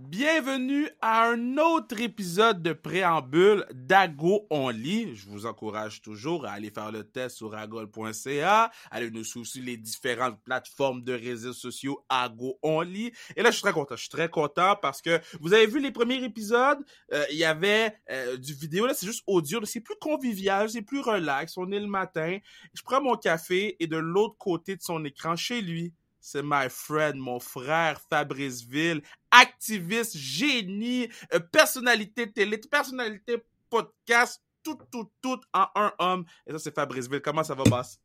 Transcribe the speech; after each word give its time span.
Bienvenue 0.00 0.88
à 1.00 1.28
un 1.28 1.58
autre 1.58 2.00
épisode 2.00 2.62
de 2.62 2.72
préambule 2.72 3.66
d'Ago 3.74 4.46
on 4.48 4.68
lit. 4.68 5.16
Je 5.16 5.28
vous 5.28 5.44
encourage 5.44 6.02
toujours 6.02 6.46
à 6.46 6.52
aller 6.52 6.70
faire 6.70 6.92
le 6.92 7.02
test 7.02 7.38
sur 7.38 7.56
agol.ca, 7.56 8.70
aller 8.92 9.10
nous 9.10 9.24
suivre 9.24 9.44
sur 9.44 9.60
les 9.60 9.76
différentes 9.76 10.40
plateformes 10.44 11.02
de 11.02 11.12
réseaux 11.12 11.52
sociaux 11.52 12.04
Ago 12.08 12.60
on 12.62 12.82
lit. 12.82 13.10
Et 13.34 13.42
là, 13.42 13.50
je 13.50 13.56
suis 13.56 13.62
très 13.62 13.72
content. 13.72 13.96
Je 13.96 14.02
suis 14.02 14.08
très 14.08 14.28
content 14.28 14.76
parce 14.80 15.02
que 15.02 15.20
vous 15.40 15.52
avez 15.52 15.66
vu 15.66 15.80
les 15.80 15.90
premiers 15.90 16.22
épisodes, 16.22 16.78
euh, 17.12 17.24
il 17.32 17.36
y 17.36 17.44
avait 17.44 17.98
euh, 18.08 18.36
du 18.36 18.54
vidéo. 18.54 18.86
Là, 18.86 18.94
c'est 18.94 19.06
juste 19.06 19.24
audio. 19.26 19.58
C'est 19.64 19.80
plus 19.80 19.96
convivial, 20.00 20.70
c'est 20.70 20.82
plus 20.82 21.00
relax. 21.00 21.58
On 21.58 21.72
est 21.72 21.80
le 21.80 21.88
matin. 21.88 22.38
Je 22.72 22.82
prends 22.82 23.02
mon 23.02 23.16
café 23.16 23.74
et 23.80 23.88
de 23.88 23.96
l'autre 23.96 24.36
côté 24.38 24.76
de 24.76 24.80
son 24.80 25.04
écran, 25.04 25.34
chez 25.34 25.60
lui, 25.60 25.92
c'est 26.30 26.42
my 26.44 26.68
friend, 26.68 27.16
mon 27.16 27.40
frère 27.40 27.98
Fabrice 28.10 28.62
Ville, 28.62 29.00
activiste, 29.30 30.14
génie, 30.14 31.08
euh, 31.32 31.40
personnalité 31.40 32.30
télé, 32.30 32.58
personnalité 32.58 33.42
podcast, 33.70 34.42
tout, 34.62 34.78
tout, 34.92 35.10
tout 35.22 35.40
en 35.54 35.66
un 35.74 35.92
homme. 35.98 36.24
Et 36.46 36.52
ça, 36.52 36.58
c'est 36.58 36.74
Fabrice 36.74 37.08
Ville. 37.08 37.22
Comment 37.22 37.42
ça 37.44 37.54
va, 37.54 37.64
boss? 37.64 37.98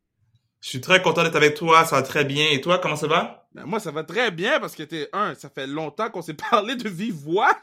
Je 0.61 0.69
suis 0.69 0.79
très 0.79 1.01
content 1.01 1.23
d'être 1.23 1.35
avec 1.35 1.55
toi, 1.55 1.83
ça 1.83 1.97
va 1.97 2.01
très 2.03 2.23
bien. 2.23 2.47
Et 2.49 2.61
toi, 2.61 2.79
comment 2.79 2.95
ça 2.95 3.07
va? 3.07 3.45
Ben, 3.51 3.65
moi, 3.65 3.81
ça 3.81 3.91
va 3.91 4.05
très 4.05 4.31
bien 4.31 4.61
parce 4.61 4.73
que 4.73 4.83
t'es 4.83 5.09
un, 5.11 5.35
ça 5.35 5.49
fait 5.49 5.67
longtemps 5.67 6.09
qu'on 6.09 6.21
s'est 6.21 6.33
parlé 6.49 6.77
de 6.77 6.87
vive 6.87 7.15
voix. 7.15 7.59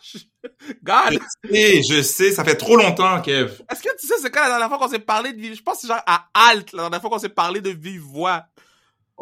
God! 0.82 1.18
Je 1.42 1.50
sais, 1.50 1.82
je 1.82 2.02
sais, 2.02 2.32
ça 2.32 2.44
fait 2.44 2.56
trop 2.56 2.76
longtemps, 2.76 3.22
Kev. 3.22 3.62
Est-ce 3.70 3.82
que 3.82 3.96
tu 3.98 4.06
sais 4.06 4.14
c'est 4.20 4.30
quand 4.30 4.42
la 4.42 4.50
dernière 4.50 4.68
fois 4.68 4.76
qu'on 4.76 4.88
s'est 4.88 4.98
parlé 4.98 5.32
de 5.32 5.40
vive, 5.40 5.54
je 5.54 5.62
pense 5.62 5.76
que 5.76 5.80
c'est 5.82 5.88
genre 5.88 6.02
à 6.06 6.28
Alt, 6.34 6.74
la 6.74 6.82
dernière 6.82 7.00
fois 7.00 7.08
qu'on 7.08 7.18
s'est 7.18 7.30
parlé 7.30 7.62
de 7.62 7.70
vive 7.70 8.02
voix. 8.02 8.44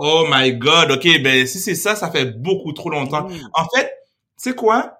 Oh 0.00 0.26
my 0.30 0.52
god, 0.52 0.92
ok, 0.92 1.22
ben 1.22 1.44
si 1.44 1.58
c'est 1.58 1.74
ça, 1.74 1.96
ça 1.96 2.08
fait 2.08 2.26
beaucoup 2.26 2.72
trop 2.72 2.88
longtemps. 2.88 3.28
Mm. 3.28 3.50
En 3.52 3.66
fait, 3.74 3.92
sais 4.36 4.54
quoi? 4.54 4.94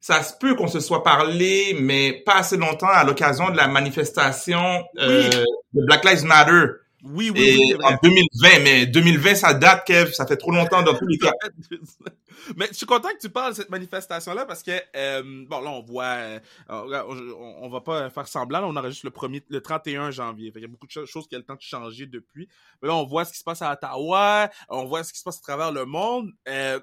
Ça 0.00 0.22
se 0.24 0.34
peut 0.36 0.56
qu'on 0.56 0.66
se 0.66 0.80
soit 0.80 1.04
parlé, 1.04 1.76
mais 1.80 2.24
pas 2.26 2.38
assez 2.38 2.56
longtemps 2.56 2.88
à 2.88 3.04
l'occasion 3.04 3.50
de 3.50 3.56
la 3.56 3.68
manifestation 3.68 4.84
euh, 4.98 5.30
de 5.72 5.86
Black 5.86 6.04
Lives 6.04 6.24
Matter. 6.24 6.64
Oui, 7.08 7.30
oui, 7.30 7.40
Et 7.40 7.56
oui, 7.56 7.72
vrai. 7.74 7.94
en 7.94 7.98
2020, 8.02 8.58
mais 8.64 8.86
2020, 8.86 9.34
ça 9.36 9.54
date, 9.54 9.86
Kev, 9.86 10.12
ça 10.12 10.26
fait 10.26 10.36
trop 10.36 10.50
longtemps 10.50 10.82
dans 10.82 10.94
tous 10.94 11.06
les 11.06 11.18
cas. 11.18 11.32
Mais 12.56 12.66
je 12.68 12.74
suis 12.74 12.86
content 12.86 13.08
que 13.10 13.18
tu 13.20 13.28
parles 13.30 13.52
de 13.52 13.56
cette 13.56 13.70
manifestation-là 13.70 14.44
parce 14.44 14.62
que, 14.62 14.72
euh, 14.94 15.22
bon, 15.48 15.60
là, 15.60 15.70
on 15.70 15.82
voit, 15.82 16.04
euh, 16.04 16.40
on, 16.68 17.54
on- 17.62 17.68
va 17.68 17.80
pas 17.80 18.10
faire 18.10 18.28
semblant, 18.28 18.60
là, 18.60 18.66
on 18.66 18.76
enregistre 18.76 19.06
le 19.06 19.10
premier, 19.10 19.42
le 19.48 19.60
31 19.60 20.10
janvier. 20.10 20.48
Fait 20.50 20.54
qu'il 20.60 20.62
y 20.62 20.64
a 20.64 20.68
beaucoup 20.68 20.86
de 20.86 20.92
cho- 20.92 21.06
choses 21.06 21.26
qui 21.28 21.34
ont 21.34 21.38
le 21.38 21.44
temps 21.44 21.54
de 21.54 21.60
changer 21.60 22.06
depuis. 22.06 22.48
Mais 22.82 22.88
là, 22.88 22.94
on 22.94 23.04
voit 23.04 23.24
ce 23.24 23.32
qui 23.32 23.38
se 23.38 23.44
passe 23.44 23.62
à 23.62 23.72
Ottawa, 23.72 24.50
on 24.68 24.84
voit 24.84 25.02
ce 25.02 25.12
qui 25.12 25.18
se 25.18 25.24
passe 25.24 25.38
à 25.38 25.42
travers 25.42 25.72
le 25.72 25.84
monde. 25.86 26.30
Euh, 26.48 26.78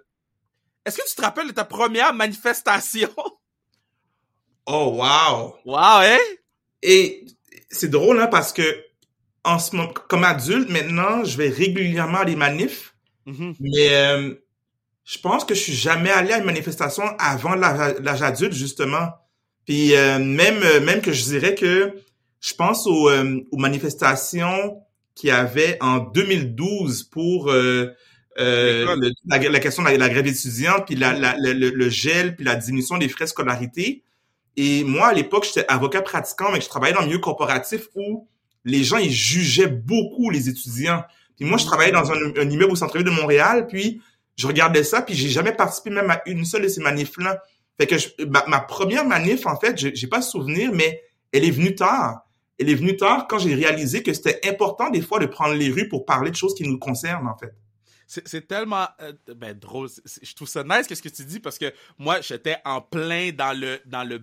Est-ce 0.85 0.97
que 0.97 1.07
tu 1.07 1.15
te 1.15 1.21
rappelles 1.21 1.47
de 1.47 1.53
ta 1.53 1.65
première 1.65 2.13
manifestation? 2.13 3.09
Oh 4.65 4.95
wow! 4.97 5.55
wow, 5.65 6.01
hein? 6.03 6.17
Et 6.81 7.25
c'est 7.69 7.89
drôle, 7.89 8.19
hein, 8.21 8.27
parce 8.27 8.53
que 8.53 8.63
en 9.43 9.59
ce 9.59 9.75
moment, 9.75 9.91
comme 10.09 10.23
adulte, 10.23 10.69
maintenant, 10.69 11.23
je 11.23 11.37
vais 11.37 11.49
régulièrement 11.49 12.19
à 12.19 12.25
des 12.25 12.35
manifs, 12.35 12.95
Mhm. 13.25 13.55
mais 13.59 13.89
euh, 13.93 14.33
je 15.05 15.17
pense 15.19 15.45
que 15.45 15.53
je 15.55 15.59
suis 15.61 15.73
jamais 15.73 16.09
allé 16.11 16.31
à 16.33 16.37
une 16.39 16.45
manifestation 16.45 17.03
avant 17.19 17.55
l'âge 17.55 18.21
adulte, 18.21 18.53
justement. 18.53 19.09
Puis 19.65 19.95
euh, 19.95 20.19
même, 20.19 20.61
euh, 20.63 20.81
même 20.81 21.01
que 21.01 21.11
je 21.13 21.23
dirais 21.23 21.55
que 21.55 21.93
je 22.41 22.53
pense 22.53 22.85
aux, 22.87 23.09
euh, 23.09 23.39
aux 23.51 23.57
manifestations 23.57 24.81
qu'il 25.15 25.29
y 25.29 25.31
avait 25.31 25.77
en 25.81 25.99
2012 25.99 27.03
pour 27.03 27.49
euh, 27.51 27.87
euh, 28.39 28.95
le- 28.95 29.11
la, 29.27 29.37
la 29.49 29.59
question 29.59 29.83
de 29.83 29.89
la, 29.89 29.97
la 29.97 30.09
grève 30.09 30.27
étudiante, 30.27 30.85
puis 30.87 30.95
la, 30.95 31.13
le- 31.37 31.69
le 31.69 31.89
gel, 31.89 32.35
puis 32.35 32.43
la 32.45 32.55
diminution 32.55 32.97
des 32.97 33.07
frais 33.09 33.25
de 33.25 33.29
scolarité. 33.29 34.03
Et 34.57 34.83
moi, 34.83 35.07
à 35.07 35.13
l'époque, 35.13 35.45
j'étais 35.45 35.65
avocat 35.67 36.01
pratiquant, 36.01 36.51
mais 36.51 36.59
je 36.61 36.67
travaillais 36.69 36.93
dans 36.93 37.01
le 37.01 37.07
milieu 37.07 37.19
corporatif 37.19 37.87
où 37.95 38.27
les 38.65 38.83
gens, 38.83 38.97
ils 38.97 39.11
jugeaient 39.11 39.67
beaucoup 39.67 40.29
les 40.29 40.49
étudiants. 40.49 41.03
Puis 41.37 41.45
moi, 41.45 41.57
je 41.57 41.65
travaillais 41.65 41.91
dans 41.91 42.11
un, 42.11 42.15
un 42.37 42.49
immeuble 42.49 42.71
au 42.71 42.75
centre-ville 42.75 43.05
de 43.05 43.11
Montréal, 43.11 43.67
puis 43.67 44.01
je 44.35 44.47
regardais 44.47 44.83
ça, 44.83 45.01
puis 45.01 45.13
j'ai 45.15 45.29
jamais 45.29 45.53
participé 45.53 45.89
même 45.89 46.09
à 46.09 46.21
une 46.25 46.45
seule 46.45 46.63
de 46.63 46.67
ces 46.67 46.81
manifs-là. 46.81 47.41
Fait 47.77 47.87
que 47.87 47.97
je- 47.97 48.23
ma, 48.25 48.45
ma 48.47 48.59
première 48.59 49.05
manif, 49.05 49.45
en 49.45 49.59
fait, 49.59 49.77
j'ai 49.77 50.07
pas 50.07 50.21
souvenir, 50.21 50.71
mais 50.73 51.01
elle 51.31 51.43
est 51.45 51.51
venue 51.51 51.75
tard. 51.75 52.21
Elle 52.59 52.69
est 52.69 52.75
venue 52.75 52.95
tard 52.95 53.27
quand 53.27 53.39
j'ai 53.39 53.55
réalisé 53.55 54.03
que 54.03 54.13
c'était 54.13 54.39
important 54.47 54.89
des 54.91 55.01
fois 55.01 55.19
de 55.19 55.25
prendre 55.25 55.55
les 55.55 55.69
rues 55.69 55.89
pour 55.89 56.05
parler 56.05 56.29
de 56.29 56.35
choses 56.35 56.53
qui 56.53 56.63
nous 56.63 56.77
concernent, 56.77 57.27
en 57.27 57.37
fait. 57.37 57.53
C'est 58.05 58.47
tellement 58.47 58.87
euh, 59.01 59.13
ben, 59.35 59.57
drôle. 59.57 59.89
Je 60.21 60.35
trouve 60.35 60.47
ça 60.47 60.63
nice 60.63 60.85
qu'est-ce 60.87 61.01
que 61.01 61.09
tu 61.09 61.25
dis 61.25 61.39
parce 61.39 61.57
que 61.57 61.73
moi 61.97 62.21
j'étais 62.21 62.57
en 62.63 62.79
plein 62.79 63.31
dans 63.31 63.57
le 63.57 63.79
dans 63.87 64.03
le 64.03 64.21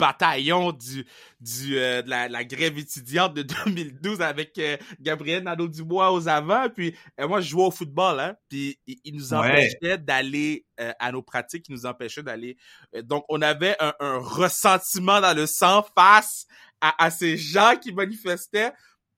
bataillon 0.00 0.72
du 0.72 1.06
du 1.40 1.78
euh, 1.78 2.02
de 2.02 2.10
la, 2.10 2.28
la 2.28 2.44
grève 2.44 2.76
étudiante 2.78 3.34
de 3.34 3.42
2012 3.66 4.20
avec 4.22 4.58
euh, 4.58 4.76
Gabriel 5.00 5.44
Nadeau-Dubois 5.44 6.12
aux 6.12 6.26
avant 6.28 6.68
puis 6.68 6.96
euh, 7.20 7.28
moi 7.28 7.40
je 7.40 7.50
jouais 7.50 7.64
au 7.64 7.70
football 7.70 8.18
hein. 8.18 8.34
Puis 8.48 8.80
il, 8.86 8.96
il 9.04 9.14
nous 9.16 9.32
Ouais. 9.32 9.38
empêchait 9.38 9.98
d'aller 9.98 10.66
euh, 10.80 10.92
à 10.98 11.12
nos 11.12 11.22
pratiques. 11.22 11.66
Il 11.68 11.72
nous 11.74 11.86
empêchait 11.86 12.22
d'aller 12.24 12.56
euh, 12.96 13.02
donc 13.02 13.24
on 13.28 13.40
avait 13.42 13.76
un, 13.78 13.92
un 14.00 14.18
ressentiment 14.18 15.20
dans 15.20 15.36
le 15.36 15.46
sang 15.46 15.86
face 15.96 16.46
à, 16.80 17.04
à 17.04 17.10
ces 17.10 17.36
gens 17.36 17.76
qui 17.80 17.92
manifestaient. 17.92 18.72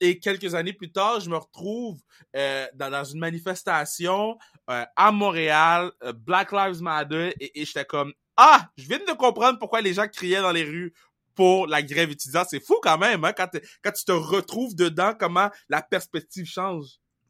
Et 0.05 0.19
quelques 0.19 0.57
années 0.57 0.73
plus 0.73 0.91
tard, 0.91 1.21
je 1.21 1.31
me 1.31 1.37
retrouve 1.37 2.01
euh, 2.37 2.67
dans, 2.75 2.91
dans 2.91 3.05
une 3.05 3.21
manifestation 3.21 4.37
euh, 4.69 4.85
à 4.97 5.13
Montréal, 5.13 5.93
euh, 6.03 6.13
Black 6.13 6.51
Lives 6.51 6.83
Matter, 6.83 7.33
et, 7.39 7.61
et 7.61 7.65
j'étais 7.65 7.85
comme 7.85 8.13
ah, 8.37 8.69
je 8.77 8.87
viens 8.87 8.99
de 8.99 9.13
comprendre 9.13 9.59
pourquoi 9.59 9.81
les 9.81 9.95
gens 9.95 10.09
criaient 10.09 10.41
dans 10.41 10.53
les 10.53 10.65
rues 10.65 10.93
pour 11.35 11.67
la 11.67 11.83
grève 11.83 12.11
étudiante. 12.11 12.49
C'est 12.51 12.65
fou 12.65 12.77
quand 12.83 12.99
même, 12.99 13.25
hein, 13.25 13.33
quand, 13.33 13.49
tu 13.51 14.05
te 14.05 14.13
retrouves 14.13 14.75
dedans, 14.75 15.13
comment 15.19 15.51
la 15.69 15.83
perspective 15.83 16.47
change. 16.47 16.87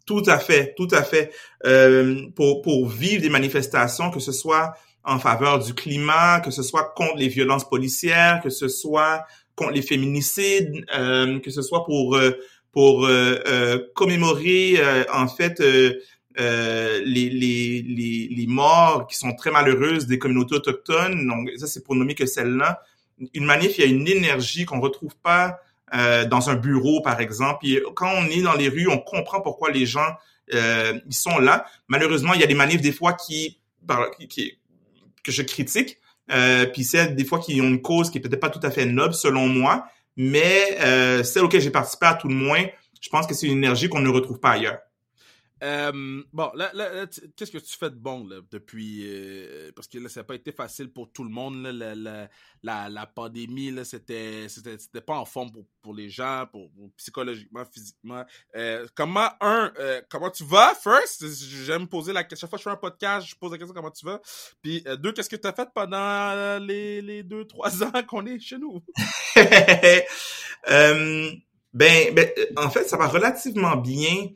Tout 0.06 0.22
à 0.26 0.38
fait, 0.38 0.74
tout 0.76 0.88
à 0.90 1.02
fait. 1.02 1.32
Euh, 1.64 2.26
pour, 2.34 2.62
pour 2.62 2.88
vivre 2.88 3.22
des 3.22 3.28
manifestations, 3.28 4.10
que 4.10 4.20
ce 4.20 4.32
soit 4.32 4.74
en 5.04 5.18
faveur 5.18 5.58
du 5.58 5.74
climat, 5.74 6.40
que 6.40 6.50
ce 6.50 6.62
soit 6.62 6.92
contre 6.96 7.16
les 7.16 7.28
violences 7.28 7.68
policières, 7.68 8.40
que 8.42 8.50
ce 8.50 8.68
soit 8.68 9.24
contre 9.54 9.72
les 9.72 9.82
féminicides, 9.82 10.84
euh, 10.96 11.38
que 11.40 11.50
ce 11.50 11.62
soit 11.62 11.84
pour 11.84 12.16
euh, 12.16 12.32
pour 12.72 13.06
commémorer 13.94 14.80
en 15.12 15.28
fait 15.28 15.62
euh, 16.40 17.00
les, 17.04 17.28
les, 17.30 17.82
les, 17.82 18.28
les 18.30 18.46
morts 18.46 19.06
qui 19.06 19.16
sont 19.16 19.34
très 19.34 19.50
malheureuses 19.50 20.06
des 20.06 20.18
communautés 20.18 20.54
autochtones. 20.54 21.26
Donc 21.26 21.50
ça 21.56 21.66
c'est 21.66 21.84
pour 21.84 21.94
nommer 21.94 22.14
que 22.14 22.26
celle-là. 22.26 22.82
Une 23.34 23.44
manif, 23.44 23.78
il 23.78 23.80
y 23.82 23.84
a 23.84 23.90
une 23.90 24.08
énergie 24.08 24.64
qu'on 24.64 24.80
retrouve 24.80 25.14
pas 25.16 25.58
euh, 25.94 26.24
dans 26.24 26.50
un 26.50 26.54
bureau, 26.54 27.02
par 27.02 27.20
exemple. 27.20 27.58
Puis 27.60 27.80
quand 27.94 28.10
on 28.16 28.26
est 28.26 28.42
dans 28.42 28.54
les 28.54 28.68
rues, 28.68 28.88
on 28.88 28.98
comprend 28.98 29.40
pourquoi 29.40 29.70
les 29.70 29.86
gens 29.86 30.08
euh, 30.54 30.98
ils 31.06 31.14
sont 31.14 31.38
là. 31.38 31.66
Malheureusement, 31.88 32.34
il 32.34 32.40
y 32.40 32.44
a 32.44 32.46
des 32.46 32.54
manifs 32.54 32.80
des 32.80 32.92
fois 32.92 33.12
qui, 33.12 33.58
qui, 34.18 34.28
qui- 34.28 34.58
que 35.22 35.30
je 35.30 35.42
critique. 35.42 35.98
Euh, 36.32 36.66
puis 36.66 36.84
celles 36.84 37.14
des 37.14 37.24
fois 37.24 37.40
qui 37.40 37.60
ont 37.60 37.68
une 37.68 37.82
cause 37.82 38.10
qui 38.10 38.18
est 38.18 38.20
peut-être 38.20 38.40
pas 38.40 38.48
tout 38.48 38.60
à 38.62 38.70
fait 38.70 38.86
noble 38.86 39.12
selon 39.12 39.48
moi, 39.48 39.86
mais 40.16 40.78
euh, 40.80 41.22
celle 41.24 41.42
auquel 41.44 41.60
j'ai 41.60 41.70
participé 41.70 42.06
à 42.06 42.14
tout 42.14 42.28
le 42.28 42.34
moins, 42.34 42.64
je 43.00 43.08
pense 43.08 43.26
que 43.26 43.34
c'est 43.34 43.46
une 43.48 43.58
énergie 43.58 43.88
qu'on 43.88 44.00
ne 44.00 44.08
retrouve 44.08 44.38
pas 44.38 44.50
ailleurs. 44.52 44.78
Euh, 45.62 46.22
bon, 46.32 46.50
là, 46.54 46.70
là, 46.74 46.92
là, 46.92 47.06
qu'est-ce 47.36 47.52
que 47.52 47.58
tu 47.58 47.76
fais 47.76 47.90
de 47.90 47.96
bon 47.96 48.26
là, 48.26 48.40
depuis 48.50 49.02
euh, 49.04 49.70
parce 49.76 49.86
que 49.86 49.98
là 49.98 50.08
ça 50.08 50.20
n'a 50.20 50.24
pas 50.24 50.34
été 50.34 50.50
facile 50.50 50.92
pour 50.92 51.12
tout 51.12 51.22
le 51.22 51.30
monde 51.30 51.62
là, 51.62 51.94
la, 51.94 52.28
la, 52.62 52.88
la, 52.88 53.06
pandémie 53.06 53.70
là 53.70 53.84
c'était 53.84 54.48
c'était 54.48 54.76
c'était 54.78 55.00
pas 55.00 55.16
en 55.16 55.24
forme 55.24 55.52
pour, 55.52 55.64
pour 55.80 55.94
les 55.94 56.08
gens 56.08 56.46
pour, 56.50 56.68
pour 56.72 56.90
psychologiquement 56.96 57.64
physiquement. 57.64 58.24
Euh, 58.56 58.88
comment 58.96 59.28
un 59.40 59.72
euh, 59.78 60.02
comment 60.10 60.30
tu 60.30 60.42
vas? 60.44 60.74
First 60.74 61.24
j'aime 61.64 61.86
poser 61.86 62.12
la 62.12 62.24
question 62.24 62.48
chaque 62.48 62.50
fois 62.50 62.58
que 62.58 62.62
je 62.64 62.68
fais 62.68 62.74
un 62.74 62.76
podcast 62.76 63.28
je 63.28 63.36
pose 63.36 63.52
la 63.52 63.58
question 63.58 63.74
comment 63.74 63.90
tu 63.92 64.04
vas? 64.04 64.20
Puis 64.62 64.82
euh, 64.88 64.96
deux 64.96 65.12
qu'est-ce 65.12 65.30
que 65.30 65.36
tu 65.36 65.46
as 65.46 65.52
fait 65.52 65.68
pendant 65.72 66.58
les 66.58 67.02
les 67.02 67.22
deux 67.22 67.46
trois 67.46 67.84
ans 67.84 68.02
qu'on 68.08 68.26
est 68.26 68.40
chez 68.40 68.58
nous? 68.58 68.82
Euh, 70.70 71.30
ben, 71.72 72.14
ben, 72.14 72.28
en 72.56 72.70
fait, 72.70 72.84
ça 72.84 72.96
va 72.96 73.08
relativement 73.08 73.76
bien. 73.76 74.28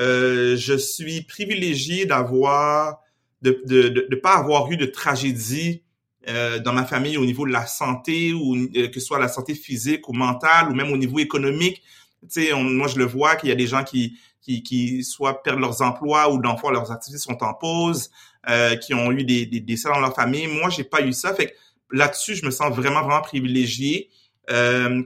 Euh, 0.00 0.56
je 0.56 0.74
suis 0.74 1.22
privilégié 1.22 2.06
d'avoir, 2.06 3.00
de, 3.42 3.62
de, 3.66 3.88
de, 3.88 4.06
de 4.10 4.16
pas 4.16 4.34
avoir 4.36 4.70
eu 4.70 4.76
de 4.76 4.86
tragédie 4.86 5.82
euh, 6.28 6.58
dans 6.58 6.72
ma 6.72 6.84
famille 6.84 7.16
au 7.16 7.24
niveau 7.24 7.46
de 7.46 7.52
la 7.52 7.66
santé 7.66 8.32
ou 8.32 8.56
euh, 8.56 8.88
que 8.88 8.98
ce 9.00 9.06
soit 9.06 9.18
la 9.18 9.28
santé 9.28 9.54
physique 9.54 10.08
ou 10.08 10.12
mentale 10.12 10.68
ou 10.70 10.74
même 10.74 10.90
au 10.92 10.96
niveau 10.96 11.18
économique. 11.18 11.82
Tu 12.22 12.28
sais, 12.46 12.52
on- 12.54 12.64
moi 12.64 12.88
je 12.88 12.98
le 12.98 13.04
vois 13.04 13.36
qu'il 13.36 13.50
y 13.50 13.52
a 13.52 13.54
des 13.56 13.66
gens 13.66 13.84
qui 13.84 14.18
qui, 14.40 14.62
qui 14.62 15.02
soit 15.04 15.42
perdent 15.42 15.60
leurs 15.60 15.80
emplois 15.80 16.30
ou 16.30 16.38
d'enfants 16.38 16.70
leurs 16.70 16.92
activités 16.92 17.18
sont 17.18 17.42
en 17.42 17.54
pause, 17.54 18.10
euh, 18.50 18.76
qui 18.76 18.92
ont 18.92 19.10
eu 19.10 19.24
des, 19.24 19.46
des 19.46 19.60
décès 19.60 19.88
dans 19.88 20.00
leur 20.00 20.14
famille. 20.14 20.46
Moi, 20.46 20.68
j'ai 20.68 20.84
pas 20.84 21.00
eu 21.00 21.14
ça. 21.14 21.32
Fait 21.34 21.46
que 21.46 21.52
là-dessus, 21.90 22.34
je 22.34 22.44
me 22.44 22.50
sens 22.50 22.70
vraiment 22.74 23.00
vraiment 23.02 23.22
privilégié. 23.22 24.10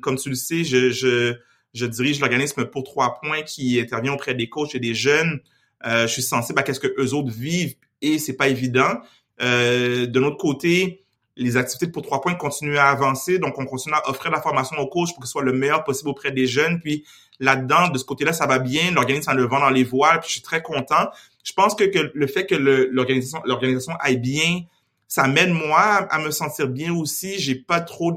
Comme 0.03 0.17
tu 0.19 0.31
le 0.31 0.35
sais, 0.35 0.65
je, 0.65 0.91
je, 0.91 1.35
je 1.75 1.87
dirige 1.87 2.21
l'organisme 2.21 2.65
Pour 2.67 2.85
Trois 2.85 3.19
Points 3.21 3.43
qui 3.43 3.81
intervient 3.81 4.13
auprès 4.13 4.35
des 4.35 4.49
coachs 4.49 4.75
et 4.75 4.81
des 4.81 4.95
jeunes. 4.95 5.41
Euh, 5.87 6.07
je 6.07 6.13
suis 6.13 6.23
sensible 6.23 6.59
à 6.59 6.63
qu'est-ce 6.63 6.81
que 6.81 6.93
eux 6.99 7.15
autres 7.15 7.31
vivent 7.31 7.75
et 8.03 8.19
c'est 8.19 8.37
pas 8.37 8.49
évident. 8.49 9.01
Euh, 9.41 10.07
de 10.07 10.21
notre 10.21 10.37
côté, 10.37 11.05
les 11.37 11.57
activités 11.57 11.87
pour 11.87 12.03
trois 12.03 12.21
points 12.21 12.35
continuent 12.35 12.79
à 12.79 12.89
avancer. 12.89 13.39
Donc, 13.39 13.59
on 13.59 13.65
continue 13.65 13.95
à 13.95 14.11
offrir 14.11 14.31
la 14.31 14.41
formation 14.41 14.77
aux 14.79 14.89
coachs 14.89 15.11
pour 15.11 15.21
que 15.21 15.27
ce 15.27 15.33
soit 15.33 15.43
le 15.43 15.53
meilleur 15.53 15.85
possible 15.85 16.11
auprès 16.11 16.33
des 16.33 16.47
jeunes. 16.47 16.81
Puis 16.81 17.05
là-dedans, 17.39 17.89
de 17.89 17.99
ce 17.99 18.05
côté-là, 18.05 18.33
ça 18.33 18.47
va 18.47 18.59
bien. 18.59 18.91
L'organisme 18.91 19.31
a 19.31 19.35
le 19.35 19.45
vent 19.45 19.61
dans 19.61 19.71
les 19.71 19.85
voiles. 19.85 20.19
Puis 20.21 20.29
je 20.29 20.33
suis 20.35 20.43
très 20.43 20.63
content. 20.63 21.09
Je 21.45 21.53
pense 21.53 21.75
que, 21.75 21.85
le 22.13 22.27
fait 22.27 22.45
que 22.47 22.57
l'organisation 22.57 23.93
aille 24.01 24.19
bien, 24.19 24.63
ça 25.07 25.29
m'aide 25.29 25.51
moi 25.51 25.79
à, 25.79 26.19
me 26.19 26.31
sentir 26.31 26.69
bien 26.69 26.93
aussi. 26.93 27.39
J'ai 27.39 27.55
pas 27.55 27.81
trop 27.81 28.13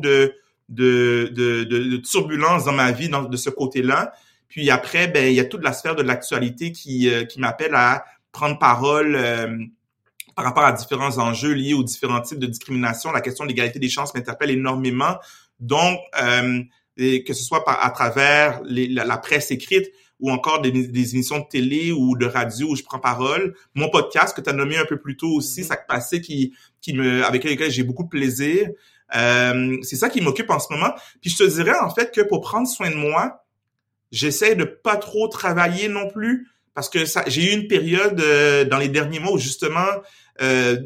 de 0.71 1.29
de, 1.33 1.63
de, 1.63 1.83
de, 1.83 1.97
turbulences 1.97 2.65
dans 2.65 2.71
ma 2.71 2.91
vie 2.91 3.09
dans, 3.09 3.23
de 3.23 3.37
ce 3.37 3.49
côté-là. 3.49 4.13
Puis 4.47 4.69
après, 4.69 5.07
ben 5.07 5.27
il 5.27 5.33
y 5.33 5.39
a 5.39 5.45
toute 5.45 5.63
la 5.63 5.73
sphère 5.73 5.95
de 5.95 6.01
l'actualité 6.01 6.71
qui, 6.71 7.09
euh, 7.09 7.23
qui 7.23 7.39
m'appelle 7.39 7.75
à 7.75 8.03
prendre 8.31 8.57
parole 8.57 9.15
euh, 9.15 9.57
par 10.35 10.45
rapport 10.45 10.63
à 10.63 10.71
différents 10.71 11.17
enjeux 11.19 11.53
liés 11.53 11.73
aux 11.73 11.83
différents 11.83 12.21
types 12.21 12.39
de 12.39 12.47
discrimination. 12.47 13.11
La 13.11 13.21
question 13.21 13.45
de 13.45 13.49
l'égalité 13.49 13.79
des 13.79 13.89
chances 13.89 14.13
m'interpelle 14.13 14.51
énormément. 14.51 15.17
Donc, 15.59 15.99
euh, 16.21 16.63
que 16.97 17.33
ce 17.33 17.43
soit 17.43 17.63
par, 17.63 17.83
à 17.83 17.89
travers 17.91 18.61
la, 18.65 19.17
presse 19.17 19.51
écrite 19.51 19.89
ou 20.19 20.31
encore 20.31 20.61
des, 20.61 20.69
émissions 20.69 21.39
de 21.39 21.45
télé 21.49 21.91
ou 21.91 22.17
de 22.17 22.25
radio 22.25 22.69
où 22.71 22.75
je 22.75 22.83
prends 22.83 22.99
parole. 22.99 23.55
Mon 23.73 23.89
podcast 23.89 24.35
que 24.35 24.41
tu 24.41 24.49
as 24.49 24.53
nommé 24.53 24.77
un 24.77 24.85
peu 24.85 24.97
plus 24.97 25.17
tôt 25.17 25.31
aussi, 25.31 25.63
ça 25.63 25.75
mm-hmm. 25.75 25.85
passé 25.87 26.21
qui, 26.21 26.53
qui 26.81 26.93
me, 26.93 27.25
avec 27.25 27.43
lequel 27.43 27.71
j'ai 27.71 27.83
beaucoup 27.83 28.03
de 28.03 28.09
plaisir. 28.09 28.69
Euh, 29.15 29.77
c'est 29.81 29.95
ça 29.95 30.09
qui 30.09 30.21
m'occupe 30.21 30.49
en 30.49 30.59
ce 30.59 30.71
moment. 30.71 30.93
Puis 31.21 31.29
je 31.29 31.37
te 31.37 31.43
dirais 31.43 31.77
en 31.79 31.89
fait 31.89 32.13
que 32.13 32.21
pour 32.21 32.41
prendre 32.41 32.67
soin 32.67 32.89
de 32.89 32.95
moi, 32.95 33.43
j'essaie 34.11 34.55
de 34.55 34.63
pas 34.63 34.97
trop 34.97 35.27
travailler 35.27 35.87
non 35.87 36.09
plus 36.09 36.47
parce 36.73 36.89
que 36.89 37.05
ça, 37.05 37.23
j'ai 37.27 37.51
eu 37.51 37.53
une 37.53 37.67
période 37.67 38.19
euh, 38.21 38.63
dans 38.65 38.77
les 38.77 38.87
derniers 38.87 39.19
mois 39.19 39.33
où 39.33 39.37
justement, 39.37 39.87
euh, 40.41 40.77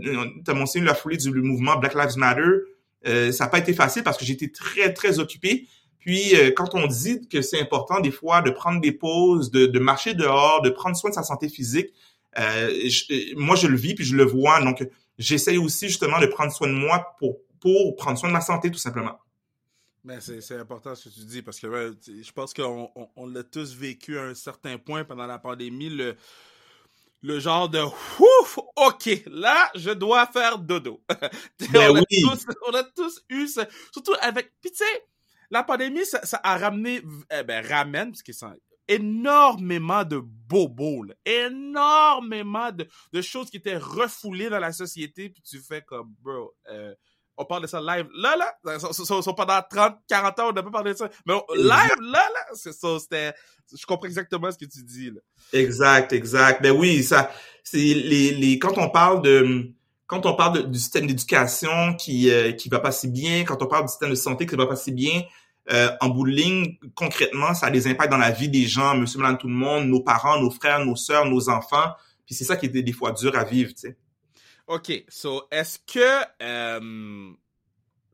tu 0.44 0.52
as 0.52 0.54
mentionné 0.54 0.86
la 0.86 0.96
foulée 0.96 1.18
du 1.18 1.32
mouvement 1.32 1.78
Black 1.78 1.94
Lives 1.94 2.18
Matter. 2.18 2.42
Euh, 3.08 3.32
ça 3.32 3.46
n'a 3.46 3.50
pas 3.50 3.60
été 3.60 3.74
facile 3.74 4.04
parce 4.04 4.18
que 4.18 4.26
j'étais 4.26 4.50
très, 4.50 4.94
très 4.94 5.20
occupé. 5.20 5.68
Puis, 6.00 6.36
euh, 6.36 6.52
quand 6.52 6.76
on 6.76 6.88
dit 6.88 7.28
que 7.28 7.42
c'est 7.42 7.60
important 7.60 8.00
des 8.00 8.12
fois 8.12 8.42
de 8.42 8.52
prendre 8.52 8.82
des 8.82 8.92
pauses, 8.92 9.52
de, 9.52 9.66
de, 9.66 9.80
marcher 9.80 10.14
dehors, 10.14 10.62
de 10.62 10.70
prendre 10.70 10.96
soin 10.96 11.10
de 11.10 11.16
sa 11.16 11.24
santé 11.24 11.50
physique, 11.50 11.94
euh, 12.38 12.70
moi, 13.36 13.56
je 13.56 13.68
le 13.68 13.76
vis 13.76 13.96
puis 13.96 14.06
je 14.06 14.16
le 14.16 14.24
vois. 14.24 14.62
Donc, 14.62 14.88
j'essaye 15.18 15.58
aussi 15.58 15.88
justement 15.88 16.20
de 16.20 16.26
prendre 16.26 16.52
soin 16.52 16.68
de 16.68 16.74
moi 16.74 17.16
pour, 17.20 17.38
pour 17.66 17.96
prendre 17.96 18.16
soin 18.16 18.30
de 18.30 18.34
ma 18.34 18.42
santé, 18.42 18.70
tout 18.70 18.78
simplement. 18.78 19.20
Ben, 20.04 20.22
c'est 20.22 20.60
important 20.60 20.94
ce 20.94 21.10
que 21.10 21.16
tu 21.16 21.22
dis 21.22 21.42
parce 21.42 21.60
que 21.60 21.98
je 22.06 22.32
pense 22.32 22.54
qu'on 22.54 22.92
on, 23.16 23.26
l'a 23.26 23.44
tous 23.44 23.76
vécu 23.76 24.20
à 24.20 24.26
un 24.26 24.36
certain 24.36 24.78
point 24.78 25.04
pendant 25.04 25.26
la 25.26 25.40
pandémie, 25.40 25.90
le, 25.90 26.16
le 27.24 27.40
genre 27.40 27.68
de 27.68 27.80
ouf, 27.80 28.60
ok, 28.76 29.24
là, 29.26 29.72
je 29.74 29.90
dois 29.90 30.28
faire 30.28 30.60
dodo. 30.60 31.02
Ben 31.72 31.90
on, 31.90 31.96
a 31.96 32.04
tous, 32.04 32.46
on, 32.68 32.74
a 32.76 32.84
tous, 32.84 33.26
eu 33.30 33.48
ça. 33.48 33.68
Surtout 33.92 34.14
avec. 34.22 34.54
Puis 34.62 34.70
tu 34.70 34.78
sais, 34.78 35.08
la 35.50 35.64
pandémie, 35.64 36.06
ça, 36.06 36.24
ça, 36.24 36.40
a 36.44 36.60
ramené. 36.60 37.02
Eh 37.32 37.42
ben, 37.42 37.66
ramène, 37.66 38.12
parce 38.12 38.22
que 38.22 38.32
ça 38.32 38.54
énormément 38.88 40.04
de 40.04 40.20
bobos, 40.20 41.08
énormément 41.26 42.72
de, 42.72 42.88
de, 43.12 43.22
choses 43.24 43.50
qui 43.50 43.58
étaient 43.58 43.78
refoulées 43.78 44.50
dans 44.50 44.60
la 44.60 44.72
société, 44.72 45.32
puis 45.32 45.42
tu 45.42 45.58
fais 45.60 45.82
comme, 45.82 46.14
bro, 46.22 46.54
euh, 46.70 46.94
on 47.38 47.46
parle 47.46 47.64
de 47.64 47.68
ça 47.68 47.80
live. 47.82 48.08
Là, 48.16 48.36
là, 48.38 48.80
sont 48.80 49.34
pendant 49.34 49.62
30, 49.70 49.98
40 50.08 50.40
ans, 50.40 50.50
on 50.50 50.54
n'a 50.54 50.64
pas 50.64 50.72
parlé 50.72 50.94
de 50.94 50.98
ça. 50.98 51.10
Mais 51.26 51.34
live, 51.56 52.02
là, 52.02 52.24
là, 52.34 52.46
c'est 52.54 52.74
ça, 52.74 52.98
c'était, 53.00 53.34
je 53.78 53.86
comprends 53.86 54.08
exactement 54.08 54.52
ce 54.52 54.58
que 54.58 54.66
tu 54.66 54.84
dis, 54.84 55.12
là. 55.12 55.22
Exact, 55.54 56.14
exact. 56.14 56.62
Ben 56.62 56.72
oui, 56.72 57.04
ça, 57.04 57.32
c'est 57.64 57.78
les, 57.78 58.32
les, 58.32 58.60
quand 58.60 58.78
on 58.78 58.90
parle 58.90 59.22
de, 59.22 59.72
quand 60.08 60.26
on 60.26 60.36
parle 60.36 60.70
du 60.70 60.80
système 60.80 61.08
d'éducation 61.08 61.96
qui, 61.96 62.30
euh, 62.32 62.52
qui 62.52 62.70
va 62.70 62.80
pas 62.80 62.92
si 62.92 63.08
bien, 63.08 63.44
quand 63.44 63.62
on 63.62 63.68
parle 63.68 63.86
du 63.86 63.90
système 63.90 64.12
de 64.12 64.16
santé 64.16 64.46
qui 64.46 64.56
va 64.56 64.68
pas 64.68 64.76
si 64.76 64.92
bien, 64.92 65.24
euh, 65.72 65.90
en 66.00 66.10
bout 66.10 66.26
de 66.26 66.32
ligne, 66.32 66.78
concrètement, 66.94 67.56
ça 67.56 67.68
a 67.68 67.72
des 67.72 67.88
impacts 67.88 68.12
dans 68.12 68.18
la 68.18 68.32
vie 68.32 68.50
des 68.50 68.68
gens, 68.68 68.96
monsieur, 68.96 69.20
madame, 69.20 69.38
tout 69.38 69.48
le 69.48 69.54
monde, 69.54 69.88
nos 69.88 70.02
parents, 70.02 70.40
nos 70.40 70.52
frères, 70.52 70.86
nos 70.86 70.96
sœurs, 70.96 71.26
nos 71.26 71.50
enfants. 71.50 71.92
Puis 72.26 72.36
c'est 72.36 72.44
ça 72.44 72.56
qui 72.56 72.68
est 72.68 72.70
des 72.70 72.92
fois 72.92 73.12
dur 73.12 73.36
à 73.36 73.44
vivre, 73.44 73.72
tu 73.74 73.82
sais. 73.82 73.98
OK, 74.68 75.06
so 75.10 75.48
est-ce 75.52 75.80
que 75.80 76.26
euh, 76.42 77.34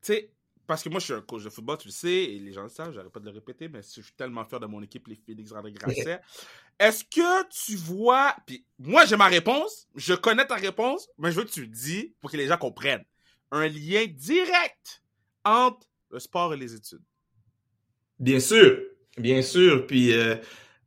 tu 0.02 0.14
sais 0.14 0.32
parce 0.68 0.84
que 0.84 0.90
moi 0.90 1.00
je 1.00 1.06
suis 1.06 1.14
un 1.14 1.22
coach 1.22 1.44
de 1.44 1.50
football, 1.50 1.78
tu 1.78 1.90
le 1.90 1.94
sais 1.94 2.14
et 2.14 2.40
les 2.40 2.54
gens 2.54 2.64
le 2.64 2.70
savent, 2.70 2.94
j'arrête 2.94 3.12
pas 3.12 3.20
de 3.20 3.26
le 3.26 3.32
répéter 3.32 3.68
mais 3.68 3.82
je 3.82 4.02
suis 4.02 4.14
tellement 4.14 4.46
fier 4.46 4.60
de 4.60 4.66
mon 4.66 4.82
équipe 4.82 5.08
les 5.08 5.16
Phoenix 5.16 5.52
André 5.52 5.72
Grasset. 5.74 6.22
Est-ce 6.80 7.04
que 7.04 7.50
tu 7.50 7.76
vois 7.76 8.36
puis 8.46 8.66
moi 8.80 9.06
j'ai 9.06 9.18
ma 9.18 9.28
réponse, 9.28 9.88
je 9.96 10.14
connais 10.14 10.46
ta 10.46 10.56
réponse, 10.56 11.10
mais 11.18 11.32
je 11.32 11.38
veux 11.38 11.46
que 11.46 11.52
tu 11.52 11.62
le 11.62 11.68
dis 11.68 12.14
pour 12.20 12.32
que 12.32 12.38
les 12.38 12.48
gens 12.48 12.58
comprennent 12.58 13.04
un 13.52 13.68
lien 13.68 14.06
direct 14.08 15.04
entre 15.44 15.88
le 16.10 16.20
sport 16.20 16.54
et 16.54 16.58
les 16.58 16.74
études. 16.74 17.04
Bien 18.20 18.40
sûr, 18.40 18.78
bien 19.18 19.42
sûr, 19.42 19.86
puis 19.88 20.14
euh, 20.14 20.36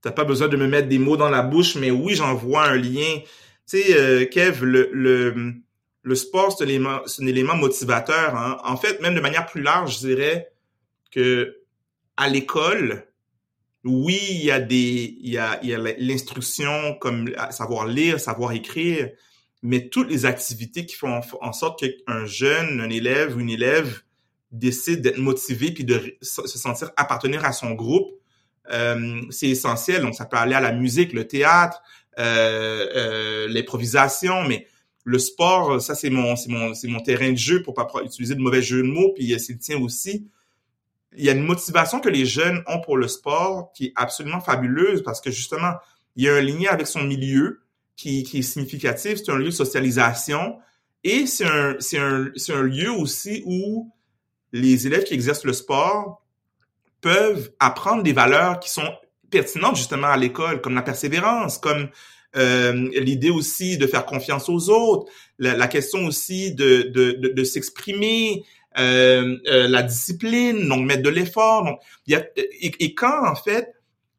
t'as 0.01 0.13
pas 0.13 0.25
besoin 0.25 0.49
de 0.49 0.57
me 0.57 0.67
mettre 0.67 0.89
des 0.89 0.99
mots 0.99 1.17
dans 1.17 1.31
la 1.31 1.43
bouche 1.43 1.77
mais 1.77 1.91
oui, 1.91 2.15
j'en 2.15 2.35
vois 2.35 2.65
un 2.69 2.77
lien 2.77 3.21
tu 3.69 3.79
sais, 3.79 3.99
euh, 3.99 4.27
Kev, 4.27 4.65
le, 4.65 4.91
le, 4.93 5.55
le 6.03 6.15
sport, 6.15 6.57
c'est 6.57 6.65
un 6.65 6.69
élément, 6.69 7.01
un 7.19 7.27
élément 7.27 7.57
motivateur. 7.57 8.37
Hein. 8.37 8.59
En 8.65 8.77
fait, 8.77 9.01
même 9.01 9.15
de 9.15 9.21
manière 9.21 9.47
plus 9.47 9.63
large, 9.63 9.95
je 9.95 10.07
dirais 10.07 10.53
que 11.11 11.57
à 12.17 12.29
l'école, 12.29 13.07
oui, 13.85 14.21
il 14.31 14.45
y 14.45 14.51
a 14.51 14.61
des, 14.61 15.17
il 15.21 15.31
y 15.31 15.39
a, 15.39 15.59
il 15.63 15.71
y 15.71 15.75
a 15.75 15.79
l'instruction 15.99 16.95
comme 17.01 17.31
savoir 17.51 17.87
lire, 17.87 18.21
savoir 18.21 18.53
écrire, 18.53 19.11
mais 19.63 19.89
toutes 19.89 20.11
les 20.11 20.27
activités 20.27 20.87
qui 20.87 20.95
font 20.95 21.21
en 21.41 21.53
sorte 21.53 21.81
qu'un 21.81 22.27
jeune, 22.27 22.81
un 22.81 22.91
élève 22.91 23.37
ou 23.37 23.41
une 23.41 23.51
élève 23.51 24.03
décide 24.53 25.01
d'être 25.01 25.19
motivé 25.19 25.73
puis 25.73 25.85
de 25.85 26.17
se 26.23 26.47
sentir 26.47 26.93
appartenir 26.97 27.45
à 27.45 27.53
son 27.53 27.73
groupe, 27.73 28.13
euh, 28.73 29.21
c'est 29.31 29.49
essentiel. 29.49 30.03
Donc, 30.03 30.15
ça 30.15 30.27
peut 30.27 30.37
aller 30.37 30.55
à 30.55 30.61
la 30.61 30.73
musique, 30.73 31.13
le 31.13 31.27
théâtre, 31.27 31.83
l'improvisation, 32.19 34.45
mais 34.45 34.67
le 35.05 35.19
sport, 35.19 35.81
ça 35.81 35.95
c'est 35.95 36.11
mon 36.11 36.35
c'est 36.35 36.51
mon 36.51 36.75
c'est 36.75 36.89
mon 36.89 37.01
terrain 37.01 37.31
de 37.31 37.37
jeu 37.37 37.63
pour 37.63 37.75
pas 37.75 37.87
utiliser 38.03 38.35
de 38.35 38.41
mauvais 38.41 38.63
jeux 38.63 38.83
de 38.83 38.89
mots, 38.89 39.13
puis 39.15 39.39
c'est 39.39 39.53
le 39.53 39.59
tien 39.59 39.81
aussi. 39.81 40.29
Il 41.17 41.25
y 41.25 41.29
a 41.29 41.33
une 41.33 41.45
motivation 41.45 42.01
que 42.01 42.09
les 42.09 42.27
jeunes 42.27 42.63
ont 42.67 42.81
pour 42.81 42.97
le 42.97 43.07
sport 43.07 43.71
qui 43.73 43.87
est 43.87 43.93
absolument 43.95 44.41
fabuleuse 44.41 45.03
parce 45.03 45.21
que 45.21 45.31
justement, 45.31 45.75
il 46.17 46.25
y 46.25 46.29
a 46.29 46.35
un 46.35 46.41
lien 46.41 46.71
avec 46.71 46.89
son 46.89 47.05
milieu 47.05 47.61
qui, 47.97 48.25
qui 48.25 48.39
est 48.39 48.43
significatif, 48.43 49.19
c'est 49.19 49.31
un 49.31 49.37
lieu 49.37 49.47
de 49.47 49.51
socialisation 49.51 50.59
et 51.05 51.27
c'est 51.27 51.47
un 51.47 51.77
c'est 51.79 51.99
un 51.99 52.31
c'est 52.35 52.53
un 52.53 52.63
lieu 52.63 52.91
aussi 52.91 53.43
où 53.45 53.93
les 54.53 54.87
élèves 54.87 55.05
qui 55.05 55.15
exercent 55.15 55.45
le 55.45 55.53
sport 55.53 56.23
peuvent 57.01 57.53
apprendre 57.61 58.03
des 58.03 58.15
valeurs 58.15 58.59
qui 58.59 58.71
sont 58.71 58.91
pertinentes 59.35 59.77
justement 59.77 60.07
à 60.07 60.17
l'école, 60.17 60.61
comme 60.61 60.75
la 60.75 60.83
persévérance, 60.83 61.59
comme 61.59 61.89
euh, 62.37 62.89
l'idée 62.95 63.31
aussi 63.31 63.77
de 63.79 63.87
faire 63.87 64.07
confiance 64.07 64.49
aux 64.49 64.71
autres, 64.71 65.11
la, 65.39 65.67
question 65.67 66.07
aussi 66.07 66.55
de, 66.55 66.83
de, 66.83 67.33
de, 67.33 67.45
s'exprimer, 67.45 68.45
euh, 68.79 69.37
euh, 69.49 69.69
la 69.69 69.83
discipline, 69.83 70.69
donc 70.69 70.87
mettre 70.87 71.03
de 71.03 71.11
l'effort. 71.11 71.65
Donc, 71.65 71.81
a, 72.13 72.23
et, 72.37 72.95
quand 72.95 73.27
en 73.27 73.35
fait 73.35 73.75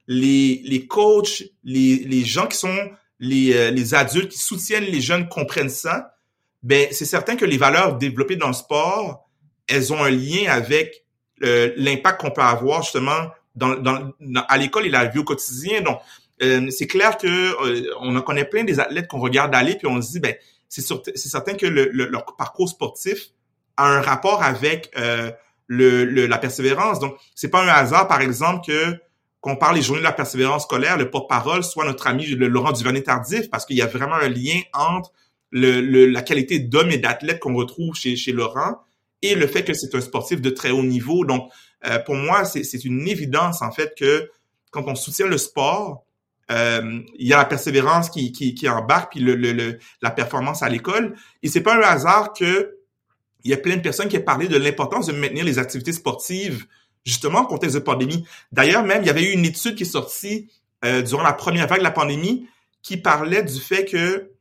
les, 0.07 0.62
les 0.65 0.86
coachs, 0.86 1.43
les, 1.63 1.98
les 1.98 2.24
gens 2.25 2.48
qui 2.48 2.57
sont 2.57 2.77
les, 3.19 3.72
les 3.72 3.93
adultes 3.93 4.31
qui 4.31 4.39
soutiennent 4.39 4.84
les 4.84 5.01
jeunes 5.01 5.29
comprennent 5.29 5.69
ça, 5.69 6.15
ben 6.62 6.88
c'est 6.91 7.05
certain 7.05 7.36
que 7.38 7.45
les 7.45 7.57
valeurs 7.57 7.98
développées 7.98 8.36
dans 8.36 8.48
le 8.48 8.53
sport, 8.53 9.29
elles 9.67 9.93
ont 9.93 10.03
un 10.03 10.10
lien 10.10 10.50
avec 10.50 11.05
l'impact 11.41 12.22
qu'on 12.22 12.31
peut 12.31 12.41
avoir 12.41 12.81
justement 12.84 13.29
dans, 13.55 13.75
dans, 13.75 14.12
à 14.47 14.57
l'école 14.57 14.85
et 14.85 14.89
la 14.89 15.05
vie 15.05 15.19
au 15.19 15.24
quotidien. 15.24 15.81
Donc, 15.81 16.00
euh, 16.43 16.69
c'est 16.69 16.88
clair 16.88 17.17
que 17.17 17.27
euh, 17.27 17.93
on 18.01 18.15
en 18.15 18.21
connaît 18.21 18.45
plein 18.45 18.63
des 18.63 18.79
athlètes 18.79 19.07
qu'on 19.07 19.19
regarde 19.19 19.55
aller 19.55 19.75
puis 19.75 19.88
on 19.88 20.01
se 20.01 20.12
dit 20.12 20.19
ben 20.19 20.35
c'est 20.67 20.81
certain 21.15 21.53
que 21.53 21.65
le, 21.65 21.85
leur 21.91 22.25
parcours 22.35 22.67
sportif 22.67 23.29
a 23.77 23.88
un 23.88 24.01
rapport 24.01 24.43
avec 24.43 24.91
euh, 24.97 25.31
le, 25.67 26.03
la 26.25 26.38
persévérance. 26.38 27.00
Donc 27.00 27.15
c'est 27.35 27.47
pas 27.47 27.63
un 27.63 27.69
hasard 27.69 28.09
par 28.09 28.19
exemple 28.19 28.65
que 28.67 28.97
qu'on 29.39 29.55
parle 29.55 29.75
les 29.75 29.81
journées 29.81 30.00
de 30.00 30.05
la 30.05 30.12
persévérance 30.12 30.63
scolaire, 30.63 30.97
le 30.97 31.09
porte-parole 31.09 31.63
soit 31.63 31.85
notre 31.85 32.07
ami 32.07 32.25
le 32.25 32.47
Laurent 32.47 32.74
Duvernay 32.74 33.03
Tardif 33.03 33.50
parce 33.50 33.65
qu'il 33.65 33.77
y 33.77 33.81
a 33.81 33.85
vraiment 33.85 34.15
un 34.15 34.27
lien 34.27 34.59
entre 34.74 35.13
le, 35.51 35.79
le 35.79 36.07
la 36.07 36.21
qualité 36.21 36.59
d'homme 36.59 36.91
et 36.91 36.97
d'athlète 36.97 37.39
qu'on 37.39 37.55
retrouve 37.55 37.95
chez, 37.95 38.17
chez 38.17 38.33
Laurent 38.33 38.79
et 39.21 39.35
le 39.35 39.47
fait 39.47 39.63
que 39.63 39.74
c'est 39.74 39.95
un 39.95 40.01
sportif 40.01 40.41
de 40.41 40.50
très 40.50 40.71
haut 40.71 40.83
niveau. 40.83 41.24
Donc 41.25 41.50
euh, 41.86 42.00
pour 42.00 42.15
moi 42.15 42.46
c'est 42.46 42.86
une 42.86 43.08
évidence 43.08 43.62
en 43.62 43.72
fait 43.72 43.94
que 43.98 44.29
quand 44.72 44.84
on 44.88 44.96
soutient 44.96 45.27
le 45.27 45.38
sport, 45.38 46.05
euh, 46.51 47.00
il 47.17 47.27
y 47.27 47.34
a 47.34 47.38
la 47.38 47.46
persévérance 47.46 48.10
qui, 48.10 48.32
qui, 48.32 48.53
qui 48.53 48.70
embarque, 48.70 49.13
puis 49.13 49.20
le, 49.22 49.36
le, 49.36 49.79
la 50.01 50.12
performance 50.12 50.62
à 50.62 50.70
l'école. 50.70 51.15
Et 51.41 51.48
c'est 51.48 51.62
pas 51.62 51.75
un 51.75 51.82
hasard 51.82 52.34
que 52.34 52.75
il 53.44 53.51
y 53.51 53.53
a 53.53 53.58
plein 53.58 53.77
de 53.77 53.82
personnes 53.82 54.10
qui 54.10 54.17
ont 54.17 54.22
parlé 54.22 54.48
de 54.48 54.58
l'importance 54.58 55.08
de 55.08 55.13
maintenir 55.13 55.46
les 55.46 55.60
activités 55.60 55.94
sportives 55.94 56.65
justement 57.05 57.39
en 57.39 57.46
contexte 57.46 57.75
de 57.75 57.82
pandémie. 57.82 58.25
D'ailleurs, 58.51 58.84
même, 58.84 59.03
il 59.03 59.08
y 59.08 59.10
avait 59.12 59.24
eu 59.24 59.34
une 59.34 59.46
étude 59.46 59.75
qui 59.75 59.84
est 59.84 59.86
sortie 59.86 60.50
euh, 60.84 61.03
durant 61.03 61.22
la 61.22 61.34
première 61.34 61.67
vague 61.67 61.79
de 61.79 61.84
la 61.84 61.91
pandémie 61.91 62.48
qui 62.82 62.98
parlait 62.98 63.44
du 63.44 63.60
fait 63.60 63.86
que 63.86 64.32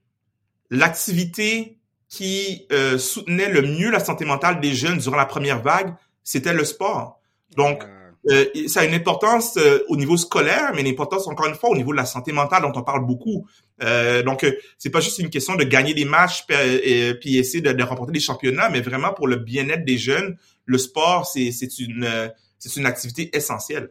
l'activité 0.71 1.79
qui 2.09 2.67
euh, 2.73 2.97
soutenait 2.97 3.51
le 3.51 3.63
mieux 3.63 3.91
la 3.91 4.01
santé 4.01 4.25
mentale 4.25 4.61
des 4.61 4.75
jeunes 4.75 4.99
durant 4.99 5.17
la 5.17 5.27
première 5.27 5.63
vague, 5.63 5.95
c'était 6.23 6.55
le 6.55 6.65
sport. 6.65 7.21
Donc, 7.57 7.85
euh, 8.31 8.47
ça 8.69 8.81
a 8.81 8.85
une 8.85 8.95
importance 8.95 9.57
euh, 9.59 9.85
au 9.89 9.97
niveau 9.97 10.17
scolaire, 10.17 10.73
mais 10.75 10.81
une 10.81 10.89
importance 10.89 11.27
encore 11.27 11.47
une 11.47 11.55
fois 11.55 11.71
au 11.71 11.77
niveau 11.77 11.93
de 11.93 11.97
la 11.97 12.07
santé 12.07 12.33
mentale 12.33 12.63
dont 12.63 12.73
on 12.75 12.83
parle 12.83 13.05
beaucoup. 13.05 13.47
Euh, 13.83 14.23
donc, 14.23 14.47
c'est 14.79 14.91
pas 14.91 15.01
juste 15.01 15.19
une 15.19 15.31
question 15.31 15.57
de 15.57 15.65
gagner 15.65 15.95
des 15.95 16.05
matchs 16.05 16.45
et, 16.51 17.15
puis 17.21 17.37
essayer 17.37 17.61
de, 17.61 17.73
de, 17.73 17.83
remporter 17.83 18.13
des 18.13 18.21
championnats, 18.21 18.71
mais 18.71 18.81
vraiment 18.81 19.13
pour 19.13 19.29
le 19.29 19.37
bien-être 19.37 19.85
des 19.85 19.99
jeunes, 19.99 20.39
le 20.65 20.79
sport, 20.79 21.27
c'est 21.27 21.51
une 21.79 22.33
c'est 22.59 22.77
une 22.77 22.87
activité 22.87 23.37
essentielle. 23.37 23.91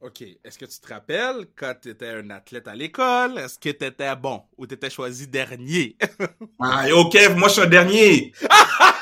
OK. 0.00 0.22
Est-ce 0.44 0.58
que 0.58 0.64
tu 0.64 0.80
te 0.80 0.92
rappelles 0.92 1.46
quand 1.54 1.74
tu 1.80 1.90
étais 1.90 2.08
un 2.08 2.28
athlète 2.30 2.66
à 2.66 2.74
l'école? 2.74 3.38
Est-ce 3.38 3.56
que 3.56 3.68
tu 3.68 3.84
étais 3.84 4.16
bon 4.16 4.42
ou 4.58 4.66
tu 4.66 4.74
étais 4.74 4.90
choisi 4.90 5.28
dernier? 5.28 5.96
ah, 6.60 6.86
Kev, 7.12 7.36
moi, 7.36 7.46
je 7.46 7.52
suis 7.52 7.62
un 7.62 7.66
dernier. 7.66 8.32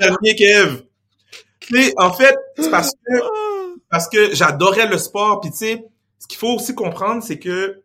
dernier, 0.00 0.34
Kev. 0.34 0.82
En 1.96 2.12
fait, 2.12 2.36
c'est 2.58 2.70
parce 2.70 2.92
que, 2.92 3.78
parce 3.90 4.08
que 4.08 4.34
j'adorais 4.34 4.86
le 4.86 4.98
sport. 4.98 5.40
Puis, 5.40 5.50
tu 5.50 5.58
sais, 5.58 5.84
ce 6.18 6.26
qu'il 6.26 6.38
faut 6.38 6.54
aussi 6.54 6.74
comprendre, 6.74 7.22
c'est 7.22 7.38
que 7.38 7.82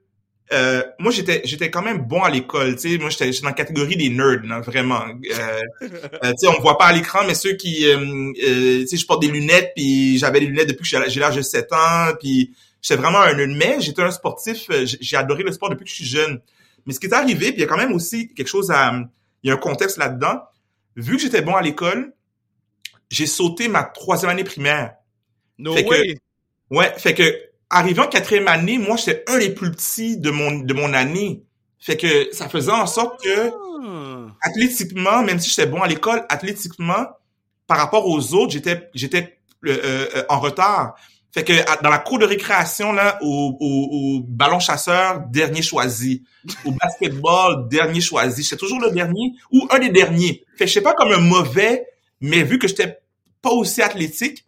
euh, 0.54 0.84
moi 1.00 1.12
j'étais 1.12 1.42
j'étais 1.46 1.72
quand 1.72 1.82
même 1.82 2.00
bon 2.00 2.22
à 2.24 2.30
l'école 2.30 2.76
tu 2.76 2.90
sais 2.90 2.98
moi 2.98 3.10
j'étais 3.10 3.32
dans 3.42 3.48
la 3.48 3.54
catégorie 3.54 3.96
des 3.96 4.10
nerds 4.10 4.62
vraiment 4.66 5.00
euh, 5.00 5.62
euh, 5.82 6.32
tu 6.32 6.38
sais 6.38 6.48
on 6.48 6.58
me 6.58 6.62
voit 6.62 6.78
pas 6.78 6.88
à 6.88 6.92
l'écran 6.92 7.20
mais 7.26 7.36
ceux 7.36 7.54
qui 7.54 7.86
euh, 7.86 8.34
tu 8.36 8.88
sais 8.88 8.98
je 8.98 9.06
porte 9.06 9.22
des 9.22 9.30
lunettes 9.30 9.72
puis 9.78 10.18
j'avais 10.18 10.42
des 10.42 10.48
lunettes 10.48 10.68
depuis 10.68 10.84
que 10.84 11.10
j'ai 11.10 11.20
l'âge 11.22 11.38
de 11.38 11.42
7 11.42 11.72
ans 11.72 12.12
puis 12.20 12.54
j'étais 12.82 13.00
vraiment 13.00 13.20
un 13.20 13.34
nerd 13.34 13.52
mais 13.52 13.80
j'étais 13.80 14.02
un 14.02 14.12
sportif 14.12 14.70
j'ai 14.84 15.16
adoré 15.16 15.44
le 15.44 15.54
sport 15.54 15.70
depuis 15.70 15.86
que 15.86 15.90
je 15.90 15.96
suis 15.96 16.06
jeune 16.06 16.42
mais 16.86 16.94
ce 16.94 17.00
qui 17.00 17.08
est 17.08 17.14
arrivé 17.14 17.54
puis 17.54 17.58
il 17.58 17.62
y 17.62 17.64
a 17.64 17.68
quand 17.68 17.78
même 17.78 17.94
aussi 17.94 18.34
quelque 18.34 18.50
chose 18.50 18.72
à 18.72 18.94
il 19.44 19.48
y 19.48 19.52
a 19.52 19.54
un 19.54 19.58
contexte 19.58 19.98
là-dedans 19.98 20.42
vu 20.96 21.16
que 21.16 21.22
j'étais 21.22 21.42
bon 21.42 21.56
à 21.56 21.62
l'école 21.62 22.14
j'ai 23.10 23.28
sauté 23.28 23.68
ma 23.68 23.84
troisième 23.84 24.32
année 24.32 24.44
primaire 24.44 24.96
no 25.58 25.74
way. 25.74 26.18
ouais 26.70 26.94
fait 26.98 27.14
que 27.14 27.52
arrivé 27.72 28.02
en 28.02 28.08
quatrième 28.08 28.48
année, 28.48 28.78
moi, 28.78 28.98
j'étais 28.98 29.24
un 29.28 29.40
des 29.40 29.50
plus 29.50 29.72
petits 29.72 30.18
de 30.18 30.30
mon, 30.30 30.60
de 30.60 30.74
mon 30.74 30.94
année. 30.94 31.44
Fait 31.80 31.98
que 31.98 32.32
ça 32.32 32.48
faisait 32.48 32.72
en 32.72 32.86
sorte 32.86 33.24
que, 33.24 33.50
ah. 33.50 34.28
athlétiquement, 34.42 35.24
même 35.24 35.40
si 35.40 35.50
j'étais 35.50 35.66
bon 35.66 35.82
à 35.82 35.88
l'école, 35.88 36.26
athlétiquement, 36.30 37.08
par 37.66 37.78
rapport 37.78 38.06
aux 38.08 38.34
autres, 38.36 38.52
j'étais, 38.52 38.90
j'étais 38.94 39.40
euh, 39.66 40.08
euh, 40.16 40.24
en 40.30 40.40
retard. 40.40 40.96
Fait 41.34 41.44
que 41.44 41.82
dans 41.82 41.90
la 41.90 42.00
cour 42.00 42.20
de 42.20 42.26
récréation, 42.26 42.92
là, 42.92 43.18
au, 43.22 43.58
au, 43.60 44.18
au 44.18 44.24
ballon 44.28 44.60
chasseur, 44.60 45.22
dernier 45.30 45.62
choisi. 45.62 46.24
Au 46.66 46.72
basketball, 46.72 47.70
dernier 47.70 48.02
choisi. 48.02 48.44
J'étais 48.44 48.58
toujours 48.58 48.82
le 48.82 48.92
dernier 48.92 49.34
ou 49.52 49.68
un 49.72 49.80
des 49.80 49.90
derniers. 49.90 50.44
Fait 50.58 50.66
que 50.66 50.70
je 50.70 50.74
sais 50.74 50.82
pas 50.82 50.94
comme 50.94 51.12
un 51.14 51.20
mauvais, 51.20 51.88
mais 52.20 52.44
vu 52.44 52.60
que 52.60 52.68
j'étais 52.68 53.00
pas 53.42 53.52
aussi 53.52 53.82
athlétique, 53.82 54.46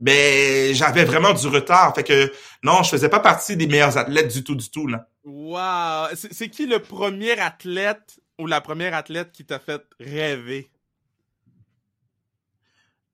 ben 0.00 0.74
j'avais 0.74 1.04
vraiment 1.04 1.32
du 1.32 1.46
retard. 1.46 1.94
Fait 1.94 2.02
que 2.02 2.32
non, 2.62 2.82
je 2.82 2.90
faisais 2.90 3.08
pas 3.08 3.20
partie 3.20 3.56
des 3.56 3.66
meilleurs 3.66 3.96
athlètes 3.96 4.32
du 4.32 4.42
tout, 4.42 4.56
du 4.56 4.68
tout 4.70 4.86
là. 4.86 5.08
Wow, 5.24 6.08
c'est 6.14 6.48
qui 6.48 6.66
le 6.66 6.80
premier 6.80 7.38
athlète 7.38 8.18
ou 8.38 8.46
la 8.46 8.60
première 8.60 8.94
athlète 8.94 9.32
qui 9.32 9.46
t'a 9.46 9.58
fait 9.58 9.82
rêver? 10.00 10.70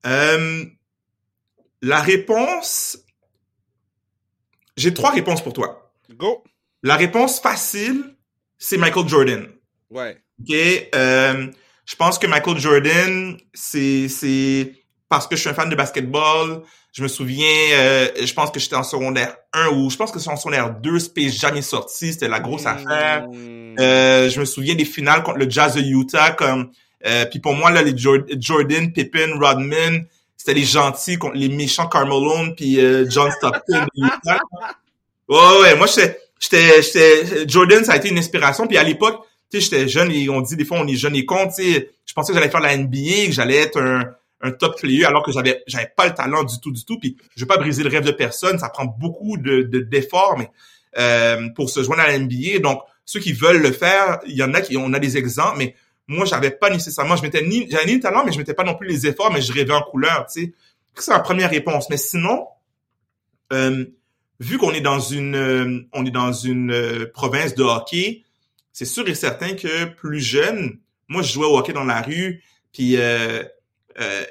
Euh, 0.07 0.65
la 1.83 2.01
réponse, 2.01 2.99
j'ai 4.81 4.95
trois 4.95 5.11
réponses 5.11 5.43
pour 5.43 5.53
toi. 5.53 5.93
Go. 6.15 6.43
La 6.83 6.97
réponse 6.97 7.41
facile, 7.41 8.17
c'est 8.59 8.77
Michael 8.77 9.09
Jordan. 9.09 9.47
Ouais. 9.91 10.17
Ok. 10.41 10.55
Euh, 10.95 11.47
je 11.85 11.97
pense 11.97 12.19
que 12.19 12.27
Michael 12.27 12.59
Jordan, 12.59 13.37
c'est 13.53 14.09
c'est 14.09 14.73
parce 15.09 15.27
que 15.27 15.37
je 15.37 15.41
suis 15.41 15.51
un 15.51 15.55
fan 15.55 15.69
de 15.69 15.75
basketball. 15.75 16.63
Je 16.93 17.03
me 17.03 17.09
souviens, 17.09 17.47
euh, 17.73 18.09
je 18.21 18.33
pense 18.33 18.51
que 18.51 18.59
j'étais 18.59 18.77
en 18.77 18.83
secondaire 18.83 19.37
1 19.53 19.69
ou 19.69 19.91
je 19.91 19.97
pense 19.97 20.11
que 20.11 20.19
c'est 20.19 20.31
en 20.31 20.37
secondaire 20.37 20.75
2, 20.75 20.99
Space 20.99 21.39
jamais 21.39 21.63
sorti, 21.63 22.13
c'était 22.13 22.29
la 22.29 22.41
grosse 22.41 22.67
affaire. 22.67 23.29
Hmm. 23.29 23.77
Euh, 23.79 24.29
je 24.29 24.41
me 24.41 24.45
souviens 24.45 24.75
des 24.75 24.85
finales 24.85 25.23
contre 25.23 25.39
le 25.39 25.49
Jazz 25.49 25.75
de 25.75 25.83
Utah 25.83 26.31
comme 26.31 26.71
euh, 27.07 27.25
puis 27.27 27.39
pour 27.39 27.55
moi 27.55 27.71
là 27.71 27.83
les 27.83 27.97
Jordan, 27.97 28.93
Pippen, 28.93 29.39
Rodman, 29.41 30.07
c'était 30.41 30.55
les 30.55 30.65
gentils 30.65 31.19
contre 31.19 31.37
les 31.37 31.51
méchants 31.51 31.87
Carmelo 31.87 32.55
puis 32.57 32.81
euh, 32.81 33.05
John 33.11 33.31
Stockton. 33.31 33.87
Ouais 35.29 35.61
ouais, 35.61 35.77
moi 35.77 35.87
j'étais 35.87 36.81
j'étais 36.81 37.47
Jordan 37.47 37.85
ça 37.85 37.93
a 37.93 37.97
été 37.99 38.09
une 38.09 38.17
inspiration. 38.17 38.67
Puis 38.67 38.79
à 38.79 38.83
l'époque 38.83 39.21
tu 39.51 39.61
sais 39.61 39.65
j'étais 39.65 39.87
jeune 39.87 40.11
et 40.11 40.31
on 40.31 40.41
dit 40.41 40.57
des 40.57 40.65
fois 40.65 40.79
on 40.81 40.87
est 40.87 40.97
jeune 40.97 41.15
et 41.15 41.27
con, 41.27 41.49
tu 41.55 41.63
sais, 41.63 41.91
je 42.07 42.15
pensais 42.15 42.33
que 42.33 42.39
j'allais 42.39 42.51
faire 42.51 42.61
la 42.61 42.75
NBA, 42.75 43.27
que 43.27 43.33
j'allais 43.33 43.57
être 43.57 43.83
un 43.83 44.01
un 44.41 44.51
top 44.51 44.81
player 44.81 45.05
alors 45.05 45.23
que 45.23 45.31
j'avais 45.31 45.63
j'avais 45.67 45.93
pas 45.95 46.07
le 46.07 46.15
talent 46.15 46.43
du 46.43 46.59
tout 46.59 46.73
du 46.73 46.87
tout. 46.87 46.99
Puis 46.99 47.19
je 47.37 47.43
veux 47.43 47.47
pas 47.47 47.59
briser 47.59 47.83
le 47.83 47.91
rêve 47.91 48.07
de 48.07 48.11
personne. 48.11 48.59
Ça 48.59 48.71
prend 48.71 48.87
beaucoup 48.87 49.37
de 49.37 49.61
d'efforts 49.61 50.39
mais 50.39 50.49
euh, 50.97 51.51
pour 51.55 51.69
se 51.69 51.83
joindre 51.83 52.01
à 52.01 52.07
la 52.07 52.19
NBA 52.19 52.61
donc 52.63 52.81
ceux 53.05 53.21
qui 53.21 53.35
veulent 53.35 53.61
le 53.61 53.73
faire 53.73 54.21
il 54.27 54.37
y 54.37 54.43
en 54.43 54.55
a 54.55 54.63
qui 54.63 54.79
on 54.79 54.95
a 54.95 54.99
des 54.99 55.19
exemples 55.19 55.59
mais 55.59 55.77
moi 56.11 56.27
j'avais 56.27 56.51
pas 56.51 56.71
nécessairement 56.71 57.17
je 57.17 57.23
m'étais 57.23 57.43
ni 57.43 57.71
j'avais 57.71 57.87
ni 57.87 57.95
le 57.95 58.01
talent 58.01 58.25
mais 58.25 58.33
je 58.33 58.39
mettais 58.39 58.53
pas 58.53 58.65
non 58.65 58.75
plus 58.75 58.89
les 58.89 59.07
efforts 59.07 59.33
mais 59.33 59.41
je 59.41 59.53
rêvais 59.53 59.73
en 59.73 59.83
couleur 59.83 60.27
tu 60.27 60.43
sais 60.43 60.53
c'est 60.97 61.13
ma 61.13 61.21
première 61.21 61.51
réponse 61.51 61.89
mais 61.89 61.97
sinon 61.97 62.47
euh, 63.53 63.85
vu 64.41 64.59
qu'on 64.59 64.73
est 64.73 64.81
dans 64.81 64.99
une 64.99 65.37
euh, 65.37 65.89
on 65.93 66.05
est 66.05 66.11
dans 66.11 66.33
une 66.33 66.73
euh, 66.73 67.07
province 67.15 67.55
de 67.55 67.63
hockey 67.63 68.25
c'est 68.73 68.85
sûr 68.85 69.09
et 69.09 69.15
certain 69.15 69.55
que 69.55 69.85
plus 69.85 70.21
jeune 70.21 70.79
moi 71.09 71.23
je 71.23 71.33
jouais 71.33 71.47
au 71.47 71.57
hockey 71.57 71.73
dans 71.73 71.85
la 71.85 72.03
rue 72.03 72.43
puis 72.73 72.97
euh, 72.97 73.45
euh, 74.01 74.25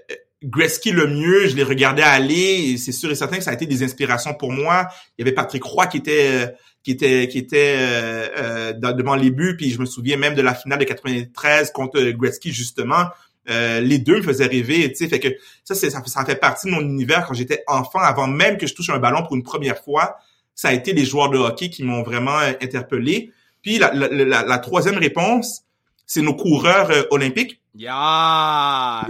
Gretzky 0.43 0.91
le 0.91 1.07
mieux, 1.07 1.47
je 1.47 1.55
l'ai 1.55 1.63
regardé 1.63 2.01
aller, 2.01 2.77
c'est 2.77 2.93
sûr 2.93 3.11
et 3.11 3.15
certain 3.15 3.37
que 3.37 3.43
ça 3.43 3.51
a 3.51 3.53
été 3.53 3.65
des 3.65 3.83
inspirations 3.83 4.33
pour 4.33 4.51
moi. 4.51 4.87
Il 5.17 5.21
y 5.21 5.27
avait 5.27 5.35
Patrick 5.35 5.63
Roy 5.63 5.87
qui 5.87 5.97
était 5.97 6.29
euh, 6.29 6.47
qui 6.83 6.91
était 6.91 7.27
qui 7.27 7.37
était 7.37 7.75
euh, 7.77 8.27
euh 8.37 8.73
devant 8.73 9.15
les 9.15 9.31
buts, 9.31 9.55
puis 9.57 9.71
je 9.71 9.79
me 9.79 9.85
souviens 9.85 10.17
même 10.17 10.35
de 10.35 10.41
la 10.41 10.53
finale 10.53 10.79
de 10.79 10.85
93 10.85 11.71
contre 11.71 12.01
Gretzky 12.11 12.51
justement. 12.51 13.05
Euh, 13.49 13.79
les 13.79 13.97
deux 13.97 14.17
me 14.17 14.21
faisaient 14.21 14.45
rêver, 14.45 14.89
tu 14.89 14.97
sais, 14.97 15.07
fait 15.07 15.19
que 15.19 15.29
ça, 15.63 15.73
c'est, 15.73 15.89
ça, 15.89 16.03
ça 16.05 16.23
fait 16.25 16.35
partie 16.35 16.67
de 16.67 16.71
mon 16.71 16.81
univers 16.81 17.25
quand 17.25 17.33
j'étais 17.33 17.63
enfant, 17.65 17.99
avant 17.99 18.27
même 18.27 18.57
que 18.57 18.67
je 18.67 18.75
touche 18.75 18.89
un 18.91 18.99
ballon 18.99 19.23
pour 19.23 19.35
une 19.35 19.43
première 19.43 19.83
fois. 19.83 20.17
Ça 20.53 20.67
a 20.67 20.73
été 20.73 20.93
les 20.93 21.03
joueurs 21.03 21.29
de 21.29 21.37
hockey 21.37 21.69
qui 21.69 21.83
m'ont 21.83 22.03
vraiment 22.03 22.37
interpellé. 22.37 23.31
Puis 23.63 23.79
la, 23.79 23.91
la, 23.93 24.07
la, 24.07 24.43
la 24.43 24.57
troisième 24.59 24.97
réponse, 24.97 25.63
c'est 26.05 26.21
nos 26.21 26.35
coureurs 26.35 26.91
olympiques. 27.11 27.59
Yeah! 27.75 29.07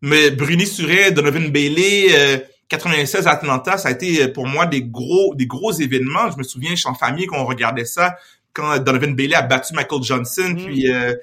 Mais 0.00 0.30
Bruni 0.30 0.66
Suret, 0.66 1.10
Donovan 1.10 1.50
Bailey, 1.50 2.46
96 2.68 3.26
euh, 3.26 3.30
Atlanta, 3.30 3.78
ça 3.78 3.88
a 3.88 3.90
été 3.92 4.22
euh, 4.22 4.32
pour 4.32 4.46
moi 4.46 4.66
des 4.66 4.82
gros, 4.82 5.34
des 5.34 5.46
gros 5.46 5.72
événements. 5.72 6.30
Je 6.30 6.38
me 6.38 6.42
souviens, 6.42 6.70
je 6.70 6.80
suis 6.80 6.88
en 6.88 6.94
famille 6.94 7.26
quand 7.26 7.38
on 7.38 7.46
regardait 7.46 7.84
ça, 7.84 8.16
quand 8.52 8.78
Donovan 8.78 9.14
Bailey 9.14 9.34
a 9.34 9.42
battu 9.42 9.74
Michael 9.74 10.02
Johnson, 10.02 10.50
mm. 10.50 10.64
puis 10.64 10.92
euh, 10.92 11.14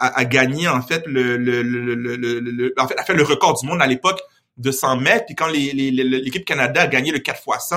a, 0.00 0.24
gagné 0.24 0.68
en 0.68 0.82
fait 0.82 1.04
le, 1.06 1.36
le, 1.36 1.62
le, 1.62 1.94
le, 1.94 2.74
en 2.78 2.88
fait, 2.88 2.98
a 2.98 3.04
fait 3.04 3.14
le 3.14 3.22
record 3.22 3.60
du 3.60 3.66
monde 3.66 3.80
à 3.80 3.86
l'époque 3.86 4.20
de 4.56 4.70
100 4.70 4.96
mètres. 4.98 5.26
Puis 5.26 5.34
quand 5.34 5.48
l'équipe 5.48 6.44
Canada 6.44 6.82
a 6.82 6.86
gagné 6.88 7.12
le 7.12 7.20
4 7.20 7.42
x 7.46 7.68
100 7.68 7.76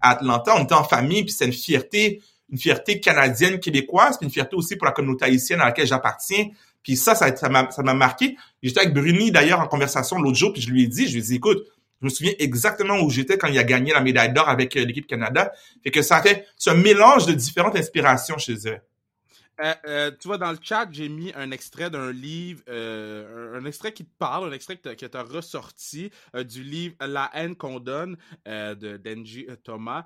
à 0.00 0.10
Atlanta, 0.10 0.54
on 0.56 0.64
était 0.64 0.74
en 0.74 0.84
famille, 0.84 1.24
puis 1.24 1.32
c'est 1.32 1.46
une 1.46 1.52
fierté, 1.52 2.22
une 2.50 2.58
fierté 2.58 3.00
canadienne, 3.00 3.60
québécoise, 3.60 4.18
puis 4.18 4.26
une 4.26 4.32
fierté 4.32 4.56
aussi 4.56 4.76
pour 4.76 4.86
la 4.86 4.92
communauté 4.92 5.24
haïtienne 5.24 5.60
à 5.60 5.66
laquelle 5.66 5.86
j'appartiens. 5.86 6.48
Puis 6.82 6.96
ça, 6.96 7.14
ça, 7.14 7.34
ça 7.34 7.48
m'a, 7.48 7.70
ça 7.70 7.82
m'a 7.82 7.94
marqué. 7.94 8.36
J'étais 8.62 8.80
avec 8.80 8.92
Bruni 8.92 9.30
d'ailleurs 9.30 9.60
en 9.60 9.68
conversation 9.68 10.18
l'autre 10.18 10.36
jour, 10.36 10.52
puis 10.52 10.60
je 10.60 10.70
lui 10.70 10.82
ai 10.82 10.86
dit, 10.86 11.06
je 11.06 11.12
lui 11.12 11.20
ai 11.20 11.22
dit, 11.22 11.36
écoute, 11.36 11.64
je 12.02 12.06
me 12.06 12.10
souviens 12.10 12.32
exactement 12.38 13.00
où 13.00 13.08
j'étais 13.08 13.38
quand 13.38 13.48
il 13.48 13.58
a 13.58 13.64
gagné 13.64 13.92
la 13.92 14.00
médaille 14.00 14.32
d'or 14.32 14.48
avec 14.48 14.76
euh, 14.76 14.84
l'équipe 14.84 15.06
Canada. 15.06 15.52
Fait 15.82 15.90
que 15.90 16.02
ça 16.02 16.20
fait 16.20 16.46
ce 16.58 16.70
mélange 16.70 17.26
de 17.26 17.32
différentes 17.32 17.76
inspirations 17.76 18.36
chez 18.38 18.68
eux. 18.68 18.78
Euh, 19.60 19.74
euh, 19.86 20.10
tu 20.18 20.28
vois, 20.28 20.38
dans 20.38 20.50
le 20.50 20.58
chat, 20.60 20.88
j'ai 20.90 21.08
mis 21.08 21.32
un 21.34 21.50
extrait 21.50 21.90
d'un 21.90 22.10
livre, 22.10 22.62
euh, 22.68 23.58
un, 23.58 23.64
extrait 23.64 23.92
qui 23.92 24.04
te 24.04 24.10
parle, 24.18 24.48
un 24.48 24.52
extrait 24.52 24.76
que 24.76 25.06
tu 25.06 25.16
as 25.16 25.22
ressorti 25.22 26.10
du 26.34 26.62
livre 26.62 26.96
La 27.00 27.30
haine 27.34 27.54
qu'on 27.54 27.78
donne 27.78 28.16
de 28.46 28.96
Denji 28.96 29.46
Thomas. 29.62 30.04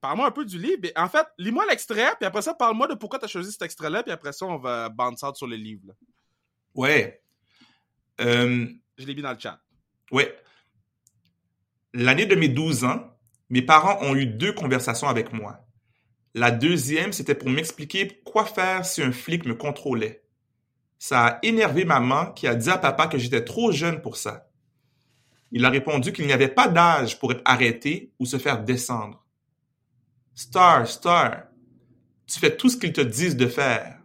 parle-moi 0.00 0.26
un 0.26 0.30
peu 0.32 0.44
du 0.44 0.58
livre. 0.58 0.88
En 0.96 1.08
fait, 1.08 1.26
lis-moi 1.38 1.64
l'extrait, 1.68 2.12
puis 2.18 2.26
après 2.26 2.42
ça, 2.42 2.54
parle-moi 2.54 2.88
de 2.88 2.94
pourquoi 2.94 3.18
tu 3.18 3.24
as 3.26 3.28
choisi 3.28 3.52
cet 3.52 3.62
extrait-là, 3.62 4.02
puis 4.02 4.12
après 4.12 4.32
ça, 4.32 4.44
on 4.46 4.58
va 4.58 4.92
ça 5.16 5.32
sur 5.34 5.46
le 5.46 5.56
livre. 5.56 5.86
Là. 5.86 5.94
Ouais. 6.74 7.22
Je 8.18 9.06
l'ai 9.06 9.14
mis 9.14 9.22
dans 9.22 9.32
le 9.32 9.38
chat. 9.38 9.60
Ouais. 10.10 10.36
L'année 11.92 12.26
de 12.26 12.36
mes 12.36 12.48
12 12.48 12.84
ans, 12.84 13.16
mes 13.48 13.62
parents 13.62 13.98
ont 14.02 14.14
eu 14.14 14.26
deux 14.26 14.52
conversations 14.52 15.08
avec 15.08 15.32
moi. 15.32 15.66
La 16.34 16.52
deuxième, 16.52 17.12
c'était 17.12 17.34
pour 17.34 17.50
m'expliquer 17.50 18.20
quoi 18.24 18.44
faire 18.44 18.84
si 18.84 19.02
un 19.02 19.10
flic 19.10 19.44
me 19.44 19.56
contrôlait. 19.56 20.22
Ça 21.00 21.26
a 21.26 21.38
énervé 21.42 21.84
maman 21.84 22.26
qui 22.26 22.46
a 22.46 22.54
dit 22.54 22.70
à 22.70 22.78
papa 22.78 23.08
que 23.08 23.18
j'étais 23.18 23.44
trop 23.44 23.72
jeune 23.72 24.00
pour 24.00 24.16
ça. 24.16 24.48
Il 25.50 25.64
a 25.64 25.70
répondu 25.70 26.12
qu'il 26.12 26.26
n'y 26.26 26.32
avait 26.32 26.46
pas 26.46 26.68
d'âge 26.68 27.18
pour 27.18 27.32
être 27.32 27.42
arrêté 27.44 28.12
ou 28.20 28.26
se 28.26 28.38
faire 28.38 28.62
descendre. 28.62 29.26
Star, 30.34 30.86
Star, 30.86 31.48
tu 32.28 32.38
fais 32.38 32.56
tout 32.56 32.68
ce 32.68 32.76
qu'ils 32.76 32.92
te 32.92 33.00
disent 33.00 33.36
de 33.36 33.48
faire. 33.48 33.98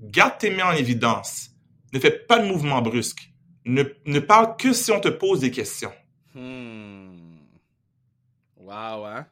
Garde 0.00 0.38
tes 0.38 0.50
mains 0.50 0.70
en 0.70 0.76
évidence. 0.76 1.50
Ne 1.92 1.98
fais 1.98 2.10
pas 2.10 2.38
de 2.38 2.46
mouvement 2.46 2.80
brusque. 2.80 3.30
Ne, 3.66 3.82
ne 4.06 4.18
parle 4.18 4.56
que 4.56 4.72
si 4.72 4.90
on 4.90 5.00
te 5.00 5.08
pose 5.08 5.40
des 5.40 5.50
questions. 5.50 5.92
Hmm. 6.34 7.36
Wow, 8.58 9.04
hein? 9.04 9.26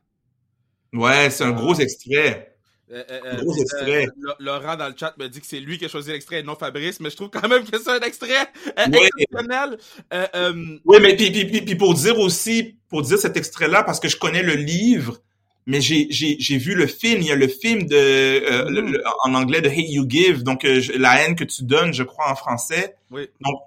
Ouais, 0.92 1.30
c'est 1.30 1.44
un 1.44 1.52
gros 1.52 1.74
extrait. 1.74 2.46
Euh, 2.92 3.04
euh, 3.08 3.20
euh, 3.24 3.36
Gros 3.44 3.54
extrait. 3.62 4.06
euh, 4.06 4.32
Laurent 4.40 4.74
dans 4.76 4.88
le 4.88 4.94
chat 4.96 5.14
me 5.16 5.28
dit 5.28 5.40
que 5.40 5.46
c'est 5.46 5.60
lui 5.60 5.78
qui 5.78 5.84
a 5.84 5.88
choisi 5.88 6.10
l'extrait 6.10 6.40
et 6.40 6.42
non 6.42 6.56
Fabrice, 6.56 6.98
mais 6.98 7.08
je 7.10 7.14
trouve 7.14 7.30
quand 7.30 7.46
même 7.46 7.64
que 7.64 7.78
c'est 7.78 7.88
un 7.90 8.00
extrait 8.00 8.48
Ouais. 8.76 9.08
exceptionnel. 9.16 9.78
Oui, 10.84 10.98
mais 11.00 11.14
puis, 11.14 11.30
puis, 11.30 11.44
puis, 11.44 11.62
puis 11.62 11.76
pour 11.76 11.94
dire 11.94 12.18
aussi, 12.18 12.76
pour 12.88 13.02
dire 13.02 13.16
cet 13.18 13.36
extrait-là, 13.36 13.84
parce 13.84 14.00
que 14.00 14.08
je 14.08 14.16
connais 14.16 14.42
le 14.42 14.54
livre, 14.54 15.18
mais 15.66 15.80
j'ai, 15.80 16.08
vu 16.58 16.74
le 16.74 16.88
film. 16.88 17.20
Il 17.20 17.28
y 17.28 17.30
a 17.30 17.36
le 17.36 17.46
film 17.46 17.84
de, 17.86 18.68
le- 18.68 18.80
le- 18.80 19.02
en 19.24 19.34
anglais 19.34 19.60
de 19.60 19.68
Hate 19.68 19.76
You 19.88 20.04
Give, 20.08 20.42
donc 20.42 20.64
la 20.64 21.22
haine 21.22 21.36
que 21.36 21.44
tu 21.44 21.62
donnes, 21.62 21.94
je 21.94 22.02
crois 22.02 22.28
en 22.28 22.34
français. 22.34 22.96
oui. 23.12 23.28
Donc, 23.40 23.60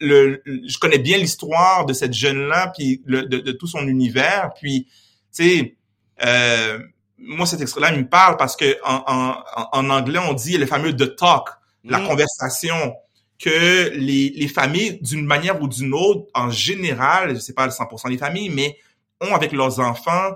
le, 0.00 0.42
je 0.46 0.78
connais 0.78 0.98
bien 0.98 1.18
l'histoire 1.18 1.86
de 1.86 1.92
cette 1.92 2.12
jeune-là, 2.14 2.72
puis 2.76 3.02
le, 3.06 3.22
de, 3.24 3.38
de 3.38 3.52
tout 3.52 3.66
son 3.66 3.86
univers. 3.86 4.50
Puis, 4.60 4.86
tu 5.34 5.44
sais, 5.44 5.76
euh, 6.24 6.78
moi 7.18 7.46
cet 7.46 7.60
extrait-là, 7.60 7.92
il 7.92 8.00
me 8.00 8.08
parle 8.08 8.36
parce 8.36 8.56
que 8.56 8.76
en, 8.84 9.02
en, 9.06 9.68
en 9.72 9.90
anglais, 9.90 10.18
on 10.18 10.34
dit 10.34 10.56
le 10.58 10.66
fameux 10.66 10.94
the 10.94 11.16
talk, 11.16 11.48
la 11.84 12.00
Mm. 12.00 12.06
conversation 12.08 12.94
que 13.38 13.90
les, 13.94 14.30
les 14.30 14.48
familles, 14.48 14.98
d'une 15.00 15.24
manière 15.24 15.62
ou 15.62 15.68
d'une 15.68 15.94
autre, 15.94 16.26
en 16.34 16.50
général, 16.50 17.34
je 17.34 17.40
sais 17.40 17.52
pas 17.54 17.66
le 17.66 17.72
100% 17.72 18.08
des 18.08 18.18
familles, 18.18 18.50
mais 18.50 18.76
ont 19.20 19.34
avec 19.34 19.52
leurs 19.52 19.78
enfants 19.78 20.32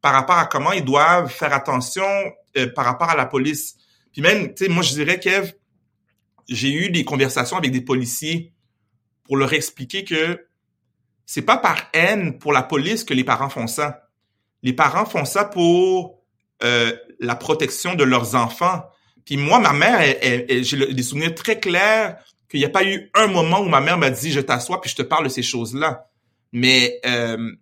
par 0.00 0.12
rapport 0.14 0.38
à 0.38 0.46
comment 0.46 0.72
ils 0.72 0.84
doivent 0.84 1.30
faire 1.30 1.52
attention 1.52 2.06
euh, 2.56 2.66
par 2.74 2.84
rapport 2.86 3.10
à 3.10 3.16
la 3.16 3.26
police. 3.26 3.76
Puis 4.12 4.22
même, 4.22 4.54
tu 4.54 4.64
sais, 4.64 4.70
moi 4.70 4.82
je 4.82 4.92
dirais, 4.94 5.20
Kev, 5.20 5.52
j'ai 6.48 6.72
eu 6.72 6.90
des 6.90 7.04
conversations 7.04 7.56
avec 7.58 7.72
des 7.72 7.80
policiers 7.82 8.52
pour 9.26 9.36
leur 9.36 9.52
expliquer 9.52 10.04
que 10.04 10.46
c'est 11.24 11.42
pas 11.42 11.56
par 11.56 11.88
haine 11.92 12.38
pour 12.38 12.52
la 12.52 12.62
police 12.62 13.04
que 13.04 13.14
les 13.14 13.24
parents 13.24 13.48
font 13.50 13.66
ça. 13.66 14.08
Les 14.62 14.72
parents 14.72 15.06
font 15.06 15.24
ça 15.24 15.44
pour 15.44 16.22
euh, 16.62 16.96
la 17.20 17.34
protection 17.34 17.94
de 17.94 18.04
leurs 18.04 18.34
enfants. 18.34 18.82
Puis 19.24 19.36
moi, 19.36 19.58
ma 19.58 19.72
mère, 19.72 20.00
j'ai 20.62 20.92
des 20.94 21.02
souvenirs 21.02 21.34
très 21.34 21.58
clairs 21.58 22.16
qu'il 22.48 22.60
n'y 22.60 22.66
a 22.66 22.70
pas 22.70 22.84
eu 22.84 23.10
un 23.14 23.26
moment 23.26 23.60
où 23.60 23.68
ma 23.68 23.80
mère 23.80 23.98
m'a 23.98 24.10
dit 24.10 24.30
je 24.30 24.40
t'assois 24.40 24.80
puis 24.80 24.90
je 24.90 24.96
te 24.96 25.02
parle 25.02 25.24
de 25.24 25.28
ces 25.28 25.42
choses-là. 25.42 26.08
Mais 26.52 27.00
euh, 27.04 27.52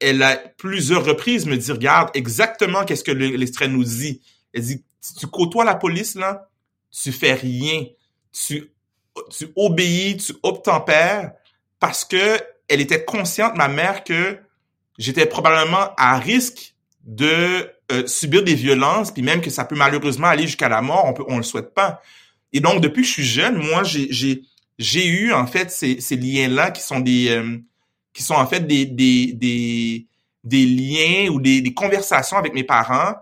elle 0.00 0.22
a 0.22 0.36
plusieurs 0.36 1.04
reprises 1.04 1.46
me 1.46 1.56
dit 1.56 1.70
regarde 1.70 2.10
exactement 2.14 2.84
qu'est-ce 2.84 3.04
que 3.04 3.12
le- 3.12 3.36
l'extrait 3.36 3.68
nous 3.68 3.84
dit. 3.84 4.20
Elle 4.52 4.62
dit 4.62 4.84
tu 5.18 5.26
côtoies 5.28 5.64
la 5.64 5.76
police 5.76 6.16
là, 6.16 6.48
tu 6.90 7.12
fais 7.12 7.34
rien, 7.34 7.84
tu 8.32 8.72
tu 9.30 9.48
obéis, 9.56 10.16
tu 10.16 10.34
obtempères 10.42 11.32
parce 11.80 12.04
que 12.04 12.38
elle 12.68 12.80
était 12.80 13.04
consciente 13.04 13.56
ma 13.56 13.68
mère 13.68 14.04
que 14.04 14.38
j'étais 14.98 15.26
probablement 15.26 15.94
à 15.96 16.18
risque 16.18 16.74
de 17.04 17.70
euh, 17.90 18.06
subir 18.06 18.42
des 18.44 18.54
violences 18.54 19.10
puis 19.10 19.22
même 19.22 19.40
que 19.40 19.50
ça 19.50 19.64
peut 19.64 19.76
malheureusement 19.76 20.26
aller 20.26 20.44
jusqu'à 20.46 20.68
la 20.68 20.82
mort, 20.82 21.04
on 21.06 21.14
peut 21.14 21.24
on 21.28 21.38
le 21.38 21.42
souhaite 21.42 21.74
pas. 21.74 22.02
Et 22.52 22.60
donc 22.60 22.80
depuis 22.80 23.02
que 23.02 23.08
je 23.08 23.12
suis 23.12 23.24
jeune, 23.24 23.56
moi 23.56 23.84
j'ai 23.84 24.08
j'ai 24.10 24.42
j'ai 24.78 25.06
eu 25.06 25.32
en 25.32 25.46
fait 25.46 25.70
ces 25.70 26.00
ces 26.00 26.16
liens 26.16 26.48
là 26.48 26.70
qui 26.70 26.82
sont 26.82 27.00
des 27.00 27.28
euh, 27.30 27.58
qui 28.12 28.22
sont 28.22 28.34
en 28.34 28.46
fait 28.46 28.66
des 28.66 28.84
des 28.86 30.06
des 30.44 30.64
liens 30.66 31.30
ou 31.30 31.40
des, 31.40 31.60
des 31.60 31.74
conversations 31.74 32.36
avec 32.36 32.54
mes 32.54 32.64
parents 32.64 33.14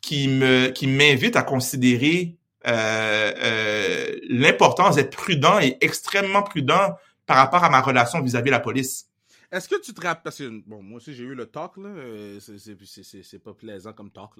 qui 0.00 0.28
me 0.28 0.68
qui 0.68 0.86
m'invitent 0.86 1.36
à 1.36 1.42
considérer 1.42 2.36
euh, 2.66 3.32
euh, 3.36 4.16
l'importance 4.28 4.96
d'être 4.96 5.16
prudent 5.16 5.58
et 5.60 5.76
extrêmement 5.80 6.42
prudent 6.42 6.96
par 7.26 7.36
rapport 7.36 7.64
à 7.64 7.70
ma 7.70 7.80
relation 7.80 8.20
vis-à-vis 8.22 8.46
de 8.46 8.50
la 8.50 8.60
police. 8.60 9.06
Est-ce 9.52 9.68
que 9.68 9.80
tu 9.80 9.94
te 9.94 10.00
rappelles, 10.00 10.22
parce 10.24 10.38
que 10.38 10.62
bon, 10.66 10.82
moi 10.82 10.96
aussi 10.96 11.14
j'ai 11.14 11.22
eu 11.24 11.34
le 11.34 11.46
talk, 11.46 11.78
euh, 11.78 12.40
c'est- 12.40 13.38
pas 13.38 13.54
plaisant 13.54 13.92
comme 13.92 14.10
talk, 14.10 14.30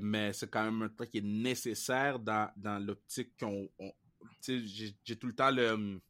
mais 0.00 0.32
c'est 0.32 0.48
quand 0.50 0.64
même 0.64 0.82
un 0.82 0.88
truc 0.88 1.10
qui 1.10 1.18
est 1.18 1.20
nécessaire 1.22 2.18
dans, 2.18 2.48
dans 2.56 2.78
l'optique 2.84 3.32
qu'on. 3.38 3.68
j'ai- 4.46 5.16
tout 5.16 5.26
le 5.26 5.34
temps 5.34 5.50
le. 5.50 6.00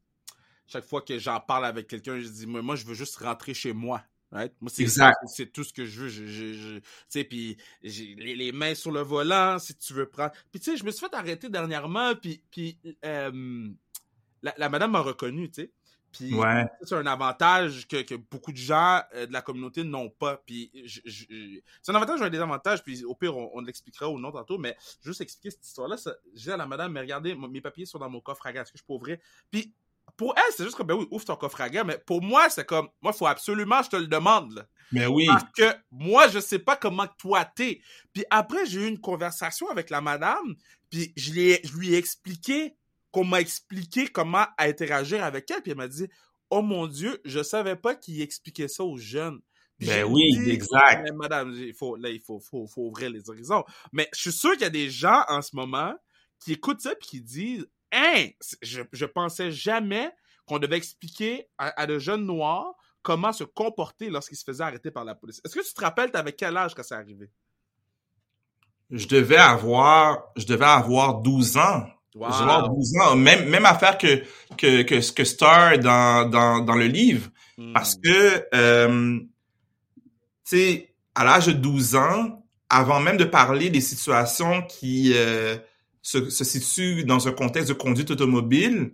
Chaque 0.66 0.85
fois 0.85 1.03
que 1.03 1.18
j'en 1.18 1.40
parle 1.40 1.66
avec 1.66 1.87
quelqu'un, 1.87 2.18
je 2.20 2.29
dis, 2.29 2.46
moi, 2.46 2.75
je 2.75 2.87
veux 2.87 2.94
juste 2.94 3.16
rentrer 3.16 3.53
chez 3.53 3.72
moi. 3.75 4.03
Right? 4.35 4.53
Moi, 4.61 4.68
c'est 4.75 5.47
tout 5.53 5.62
ce 5.62 5.73
que 5.73 5.87
je 5.87 6.01
veux. 6.03 6.09
Je, 6.09 6.27
je, 6.27 6.53
je- 6.55 6.79
tu 6.79 6.83
sais, 7.09 7.23
puis 7.25 7.57
j'ai 7.85 8.16
les, 8.16 8.35
les 8.35 8.51
mains 8.51 8.75
sur 8.75 8.90
le 8.90 9.01
volant, 9.01 9.61
si 9.61 9.77
tu 9.77 9.92
veux 9.94 10.09
prendre. 10.09 10.33
Puis 10.51 10.61
tu 10.61 10.73
sais, 10.73 10.77
je 10.77 10.85
me 10.85 10.90
suis 10.90 11.07
fait 11.07 11.14
arrêter 11.14 11.49
dernièrement, 11.49 12.16
puis, 12.16 12.42
puis 12.51 12.77
euh, 13.05 13.68
la, 14.42 14.53
la 14.59 14.68
madame 14.68 14.90
m'a 14.90 15.01
reconnu, 15.01 15.51
tu 15.51 15.62
sais. 15.62 15.70
Puis 16.11 16.33
Ouais. 16.35 16.64
c'est 16.83 16.94
un 16.94 17.07
avantage 17.07 17.88
que, 17.88 18.03
que 18.03 18.14
beaucoup 18.14 18.53
de 18.53 18.57
gens 18.57 19.01
euh, 19.14 19.27
de 19.27 19.33
la 19.33 19.42
communauté 19.42 19.83
n'ont 19.85 20.11
pas. 20.11 20.42
Puis 20.47 20.70
je- 20.85 21.01
je- 21.05 21.25
je- 21.29 21.61
c'est 21.83 21.90
un 21.92 21.94
avantage 21.97 22.20
ou 22.20 22.25
un 22.25 22.31
désavantage. 22.31 22.83
Puis 22.85 23.05
au 23.05 23.14
pire, 23.16 23.37
on, 23.37 23.51
on 23.55 23.61
l'expliquera 23.61 24.09
ou 24.09 24.18
non 24.20 24.31
tantôt. 24.33 24.59
Mais 24.59 24.77
juste 25.03 25.20
expliquer 25.20 25.51
cette 25.51 25.66
histoire-là. 25.66 25.97
dis 26.33 26.51
à 26.51 26.57
la 26.57 26.66
madame, 26.66 26.92
mais 26.92 27.01
regardez, 27.01 27.35
mes 27.35 27.61
papiers 27.61 27.87
sont 27.87 27.99
dans 27.99 28.11
mon 28.11 28.20
coffre 28.20 28.47
à 28.47 28.53
gaz. 28.53 28.62
Est-ce 28.62 28.73
que 28.73 28.79
je 28.79 28.85
peux 28.85 28.92
ouvrir? 28.94 29.18
Puis 29.51 29.73
pour 30.16 30.35
elle, 30.37 30.53
c'est 30.57 30.64
juste 30.64 30.77
comme, 30.77 30.87
ben 30.87 30.94
oui, 30.94 31.07
ouvre 31.11 31.24
ton 31.24 31.37
coffre 31.37 31.61
à 31.61 31.68
gaz. 31.68 31.85
Mais 31.87 31.98
pour 31.98 32.22
moi, 32.22 32.48
c'est 32.50 32.64
comme, 32.64 32.88
moi, 33.03 33.12
il 33.14 33.18
faut 33.18 33.27
absolument, 33.27 33.83
je 33.83 33.90
te 33.90 33.96
le 33.96 34.07
demande. 34.07 34.53
Là. 34.53 34.66
Mais 34.92 35.07
oui. 35.07 35.27
Parce 35.27 35.44
que 35.57 35.77
moi, 35.90 36.29
je 36.29 36.38
sais 36.38 36.59
pas 36.59 36.77
comment 36.77 37.07
toi 37.18 37.44
t'es. 37.44 37.81
Puis 38.12 38.24
après, 38.31 38.66
j'ai 38.66 38.81
eu 38.83 38.87
une 38.88 39.00
conversation 39.00 39.68
avec 39.70 39.90
la 39.90 40.00
madame, 40.00 40.55
puis 40.90 41.12
je, 41.16 41.33
lui 41.33 41.50
ai- 41.50 41.61
je 41.64 41.77
lui 41.77 41.94
ai 41.94 41.96
expliqué 41.98 42.74
qu'on 43.11 43.24
m'a 43.24 43.40
expliqué 43.40 44.09
comment 44.09 44.46
interagir 44.59 45.22
avec 45.24 45.50
elle, 45.50 45.62
puis 45.62 45.72
elle 45.72 45.79
m'a 45.79 45.88
dit 45.88 46.09
Oh 46.50 46.62
mon 46.62 46.87
Dieu, 46.87 47.20
je 47.24 47.42
savais 47.42 47.74
pas 47.77 47.94
qu'il 47.94 48.20
expliquait 48.20 48.68
ça 48.68 48.85
aux 48.85 48.98
jeunes. 48.98 49.40
Puis 49.79 49.88
Ben 49.88 50.05
oui, 50.05 50.22
dit, 50.38 50.50
exact. 50.50 51.03
Mais 51.03 51.11
madame, 51.12 51.53
il 51.53 51.74
faut, 51.74 51.96
là, 51.96 52.09
il 52.11 52.20
faut, 52.20 52.38
faut, 52.38 52.66
faut 52.68 52.83
ouvrir 52.83 53.11
les 53.11 53.29
horizons. 53.29 53.64
Mais 53.92 54.09
je 54.14 54.20
suis 54.20 54.33
sûr 54.33 54.53
qu'il 54.53 54.61
y 54.62 54.64
a 54.66 54.70
des 54.70 54.88
gens 54.90 55.24
en 55.29 55.42
ce 55.42 55.57
moment 55.57 55.94
qui 56.38 56.53
écoutent 56.53 56.81
ça 56.81 56.94
puis 56.94 57.09
qui 57.09 57.20
disent 57.20 57.66
Hein, 57.94 58.26
je, 58.61 58.83
je 58.92 59.04
pensais 59.07 59.52
jamais 59.52 60.11
qu'on 60.46 60.59
devait 60.59 60.76
expliquer 60.76 61.48
à, 61.59 61.80
à 61.80 61.87
de 61.87 61.98
jeunes 61.98 62.26
noirs 62.26 62.74
comment 63.02 63.33
se 63.33 63.44
comporter 63.44 64.11
lorsqu'ils 64.11 64.37
se 64.37 64.44
faisaient 64.44 64.64
arrêter 64.64 64.90
par 64.90 65.04
la 65.04 65.14
police. 65.14 65.40
Est-ce 65.44 65.54
que 65.54 65.64
tu 65.64 65.72
te 65.72 65.80
rappelles, 65.80 66.11
t'avais 66.11 66.33
quel 66.33 66.57
âge 66.57 66.74
quand 66.74 66.83
c'est 66.83 66.94
arrivé? 66.94 67.30
Je 68.90 69.07
devais 69.07 69.37
avoir, 69.37 70.24
je 70.37 70.46
devais 70.46 70.64
avoir 70.64 71.20
12 71.20 71.57
ans. 71.57 71.87
Wow. 72.14 72.33
Je 72.33 72.38
devais 72.38 72.52
avoir 72.52 72.70
12 72.70 72.92
ans. 73.02 73.16
Même, 73.16 73.48
même 73.48 73.66
affaire 73.66 73.98
que, 73.98 74.22
que, 74.57 74.83
que, 74.83 75.12
que 75.12 75.24
Star 75.24 75.78
dans, 75.78 76.28
dans, 76.28 76.61
dans 76.61 76.74
le 76.74 76.87
livre. 76.87 77.30
Hmm. 77.59 77.72
Parce 77.72 77.94
que, 77.96 78.46
euh, 78.54 79.18
tu 80.44 80.57
sais, 80.57 80.94
à 81.14 81.24
l'âge 81.24 81.46
de 81.46 81.52
12 81.52 81.96
ans, 81.96 82.44
avant 82.68 83.00
même 83.00 83.16
de 83.16 83.24
parler 83.24 83.70
des 83.70 83.80
situations 83.80 84.62
qui 84.62 85.12
euh, 85.14 85.57
se, 86.05 86.29
se 86.31 86.45
situent 86.45 87.05
dans 87.05 87.27
un 87.27 87.33
contexte 87.33 87.71
de 87.71 87.75
conduite 87.75 88.11
automobile, 88.11 88.93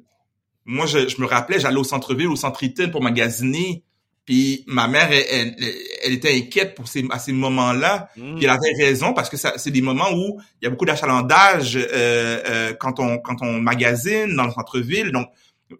moi, 0.64 0.87
je, 0.87 1.09
je 1.09 1.20
me 1.20 1.27
rappelais, 1.27 1.59
j'allais 1.59 1.77
au 1.79 1.85
centre-ville, 1.85 2.29
au 2.29 2.37
centre 2.37 2.62
Eaton 2.62 2.88
pour 2.90 3.03
magasiner. 3.03 3.83
Puis 4.27 4.62
ma 4.68 4.87
mère, 4.87 5.11
elle, 5.11 5.57
elle, 5.59 5.75
elle 6.05 6.12
était 6.12 6.33
inquiète 6.37 6.77
pour 6.77 6.87
ces, 6.87 7.05
à 7.11 7.18
ces 7.18 7.33
moments-là. 7.33 8.11
Puis 8.37 8.44
elle 8.44 8.51
avait 8.51 8.73
raison 8.79 9.12
parce 9.12 9.29
que 9.29 9.37
c'est 9.37 9.70
des 9.73 9.83
moments 9.83 10.12
où 10.14 10.40
il 10.61 10.64
y 10.64 10.68
a 10.68 10.70
beaucoup 10.70 10.85
d'achalandage 10.85 11.75
euh, 11.77 11.83
euh, 11.92 12.73
quand 12.75 13.01
on 13.01 13.18
quand 13.18 13.42
on 13.42 13.61
magasine 13.61 14.37
dans 14.37 14.44
le 14.46 14.53
centre-ville. 14.53 15.11
Donc, 15.11 15.29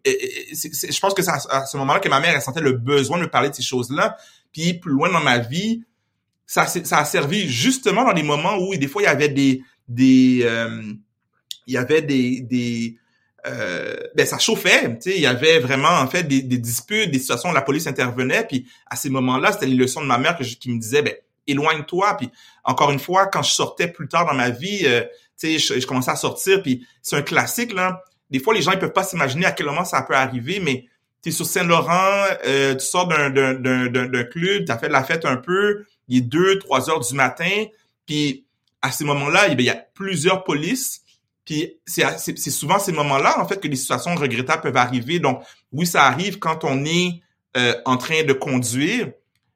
et- 0.05 0.11
et- 0.11 0.55
je 0.55 0.99
pense 1.01 1.14
que 1.14 1.23
c'est 1.23 1.31
à, 1.31 1.64
ce 1.66 1.77
moment-là 1.77 2.01
que 2.01 2.09
ma 2.09 2.19
mère 2.19 2.35
elle 2.35 2.43
sentait 2.43 2.61
le 2.62 2.73
besoin 2.73 3.19
de 3.19 3.23
me 3.25 3.29
parler 3.31 3.51
de 3.51 3.55
ces 3.55 3.62
choses-là. 3.62 4.16
Puis 4.53 4.75
plus 4.75 4.93
loin 4.93 5.12
dans 5.12 5.21
ma 5.23 5.38
vie, 5.38 5.85
ça, 6.47 6.66
ça 6.66 6.99
a 6.99 7.05
servi 7.05 7.49
justement 7.49 8.05
dans 8.05 8.14
des 8.14 8.25
moments 8.25 8.57
où 8.59 8.75
des 8.75 8.88
fois 8.88 9.03
il 9.03 9.05
y 9.05 9.09
avait 9.09 9.29
des 9.29 9.62
des 9.87 10.40
euh, 10.45 10.93
il 11.66 11.75
y 11.75 11.77
avait 11.77 12.03
des 12.03 12.40
des 12.40 12.96
euh, 13.46 13.96
ben 14.14 14.27
ça 14.27 14.38
chauffait, 14.38 14.96
tu 14.99 15.11
sais, 15.11 15.16
il 15.16 15.23
y 15.23 15.27
avait 15.27 15.61
vraiment 15.61 15.88
en 15.88 16.07
fait 16.07 16.25
des, 16.25 16.42
des 16.42 16.59
disputes, 16.59 17.11
des 17.11 17.18
situations 17.18 17.49
où 17.51 17.55
la 17.55 17.62
police 17.62 17.87
intervenait, 17.87 18.46
puis 18.46 18.66
à 18.87 18.96
ces 18.96 19.09
moments-là, 19.09 19.53
c'était 19.53 19.66
les 19.66 19.77
leçons 19.77 20.03
de 20.03 20.07
ma 20.07 20.18
mère 20.18 20.37
que 20.37 20.44
je- 20.44 20.57
qui 20.57 20.70
me 20.70 20.79
disait 20.79 21.01
ben 21.03 21.14
éloigne-toi, 21.46 22.16
puis 22.18 22.31
encore 22.64 22.90
une 22.90 22.99
fois, 22.99 23.27
quand 23.29 23.42
je 23.42 23.53
sortais 23.53 23.88
plus 23.88 24.09
tard 24.09 24.27
dans 24.27 24.35
ma 24.35 24.51
vie, 24.51 24.83
euh, 24.85 25.03
tu 25.40 25.59
sais, 25.59 25.59
je, 25.59 25.81
je 25.81 25.87
commençais 25.87 26.11
à 26.11 26.16
sortir, 26.16 26.62
puis 26.62 26.87
c'est 27.03 27.16
un 27.16 27.23
classique 27.23 27.73
là. 27.73 28.03
Des 28.31 28.40
fois, 28.40 28.53
les 28.55 28.61
gens 28.62 28.73
ils 28.73 28.79
peuvent 28.79 28.92
pas 28.92 29.05
s'imaginer 29.05 29.46
à 29.46 29.53
quel 29.53 29.66
moment 29.66 29.85
ça 29.87 30.03
peut 30.03 30.14
arriver, 30.14 30.61
mais 30.61 30.85
tu 31.23 31.31
es 31.31 31.33
sur 31.33 31.46
Saint-Laurent, 31.46 32.25
euh, 32.46 32.75
tu 32.75 32.85
sors 32.85 33.09
d'un 33.09 33.31
d'un 33.31 34.25
club, 34.25 34.66
tu 34.66 34.70
as 34.73 34.79
fait 34.79 34.88
de 34.88 34.92
la 34.92 35.03
fête 35.03 35.25
un 35.25 35.37
peu, 35.37 35.85
il 36.09 36.18
est 36.18 36.20
deux, 36.20 36.59
trois 36.59 36.90
heures 36.90 37.01
du 37.01 37.14
matin, 37.14 37.64
puis 38.07 38.44
à 38.83 38.92
ces 38.92 39.05
moments-là, 39.05 39.49
il 39.49 39.61
y 39.62 39.70
a 39.70 39.75
plusieurs 39.94 40.44
polices. 40.44 41.01
Puis 41.44 41.81
c'est 41.87 42.50
souvent 42.50 42.79
ces 42.79 42.92
moments-là 42.92 43.40
en 43.40 43.46
fait 43.46 43.61
que 43.61 43.68
les 43.68 43.76
situations 43.76 44.14
regrettables 44.14 44.62
peuvent 44.62 44.76
arriver. 44.76 45.18
Donc 45.18 45.42
oui, 45.72 45.87
ça 45.87 46.05
arrive 46.05 46.38
quand 46.38 46.64
on 46.64 46.85
est 46.85 47.22
euh, 47.57 47.74
en 47.85 47.96
train 47.96 48.22
de 48.24 48.33
conduire, 48.33 49.11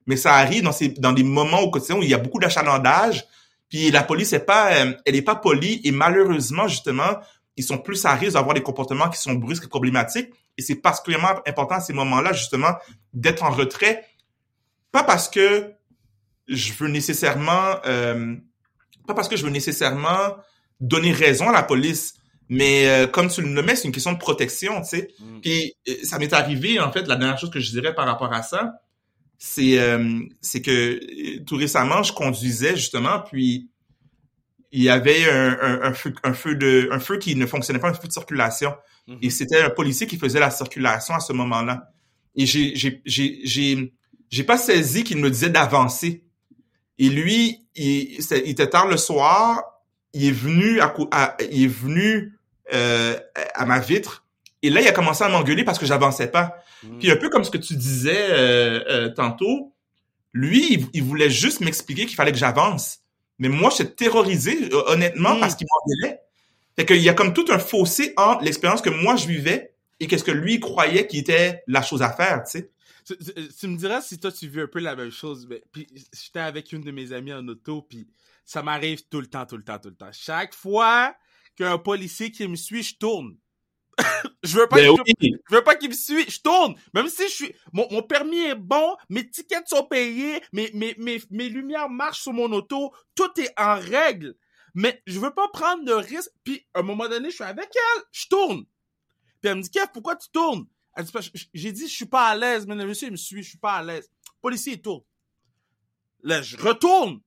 mais 0.06 0.16
ça 0.16 0.34
arrive 0.34 0.62
dans 0.62 0.72
ces 0.72 0.88
dans 0.88 1.12
des 1.12 1.22
moments 1.22 1.60
au 1.60 1.70
quotidien 1.70 1.96
où 1.96 2.02
il 2.02 2.08
y 2.08 2.14
a 2.14 2.18
beaucoup 2.18 2.40
d'achalandage. 2.40 3.24
Puis 3.68 3.90
la 3.90 4.02
police 4.02 4.32
est 4.32 4.44
pas, 4.44 4.72
euh, 4.74 4.94
elle 5.04 5.16
est 5.16 5.22
pas 5.22 5.36
polie 5.36 5.80
et 5.84 5.90
malheureusement 5.90 6.68
justement, 6.68 7.18
ils 7.56 7.64
sont 7.64 7.78
plus 7.78 8.04
à 8.04 8.14
risque 8.14 8.34
d'avoir 8.34 8.54
des 8.54 8.62
comportements 8.62 9.08
qui 9.08 9.20
sont 9.20 9.34
brusques 9.34 9.64
et 9.64 9.68
problématiques. 9.68 10.30
Et 10.56 10.62
c'est 10.62 10.76
particulièrement 10.76 11.40
important 11.46 11.76
à 11.76 11.80
ces 11.80 11.92
moments-là 11.92 12.32
justement 12.32 12.74
d'être 13.12 13.42
en 13.42 13.50
retrait, 13.50 14.04
pas 14.92 15.02
parce 15.02 15.28
que 15.28 15.72
je 16.48 16.72
veux 16.74 16.88
nécessairement, 16.88 17.76
euh, 17.86 18.36
pas 19.06 19.14
parce 19.14 19.28
que 19.28 19.36
je 19.36 19.44
veux 19.44 19.50
nécessairement 19.50 20.36
donner 20.80 21.12
raison 21.12 21.48
à 21.48 21.52
la 21.52 21.62
police, 21.62 22.14
mais 22.48 22.88
euh, 22.88 23.06
comme 23.06 23.28
tu 23.28 23.40
le 23.40 23.48
nommais, 23.48 23.76
c'est 23.76 23.86
une 23.86 23.92
question 23.92 24.12
de 24.12 24.18
protection, 24.18 24.82
tu 24.82 24.88
sais. 24.88 25.08
Mm. 25.18 25.40
Puis 25.40 25.74
euh, 25.88 25.94
ça 26.02 26.18
m'est 26.18 26.32
arrivé 26.32 26.78
en 26.80 26.92
fait 26.92 27.06
la 27.06 27.16
dernière 27.16 27.38
chose 27.38 27.50
que 27.50 27.60
je 27.60 27.70
dirais 27.70 27.94
par 27.94 28.06
rapport 28.06 28.32
à 28.32 28.42
ça, 28.42 28.74
c'est 29.38 29.78
euh, 29.78 30.20
c'est 30.40 30.62
que 30.62 31.38
tout 31.44 31.56
récemment 31.56 32.02
je 32.02 32.12
conduisais 32.12 32.76
justement 32.76 33.20
puis 33.20 33.68
il 34.72 34.82
y 34.82 34.88
avait 34.88 35.28
un, 35.30 35.58
un, 35.60 35.82
un, 35.82 35.94
feu 35.94 36.14
un 36.22 36.32
feu 36.32 36.54
de 36.54 36.88
un 36.90 36.98
feu 36.98 37.18
qui 37.18 37.34
ne 37.36 37.46
fonctionnait 37.46 37.78
pas 37.78 37.88
un 37.88 37.94
feu 37.94 38.08
de 38.08 38.12
circulation 38.12 38.74
mm-hmm. 39.08 39.18
et 39.22 39.30
c'était 39.30 39.60
un 39.60 39.70
policier 39.70 40.06
qui 40.06 40.18
faisait 40.18 40.40
la 40.40 40.50
circulation 40.50 41.14
à 41.14 41.20
ce 41.20 41.32
moment-là 41.32 41.90
et 42.36 42.46
j'ai 42.46 42.74
j'ai 42.76 43.02
j'ai 43.04 43.40
j'ai 43.44 43.92
j'ai 44.30 44.44
pas 44.44 44.56
saisi 44.56 45.04
qu'il 45.04 45.18
me 45.18 45.30
disait 45.30 45.50
d'avancer 45.50 46.24
et 46.98 47.08
lui 47.08 47.66
il, 47.74 48.18
il 48.18 48.48
était 48.48 48.70
tard 48.70 48.86
le 48.86 48.96
soir 48.96 49.62
il 50.14 50.26
est 50.26 50.32
venu 50.32 50.80
à, 50.80 51.36
il 51.50 51.64
est 51.64 51.68
venu 51.68 52.38
euh, 52.72 53.18
à 53.54 53.66
ma 53.66 53.80
vitre 53.80 54.24
et 54.62 54.70
là 54.70 54.80
il 54.80 54.88
a 54.88 54.92
commencé 54.92 55.22
à 55.24 55.28
m'engueuler 55.28 55.64
parce 55.64 55.78
que 55.78 55.86
j'avançais 55.86 56.28
pas. 56.28 56.62
Mm. 56.82 56.98
Puis 56.98 57.10
un 57.10 57.16
peu 57.16 57.28
comme 57.28 57.44
ce 57.44 57.50
que 57.50 57.58
tu 57.58 57.74
disais 57.74 58.30
euh, 58.30 58.80
euh, 58.88 59.08
tantôt, 59.10 59.74
lui 60.32 60.88
il, 60.92 61.02
voulait 61.02 61.30
juste 61.30 61.60
m'expliquer 61.60 62.06
qu'il 62.06 62.14
fallait 62.14 62.32
que 62.32 62.38
j'avance. 62.38 63.00
Mais 63.38 63.48
moi 63.48 63.70
j'étais 63.76 63.90
terrorisé 63.90 64.70
honnêtement 64.72 65.36
mm. 65.36 65.40
parce 65.40 65.56
qu'il 65.56 65.66
m'engueulait. 65.66 66.20
Fait 66.76 66.86
qu'il 66.86 67.02
y 67.02 67.08
a 67.08 67.14
comme 67.14 67.34
tout 67.34 67.46
un 67.50 67.58
fossé 67.58 68.14
entre 68.16 68.44
l'expérience 68.44 68.80
que 68.80 68.90
moi 68.90 69.16
je 69.16 69.26
vivais 69.26 69.74
et 70.00 70.06
qu'est-ce 70.06 70.24
que 70.24 70.32
lui 70.32 70.60
croyait 70.60 71.06
qui 71.06 71.18
était 71.18 71.62
la 71.66 71.82
chose 71.82 72.02
à 72.02 72.10
faire, 72.10 72.42
tu 72.44 72.58
sais. 72.58 72.70
Tu, 73.04 73.66
me 73.66 73.76
diras 73.76 74.00
si 74.00 74.18
toi 74.18 74.32
tu 74.32 74.48
vis 74.48 74.62
un 74.62 74.66
peu 74.66 74.80
la 74.80 74.96
même 74.96 75.12
chose. 75.12 75.46
Mais, 75.48 75.62
puis 75.72 75.86
j'étais 76.12 76.40
avec 76.40 76.72
une 76.72 76.80
de 76.80 76.90
mes 76.90 77.12
amies 77.12 77.34
en 77.34 77.46
auto, 77.48 77.82
puis 77.82 78.06
ça 78.44 78.62
m'arrive 78.62 79.06
tout 79.08 79.20
le 79.20 79.26
temps, 79.26 79.46
tout 79.46 79.56
le 79.56 79.64
temps, 79.64 79.78
tout 79.78 79.88
le 79.88 79.96
temps. 79.96 80.12
Chaque 80.12 80.54
fois 80.54 81.14
qu'un 81.56 81.78
policier 81.78 82.30
qui 82.30 82.46
me 82.48 82.56
suit, 82.56 82.82
je 82.82 82.96
tourne. 82.96 83.36
je 84.42 84.58
veux 84.58 84.66
pas 84.66 84.76
ben 84.76 84.96
qu'il 85.18 85.38
je 85.48 85.54
veux 85.54 85.62
pas 85.62 85.76
qu'il 85.76 85.88
me 85.90 85.94
suive, 85.94 86.28
je 86.28 86.40
tourne. 86.40 86.74
Même 86.94 87.08
si 87.08 87.24
je 87.28 87.32
suis 87.32 87.54
mon, 87.72 87.86
mon 87.90 88.02
permis 88.02 88.40
est 88.40 88.56
bon, 88.56 88.96
mes 89.08 89.28
tickets 89.28 89.68
sont 89.68 89.84
payés, 89.84 90.42
mes, 90.52 90.70
mes, 90.74 90.94
mes, 90.98 91.22
mes 91.30 91.48
lumières 91.48 91.88
marchent 91.88 92.22
sur 92.22 92.32
mon 92.32 92.52
auto, 92.52 92.92
tout 93.14 93.30
est 93.40 93.52
en 93.56 93.74
règle. 93.76 94.34
Mais 94.74 95.00
je 95.06 95.20
veux 95.20 95.32
pas 95.32 95.48
prendre 95.48 95.84
de 95.84 95.92
risque. 95.92 96.30
Puis 96.42 96.66
à 96.74 96.80
un 96.80 96.82
moment 96.82 97.08
donné, 97.08 97.30
je 97.30 97.36
suis 97.36 97.44
avec 97.44 97.68
elle, 97.72 98.02
je 98.10 98.26
tourne. 98.28 98.64
Puis 99.40 99.50
elle 99.50 99.56
me 99.56 99.62
dit 99.62 99.70
Kev, 99.70 99.86
pourquoi 99.92 100.16
tu 100.16 100.28
tournes? 100.30 100.66
Elle 100.96 101.04
dit 101.04 101.12
j'ai 101.54 101.72
dit 101.72 101.88
je 101.88 101.94
suis 101.94 102.06
pas 102.06 102.28
à 102.28 102.36
l'aise, 102.36 102.66
mais 102.66 102.74
le 102.74 102.86
monsieur 102.86 103.08
il 103.08 103.12
me 103.12 103.16
suit, 103.16 103.42
je 103.42 103.50
suis 103.50 103.58
pas 103.58 103.74
à 103.74 103.82
l'aise. 103.82 104.08
policier 104.40 104.74
il 104.74 104.82
tourne. 104.82 105.02
Là, 106.22 106.42
je 106.42 106.56
retourne. 106.56 107.20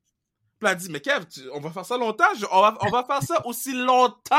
Puis 0.60 0.70
elle 0.70 0.78
dit, 0.78 0.90
mais 0.90 1.00
Kev, 1.00 1.24
on 1.54 1.60
va 1.60 1.70
faire 1.70 1.86
ça 1.86 1.98
longtemps, 1.98 2.26
on, 2.52 2.62
va, 2.62 2.78
on 2.82 2.90
va 2.90 3.04
faire 3.04 3.22
ça 3.22 3.46
aussi 3.46 3.74
longtemps 3.74 4.36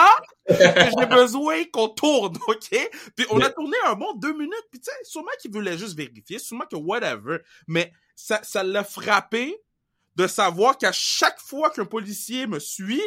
que 0.48 0.54
j'ai 0.54 1.06
besoin 1.06 1.64
qu'on 1.72 1.88
tourne, 1.88 2.36
OK? 2.48 2.90
Puis 3.16 3.26
on 3.30 3.40
a 3.40 3.50
tourné 3.50 3.76
un 3.86 3.94
bon 3.94 4.14
deux 4.14 4.32
minutes, 4.32 4.66
puis 4.70 4.80
tu 4.80 4.90
sais, 4.90 4.96
sûrement 5.04 5.30
qu'il 5.40 5.52
voulait 5.52 5.78
juste 5.78 5.96
vérifier, 5.96 6.40
sûrement 6.40 6.64
que 6.70 6.76
whatever, 6.76 7.38
mais 7.68 7.92
ça, 8.16 8.40
ça 8.42 8.64
l'a 8.64 8.82
frappé 8.82 9.56
de 10.16 10.26
savoir 10.26 10.76
qu'à 10.76 10.90
chaque 10.90 11.38
fois 11.38 11.70
qu'un 11.70 11.84
policier 11.84 12.48
me 12.48 12.58
suit, 12.58 13.02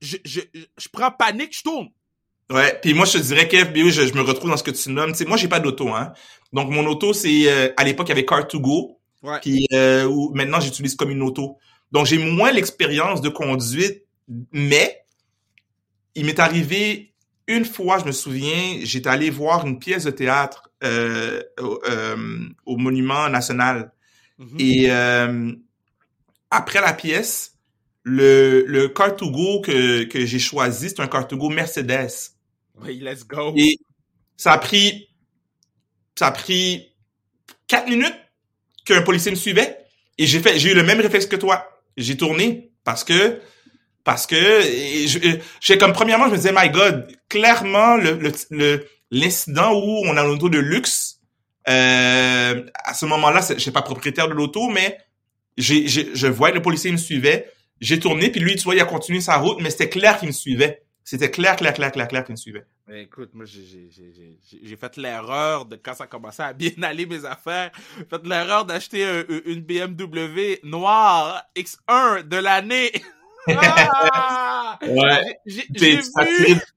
je, 0.00 0.16
je, 0.24 0.40
je 0.78 0.88
prends 0.88 1.10
panique, 1.10 1.56
je 1.56 1.62
tourne. 1.64 1.88
Ouais, 2.50 2.78
puis 2.80 2.94
moi 2.94 3.06
je 3.06 3.12
te 3.12 3.18
dirais 3.18 3.48
Kev, 3.48 3.72
oui, 3.74 3.90
je, 3.90 4.06
je, 4.06 4.14
me 4.14 4.20
retrouve 4.20 4.50
dans 4.50 4.56
ce 4.56 4.62
que 4.62 4.70
tu 4.70 4.90
nommes. 4.90 5.12
Tu 5.12 5.18
sais, 5.18 5.24
moi 5.24 5.36
j'ai 5.36 5.48
pas 5.48 5.60
d'auto, 5.60 5.88
hein. 5.88 6.12
Donc 6.52 6.70
mon 6.70 6.86
auto 6.86 7.12
c'est 7.12 7.50
euh, 7.50 7.72
à 7.76 7.84
l'époque 7.84 8.08
il 8.08 8.10
y 8.10 8.12
avait 8.12 8.22
Car2Go, 8.22 8.98
ouais. 9.22 9.38
puis 9.40 9.66
euh, 9.72 10.08
maintenant 10.34 10.60
j'utilise 10.60 10.94
comme 10.94 11.10
une 11.10 11.22
auto. 11.22 11.56
Donc, 11.92 12.06
j'ai 12.06 12.18
moins 12.18 12.50
l'expérience 12.52 13.20
de 13.20 13.28
conduite, 13.28 14.04
mais 14.50 15.04
il 16.14 16.26
m'est 16.26 16.40
arrivé 16.40 17.12
une 17.48 17.64
fois, 17.64 17.98
je 17.98 18.04
me 18.04 18.12
souviens, 18.12 18.78
j'étais 18.82 19.08
allé 19.08 19.30
voir 19.30 19.66
une 19.66 19.78
pièce 19.78 20.04
de 20.04 20.10
théâtre 20.10 20.70
euh, 20.84 21.42
euh, 21.60 22.48
au 22.66 22.76
Monument 22.76 23.28
National. 23.28 23.92
Mm-hmm. 24.38 24.60
Et 24.60 24.90
euh, 24.90 25.52
après 26.50 26.80
la 26.80 26.92
pièce, 26.92 27.58
le, 28.04 28.64
le 28.66 28.88
que, 28.88 30.04
que 30.04 30.24
j'ai 30.24 30.38
choisi, 30.38 30.88
c'est 30.88 31.00
un 31.00 31.08
car 31.08 31.26
to 31.26 31.36
go 31.36 31.48
Mercedes. 31.48 32.32
Oui, 32.80 33.00
let's 33.00 33.26
go. 33.26 33.52
Et 33.56 33.78
ça 34.36 34.52
a 34.52 34.58
pris, 34.58 35.08
ça 36.14 36.28
a 36.28 36.32
pris 36.32 36.94
quatre 37.66 37.88
minutes 37.88 38.18
qu'un 38.84 39.02
policier 39.02 39.30
me 39.30 39.36
suivait. 39.36 39.78
Et 40.18 40.26
j'ai 40.26 40.40
fait, 40.40 40.58
j'ai 40.58 40.72
eu 40.72 40.74
le 40.74 40.82
même 40.82 41.00
réflexe 41.00 41.26
que 41.26 41.36
toi 41.36 41.68
j'ai 41.96 42.16
tourné 42.16 42.72
parce 42.84 43.04
que 43.04 43.40
parce 44.04 44.26
que 44.26 44.60
j'ai 45.60 45.78
comme 45.78 45.92
premièrement 45.92 46.26
je 46.26 46.32
me 46.32 46.36
disais 46.36 46.52
my 46.54 46.70
God 46.70 47.08
clairement 47.28 47.96
le 47.96 48.18
le 48.50 48.86
l'incident 49.10 49.74
où 49.74 50.02
on 50.06 50.16
a 50.16 50.22
un 50.22 50.28
auto 50.28 50.48
de 50.48 50.58
luxe 50.58 51.20
euh, 51.68 52.64
à 52.74 52.94
ce 52.94 53.06
moment-là 53.06 53.40
je 53.54 53.60
suis 53.60 53.70
pas 53.70 53.82
propriétaire 53.82 54.28
de 54.28 54.34
l'auto 54.34 54.68
mais 54.68 54.98
j'ai 55.56 55.86
je 55.86 56.26
voyais 56.26 56.54
le 56.54 56.62
policier 56.62 56.90
me 56.90 56.96
suivait. 56.96 57.50
J'ai 57.80 57.98
tourné 57.98 58.30
puis 58.30 58.40
lui 58.40 58.56
tu 58.56 58.64
vois 58.64 58.74
il 58.74 58.80
a 58.80 58.84
continué 58.84 59.20
sa 59.20 59.36
route 59.36 59.58
mais 59.60 59.70
c'était 59.70 59.88
clair 59.88 60.18
qu'il 60.18 60.28
me 60.28 60.32
suivait. 60.32 60.82
C'était 61.04 61.30
clair 61.30 61.56
clair 61.56 61.74
clair 61.74 61.92
clair 61.92 62.08
clair 62.08 62.24
qu'il 62.24 62.32
me 62.32 62.36
suivait 62.36 62.64
écoute, 62.94 63.30
moi, 63.34 63.44
j'ai 63.46 64.76
fait 64.76 64.96
l'erreur 64.96 65.66
de, 65.66 65.76
quand 65.76 65.94
ça 65.94 66.06
commençait 66.06 66.42
à 66.42 66.52
bien 66.52 66.70
aller 66.82 67.06
mes 67.06 67.24
affaires, 67.24 67.70
j'ai 67.98 68.04
fait 68.04 68.26
l'erreur 68.26 68.64
d'acheter 68.64 69.24
une 69.46 69.60
BMW 69.62 70.58
noire 70.64 71.42
X1 71.56 72.22
de 72.28 72.36
l'année. 72.36 72.92
ah! 73.48 74.78
Ouais. 74.82 75.38
J'ai 75.46 75.62
vu... 75.96 76.02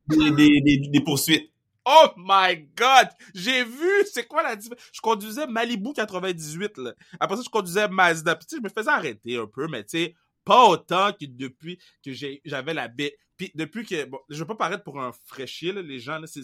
Des, 0.08 0.62
des, 0.62 0.78
des, 0.89 1.01
poursuites. 1.01 1.51
Oh 1.86 2.08
my 2.17 2.67
god! 2.75 3.10
J'ai 3.36 3.63
vu, 3.63 3.89
c'est 4.12 4.28
quoi 4.28 4.41
la 4.41 4.56
différence? 4.56 4.84
Je 4.91 5.01
conduisais 5.01 5.45
Malibu 5.45 5.93
98, 5.93 6.78
là. 6.80 6.93
Après 7.19 7.38
ça, 7.38 7.43
je 7.45 7.49
conduisais 7.49 7.88
Mazda. 7.88 8.36
Puis, 8.36 8.47
je 8.58 8.62
me 8.62 8.69
faisais 8.69 8.89
arrêter 8.89 9.38
un 9.38 9.45
peu, 9.45 9.67
mais 9.67 9.84
tu 9.84 9.99
sais, 9.99 10.15
pas 10.45 10.65
autant 10.65 11.12
que 11.12 11.25
depuis 11.25 11.79
que 12.03 12.12
j'avais 12.13 12.73
la 12.73 12.88
baie. 12.88 13.17
Puis 13.38 13.51
depuis 13.53 13.86
que, 13.86 14.05
bon, 14.05 14.19
je 14.29 14.39
veux 14.39 14.45
pas 14.45 14.55
paraître 14.55 14.84
pour 14.84 15.01
un 15.01 15.12
fraîchier, 15.25 15.73
là, 15.73 15.81
les 15.81 15.99
gens, 15.99 16.19
là, 16.19 16.27
c'est, 16.27 16.41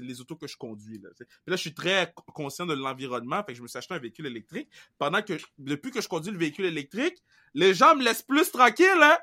les 0.00 0.20
autos 0.20 0.34
que 0.34 0.48
je 0.48 0.56
conduis. 0.56 0.98
Là, 0.98 1.10
Puis 1.16 1.26
là, 1.46 1.56
je 1.56 1.60
suis 1.60 1.74
très 1.74 2.12
conscient 2.34 2.66
de 2.66 2.74
l'environnement, 2.74 3.44
fait 3.44 3.52
que 3.52 3.58
je 3.58 3.62
me 3.62 3.68
suis 3.68 3.78
acheté 3.78 3.94
un 3.94 3.98
véhicule 3.98 4.26
électrique. 4.26 4.68
Pendant 4.98 5.22
que, 5.22 5.34
depuis 5.58 5.92
que 5.92 6.00
je 6.00 6.08
conduis 6.08 6.32
le 6.32 6.38
véhicule 6.38 6.64
électrique, 6.64 7.22
les 7.54 7.74
gens 7.74 7.94
me 7.94 8.02
laissent 8.02 8.22
plus 8.22 8.50
tranquille, 8.50 8.86
hein? 9.00 9.18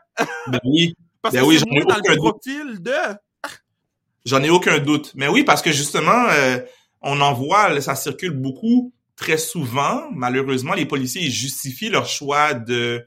Ben 0.48 0.60
oui. 0.64 0.94
parce 1.22 1.36
ben 1.36 1.42
que 1.42 1.48
oui, 1.48 1.60
c'est 1.60 1.70
moins 1.70 1.84
dans 1.84 1.98
le 1.98 2.16
profil 2.16 2.82
de... 2.82 3.18
J'en 4.26 4.44
ai 4.44 4.50
aucun 4.50 4.80
doute. 4.80 5.12
Mais 5.16 5.28
oui, 5.28 5.44
parce 5.44 5.62
que 5.62 5.72
justement, 5.72 6.28
euh, 6.30 6.60
on 7.02 7.20
en 7.20 7.34
voit, 7.34 7.80
ça 7.82 7.96
circule 7.96 8.32
beaucoup. 8.32 8.94
Très 9.16 9.38
souvent, 9.38 10.10
malheureusement, 10.12 10.74
les 10.74 10.86
policiers 10.86 11.24
ils 11.24 11.32
justifient 11.32 11.90
leur 11.90 12.06
choix 12.06 12.54
de 12.54 13.06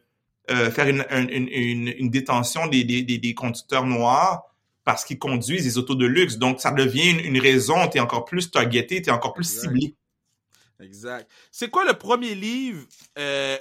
euh, 0.51 0.71
faire 0.71 0.89
une, 0.89 1.05
une, 1.11 1.49
une, 1.49 1.89
une 1.89 2.11
détention 2.11 2.67
des, 2.67 2.85
des, 2.85 3.03
des, 3.03 3.35
conducteurs 3.35 3.87
noirs 3.87 4.43
parce 4.85 5.05
qu'ils 5.05 5.19
conduisent 5.19 5.65
des 5.65 5.79
autos 5.79 5.95
de 5.95 6.07
luxe. 6.07 6.37
Donc, 6.37 6.61
ça 6.61 6.73
devient 6.73 7.11
une, 7.11 7.39
raison, 7.39 7.89
tu 7.89 7.99
es 7.99 8.01
encore 8.01 8.25
plus 8.25 8.51
targeté, 8.51 9.01
tu 9.01 9.09
es 9.09 9.13
encore 9.13 9.35
plus 9.35 9.45
ciblé. 9.45 9.95
Exact. 10.81 11.31
C'est 11.53 11.71
quoi 11.71 11.85
le 11.85 11.95
premier 11.95 12.35
livre 12.35 12.85
euh, 13.19 13.57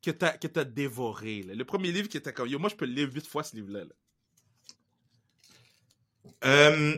que 0.00 0.12
tu 0.12 0.24
as, 0.24 0.60
as 0.60 0.64
dévoré? 0.64 1.42
Là? 1.42 1.54
Le 1.54 1.64
premier 1.64 1.90
livre 1.90 2.08
qui 2.08 2.16
était 2.16 2.32
comme, 2.32 2.48
yo, 2.48 2.60
moi, 2.60 2.68
je 2.68 2.76
peux 2.76 2.86
le 2.86 2.92
lire 2.92 3.08
huit 3.12 3.26
fois, 3.26 3.42
ce 3.42 3.56
livre-là. 3.56 3.80
Euh, 6.44 6.96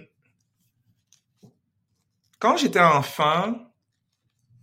quand 2.39 2.59
j'étais 2.59 2.81
enfant, 2.81 3.73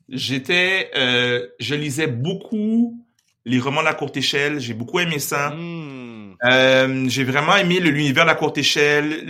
j'étais, 0.09 0.91
euh, 0.95 1.47
je 1.59 1.73
lisais 1.73 2.07
beaucoup 2.07 3.02
les 3.45 3.59
romans 3.59 3.81
de 3.81 3.85
la 3.85 3.93
courte 3.93 4.15
échelle, 4.15 4.59
j'ai 4.59 4.73
beaucoup 4.73 4.99
aimé 4.99 5.19
ça. 5.19 5.49
Hmm. 5.49 6.35
Euh, 6.45 7.05
j'ai 7.09 7.23
vraiment 7.23 7.55
aimé 7.55 7.79
l'univers 7.79 8.23
de 8.23 8.29
la 8.29 8.35
courte 8.35 8.57
échelle. 8.57 9.25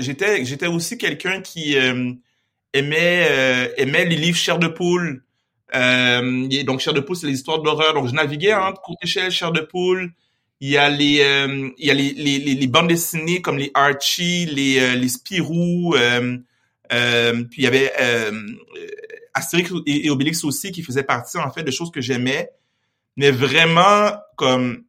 j'étais, 0.00 0.44
j'étais 0.44 0.66
aussi 0.66 0.98
quelqu'un 0.98 1.40
qui 1.40 1.76
euh, 1.76 2.12
aimait 2.72 3.26
euh, 3.30 3.68
aimait 3.76 4.04
les 4.06 4.16
livres 4.16 4.38
Chair 4.38 4.58
de 4.58 4.68
poule. 4.68 5.22
Euh, 5.74 6.62
donc 6.64 6.80
Chair 6.80 6.94
de 6.94 7.00
poule, 7.00 7.16
c'est 7.16 7.26
les 7.26 7.34
histoires 7.34 7.60
d'horreur. 7.60 7.94
Donc 7.94 8.08
je 8.08 8.14
naviguais 8.14 8.54
entre 8.54 8.80
courte 8.80 9.04
échelle, 9.04 9.30
Chair 9.30 9.52
de 9.52 9.60
poule. 9.60 10.12
Il 10.60 10.70
y 10.70 10.76
a 10.76 10.88
les 10.88 11.22
il 11.78 11.86
y 11.86 11.90
a 11.90 11.94
les, 11.94 12.12
les, 12.14 12.38
les, 12.38 12.66
bandes 12.66 12.88
dessinées 12.88 13.40
comme 13.42 13.58
les 13.58 13.70
Archie, 13.74 14.46
les 14.46 14.96
les 14.96 15.08
Spirou. 15.08 15.94
puis 15.94 17.58
il 17.58 17.64
y 17.64 17.66
avait 17.66 17.92
Astérix 19.34 19.70
et, 19.86 20.06
et 20.06 20.10
Obélix 20.10 20.42
aussi 20.42 20.72
qui 20.72 20.82
faisaient 20.82 21.04
partie 21.04 21.38
en 21.38 21.52
fait 21.52 21.62
de 21.62 21.70
choses 21.70 21.92
que 21.92 22.00
j'aimais 22.00 22.50
mais 23.18 23.30
vraiment 23.30 24.12
comme 24.36 24.84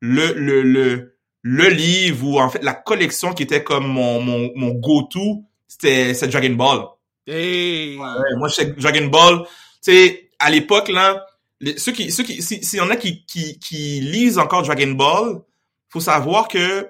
le, 0.00 0.32
le, 0.32 0.62
le, 0.62 1.16
le 1.42 1.68
livre 1.68 2.26
ou 2.26 2.40
en 2.40 2.48
fait 2.48 2.62
la 2.62 2.72
collection 2.74 3.34
qui 3.34 3.42
était 3.42 3.62
comme 3.62 3.86
mon, 3.86 4.20
mon, 4.22 4.50
mon 4.56 4.70
go-to, 4.70 5.44
c'était, 5.68 6.14
c'est 6.14 6.28
Dragon 6.28 6.54
Ball. 6.54 6.84
Hey! 7.26 7.96
Ouais, 7.98 8.36
moi, 8.38 8.48
je 8.48 8.62
Dragon 8.80 9.06
Ball. 9.06 9.42
Tu 9.84 9.92
sais, 9.92 10.30
à 10.38 10.50
l'époque, 10.50 10.88
là, 10.88 11.24
les- 11.60 11.78
ceux 11.78 11.92
qui, 11.92 12.10
ceux 12.10 12.24
qui, 12.24 12.42
s'il 12.42 12.78
y 12.78 12.80
en 12.80 12.90
a 12.90 12.96
qui, 12.96 13.24
qui, 13.26 13.58
qui 13.58 14.00
lisent 14.00 14.38
encore 14.38 14.62
Dragon 14.62 14.92
Ball, 14.92 15.40
faut 15.88 16.00
savoir 16.00 16.48
que, 16.48 16.88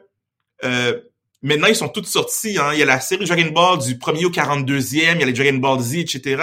euh, 0.64 1.00
maintenant, 1.42 1.66
ils 1.68 1.76
sont 1.76 1.88
tous 1.88 2.04
sortis, 2.04 2.56
hein. 2.58 2.70
Il 2.72 2.78
y 2.78 2.82
a 2.82 2.86
la 2.86 3.00
série 3.00 3.24
Dragon 3.26 3.50
Ball 3.50 3.78
du 3.78 3.98
premier 3.98 4.24
au 4.24 4.30
42e, 4.30 5.14
il 5.14 5.20
y 5.20 5.22
a 5.22 5.26
les 5.26 5.32
Dragon 5.32 5.58
Ball 5.58 5.80
Z, 5.80 5.96
etc. 5.96 6.42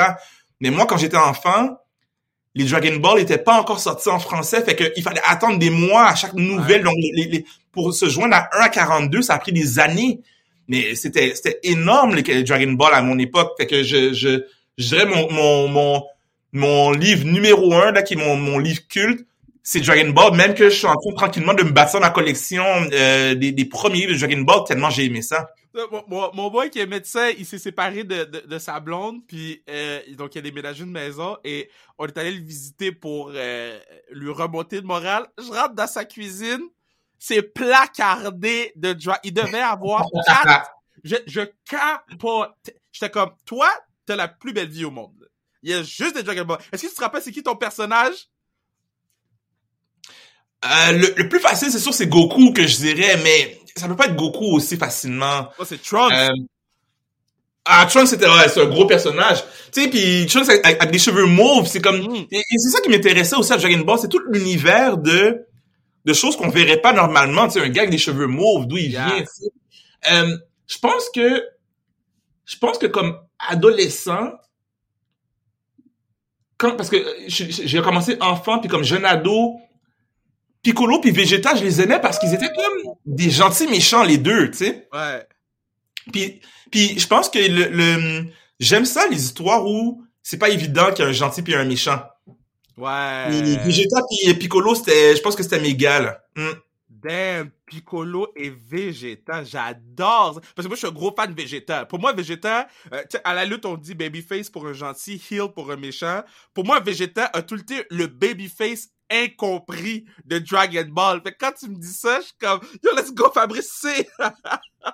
Mais 0.59 0.69
moi, 0.71 0.85
quand 0.85 0.97
j'étais 0.97 1.17
enfant, 1.17 1.77
les 2.59 2.65
Dragon 2.69 2.95
Ball 2.97 3.19
étaient 3.19 3.37
pas 3.37 3.59
encore 3.59 3.79
sortis 3.79 4.09
en 4.09 4.19
français, 4.19 4.63
fait 4.63 4.75
qu'il 4.75 5.03
fallait 5.03 5.21
attendre 5.25 5.57
des 5.59 5.69
mois 5.69 6.07
à 6.07 6.15
chaque 6.15 6.33
nouvelle. 6.33 6.83
Donc, 6.83 6.95
les, 6.97 7.25
les- 7.25 7.45
pour 7.71 7.93
se 7.93 8.07
joindre 8.09 8.35
à 8.35 8.49
1 8.59 8.61
à 8.61 8.69
42, 8.69 9.21
ça 9.21 9.35
a 9.35 9.39
pris 9.39 9.51
des 9.53 9.79
années. 9.79 10.19
Mais 10.67 10.95
c'était, 10.95 11.33
c'était 11.35 11.59
énorme, 11.63 12.15
les 12.15 12.43
Dragon 12.43 12.71
Ball 12.73 12.93
à 12.93 13.01
mon 13.01 13.17
époque. 13.17 13.51
Fait 13.57 13.65
que 13.67 13.83
je, 13.83 14.13
je, 14.13 14.41
je 14.77 14.87
dirais 14.87 15.05
mon, 15.05 15.31
mon, 15.31 15.67
mon, 15.67 16.03
mon 16.53 16.91
livre 16.91 17.25
numéro 17.25 17.73
un, 17.73 17.91
là, 17.91 18.01
qui 18.03 18.13
est 18.13 18.17
mon, 18.17 18.35
mon 18.35 18.59
livre 18.59 18.81
culte, 18.87 19.25
c'est 19.63 19.81
Dragon 19.81 20.09
Ball, 20.09 20.35
même 20.35 20.53
que 20.53 20.69
je 20.69 20.75
suis 20.75 20.87
en 20.87 20.95
train 20.95 21.13
tranquillement 21.15 21.53
de 21.53 21.63
me 21.63 21.71
bâtir 21.71 21.99
ma 21.99 22.09
collection 22.09 22.63
euh, 22.91 23.35
des, 23.35 23.51
des 23.51 23.65
premiers 23.65 24.07
livres 24.07 24.13
de 24.13 24.17
Dragon 24.19 24.41
Ball, 24.41 24.59
tellement 24.67 24.89
j'ai 24.89 25.05
aimé 25.05 25.21
ça. 25.21 25.49
Mon, 26.07 26.31
mon, 26.33 26.49
boy 26.49 26.71
qui 26.71 26.79
est 26.79 26.87
médecin, 26.87 27.29
il 27.37 27.45
s'est 27.45 27.59
séparé 27.59 28.03
de, 28.03 28.23
de, 28.23 28.39
de 28.39 28.57
sa 28.59 28.79
blonde, 28.79 29.21
puis 29.27 29.63
euh, 29.69 30.01
donc 30.15 30.33
il 30.33 30.39
a 30.39 30.41
déménagé 30.41 30.83
une 30.83 30.89
maison 30.91 31.37
et 31.43 31.69
on 31.99 32.07
est 32.07 32.17
allé 32.17 32.31
le 32.31 32.43
visiter 32.43 32.91
pour 32.91 33.31
euh, 33.35 33.79
lui 34.11 34.31
remonter 34.31 34.77
le 34.77 34.81
moral. 34.87 35.27
Je 35.37 35.47
rentre 35.51 35.75
dans 35.75 35.85
sa 35.85 36.05
cuisine, 36.05 36.61
c'est 37.19 37.43
placardé 37.43 38.73
de 38.75 38.93
dra- 38.93 39.19
Il 39.23 39.33
devait 39.33 39.59
avoir 39.61 40.05
quatre. 40.25 40.71
Je, 41.03 41.15
je 41.27 41.41
capote. 41.69 42.51
J'étais 42.91 43.11
comme, 43.11 43.31
toi, 43.45 43.69
t'as 44.07 44.15
la 44.15 44.27
plus 44.27 44.53
belle 44.53 44.69
vie 44.69 44.85
au 44.85 44.91
monde. 44.91 45.29
Il 45.61 45.69
y 45.69 45.73
a 45.75 45.83
juste 45.83 46.15
des 46.15 46.23
Dragon 46.23 46.45
Ball. 46.45 46.59
Est-ce 46.71 46.83
que 46.83 46.89
tu 46.89 46.95
te 46.95 47.01
rappelles 47.01 47.21
c'est 47.21 47.31
qui 47.31 47.43
ton 47.43 47.55
personnage? 47.55 48.29
Euh, 50.65 50.91
le, 50.93 51.13
le 51.15 51.29
plus 51.29 51.39
facile, 51.39 51.71
c'est 51.71 51.79
sûr, 51.79 51.93
c'est 51.93 52.07
Goku 52.07 52.51
que 52.53 52.67
je 52.67 52.77
dirais, 52.77 53.17
mais 53.23 53.59
ça 53.75 53.87
peut 53.87 53.95
pas 53.95 54.05
être 54.07 54.15
Goku 54.15 54.55
aussi 54.55 54.77
facilement. 54.77 55.49
Oh, 55.59 55.63
c'est 55.65 55.81
Trunks. 55.81 56.13
Euh, 56.13 56.29
ah, 57.65 57.85
Trunks, 57.85 58.07
c'était 58.07 58.27
ouais, 58.27 58.47
c'est 58.47 58.61
un 58.61 58.67
gros 58.67 58.85
personnage. 58.85 59.43
Tu 59.71 59.83
sais, 59.83 59.89
puis 59.89 60.25
Trunks 60.27 60.49
avec, 60.49 60.65
avec 60.65 60.91
des 60.91 60.99
cheveux 60.99 61.25
mauves, 61.25 61.67
c'est 61.67 61.81
comme... 61.81 61.99
Mm. 62.01 62.27
Et, 62.31 62.37
et 62.37 62.57
c'est 62.57 62.69
ça 62.69 62.81
qui 62.81 62.89
m'intéressait 62.89 63.35
aussi 63.35 63.53
à 63.53 63.57
Dragon 63.57 63.79
Ball, 63.79 63.99
c'est 63.99 64.09
tout 64.09 64.21
l'univers 64.29 64.97
de 64.97 65.45
de 66.05 66.13
choses 66.13 66.37
qu'on 66.37 66.49
verrait 66.49 66.81
pas 66.81 66.93
normalement. 66.93 67.47
Tu 67.47 67.59
sais, 67.59 67.65
un 67.65 67.69
gars 67.69 67.81
avec 67.81 67.91
des 67.91 67.97
cheveux 67.97 68.27
mauves, 68.27 68.65
d'où 68.67 68.77
il 68.77 68.91
Yeah. 68.91 69.07
vient. 69.07 69.25
Euh, 70.11 70.37
je 70.65 70.77
pense 70.79 71.09
que... 71.13 71.43
Je 72.45 72.57
pense 72.57 72.79
que 72.79 72.87
comme 72.87 73.19
adolescent, 73.47 74.31
quand, 76.57 76.75
parce 76.75 76.89
que 76.89 76.95
euh, 76.95 77.25
j'ai 77.27 77.81
commencé 77.81 78.17
enfant, 78.21 78.59
puis 78.59 78.69
comme 78.69 78.83
jeune 78.83 79.05
ado, 79.05 79.59
Piccolo 80.61 80.99
puis 80.99 81.11
Vegeta, 81.11 81.55
je 81.55 81.63
les 81.63 81.81
aimais 81.81 81.99
parce 82.01 82.19
qu'ils 82.19 82.33
étaient 82.33 82.51
comme 82.53 82.93
des 83.05 83.29
gentils 83.29 83.67
méchants 83.67 84.03
les 84.03 84.17
deux, 84.17 84.51
tu 84.51 84.57
sais. 84.57 84.87
Ouais. 84.93 85.25
Puis, 86.11 86.41
puis 86.71 86.99
je 86.99 87.07
pense 87.07 87.29
que 87.29 87.39
le, 87.39 87.69
le 87.69 88.25
j'aime 88.59 88.85
ça 88.85 89.07
les 89.07 89.23
histoires 89.23 89.65
où 89.65 90.03
c'est 90.21 90.37
pas 90.37 90.49
évident 90.49 90.91
qu'il 90.91 91.05
y 91.05 91.07
a 91.07 91.09
un 91.09 91.13
gentil 91.13 91.41
puis 91.41 91.55
un 91.55 91.65
méchant. 91.65 92.01
Ouais. 92.77 93.25
Puis 93.29 93.57
Vegeta 93.57 94.01
puis 94.09 94.33
Piccolo, 94.35 94.75
c'était, 94.75 95.15
je 95.15 95.21
pense 95.21 95.35
que 95.35 95.43
c'était 95.43 95.59
mes 95.59 95.75
gars 95.75 95.99
là. 95.99 96.21
Hmm. 96.35 96.53
Damn, 96.89 97.49
Piccolo 97.65 98.27
et 98.35 98.49
Vegeta, 98.49 99.45
j'adore 99.45 100.35
ça. 100.35 100.41
Parce 100.53 100.65
que 100.65 100.67
moi, 100.67 100.75
je 100.75 100.79
suis 100.79 100.87
un 100.87 100.91
gros 100.91 101.13
fan 101.15 101.33
de 101.33 101.41
Vegeta. 101.41 101.85
Pour 101.85 101.97
moi, 101.97 102.11
Vegeta, 102.11 102.67
euh, 102.91 103.01
à 103.23 103.33
la 103.33 103.45
lutte, 103.45 103.65
on 103.65 103.77
dit 103.77 103.95
babyface 103.95 104.49
pour 104.49 104.67
un 104.67 104.73
gentil, 104.73 105.21
heel 105.31 105.47
pour 105.55 105.71
un 105.71 105.77
méchant. 105.77 106.23
Pour 106.53 106.65
moi, 106.65 106.81
Vegeta 106.81 107.29
a 107.31 107.41
tout 107.41 107.55
le 107.55 107.61
temps 107.61 107.75
le 107.89 108.07
babyface 108.07 108.89
incompris 109.11 110.05
de 110.25 110.39
Dragon 110.39 110.85
Ball. 110.89 111.21
Fait 111.23 111.31
que 111.31 111.37
quand 111.39 111.51
tu 111.59 111.69
me 111.69 111.75
dis 111.75 111.93
ça, 111.93 112.19
je 112.19 112.25
suis 112.25 112.33
comme, 112.39 112.59
yo, 112.83 112.91
let's 112.95 113.13
go, 113.13 113.29
Fabrice 113.33 113.71
C. 113.71 114.07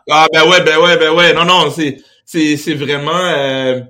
Ah 0.09 0.27
ben 0.33 0.47
ouais, 0.49 0.61
ben 0.63 0.79
ouais, 0.79 0.97
ben 0.97 1.13
ouais. 1.13 1.33
Non 1.33 1.45
non, 1.45 1.69
c'est 1.71 1.97
c'est 2.25 2.57
c'est 2.57 2.73
vraiment. 2.73 3.15
euh, 3.15 3.81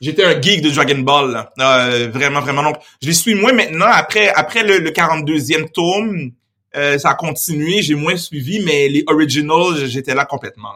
J'étais 0.00 0.24
un 0.24 0.40
geek 0.40 0.60
de 0.60 0.70
Dragon 0.70 0.98
Ball 0.98 1.30
là. 1.32 1.52
Euh, 1.88 2.08
vraiment 2.10 2.40
vraiment. 2.40 2.62
Donc 2.62 2.76
je 3.00 3.06
les 3.08 3.14
suis 3.14 3.34
moins 3.34 3.52
maintenant 3.52 3.86
après 3.86 4.28
après 4.28 4.64
le, 4.64 4.78
le 4.78 4.90
42e 4.90 5.70
tome. 5.70 6.32
euh, 6.76 6.98
ça 6.98 7.10
a 7.10 7.14
continué, 7.14 7.80
j'ai 7.82 7.94
moins 7.94 8.16
suivi, 8.16 8.60
mais 8.60 8.88
les 8.88 9.04
originals, 9.06 9.86
j'étais 9.86 10.14
là 10.14 10.24
complètement. 10.26 10.74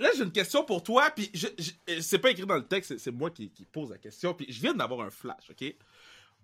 Là, 0.00 0.08
j'ai 0.16 0.22
une 0.24 0.32
question 0.32 0.64
pour 0.64 0.82
toi, 0.82 1.10
puis 1.14 1.30
je, 1.34 1.46
je- 1.58 2.00
c'est 2.00 2.18
pas 2.18 2.30
écrit 2.30 2.46
dans 2.46 2.54
le 2.56 2.66
texte, 2.66 2.88
c'est- 2.92 2.98
c'est 2.98 3.10
moi 3.10 3.30
qui, 3.30 3.50
qui 3.50 3.64
pose 3.66 3.90
la 3.90 3.98
question, 3.98 4.32
puis 4.34 4.46
je 4.48 4.58
viens 4.60 4.72
d'avoir 4.74 5.00
un 5.06 5.10
flash, 5.10 5.50
ok? 5.50 5.74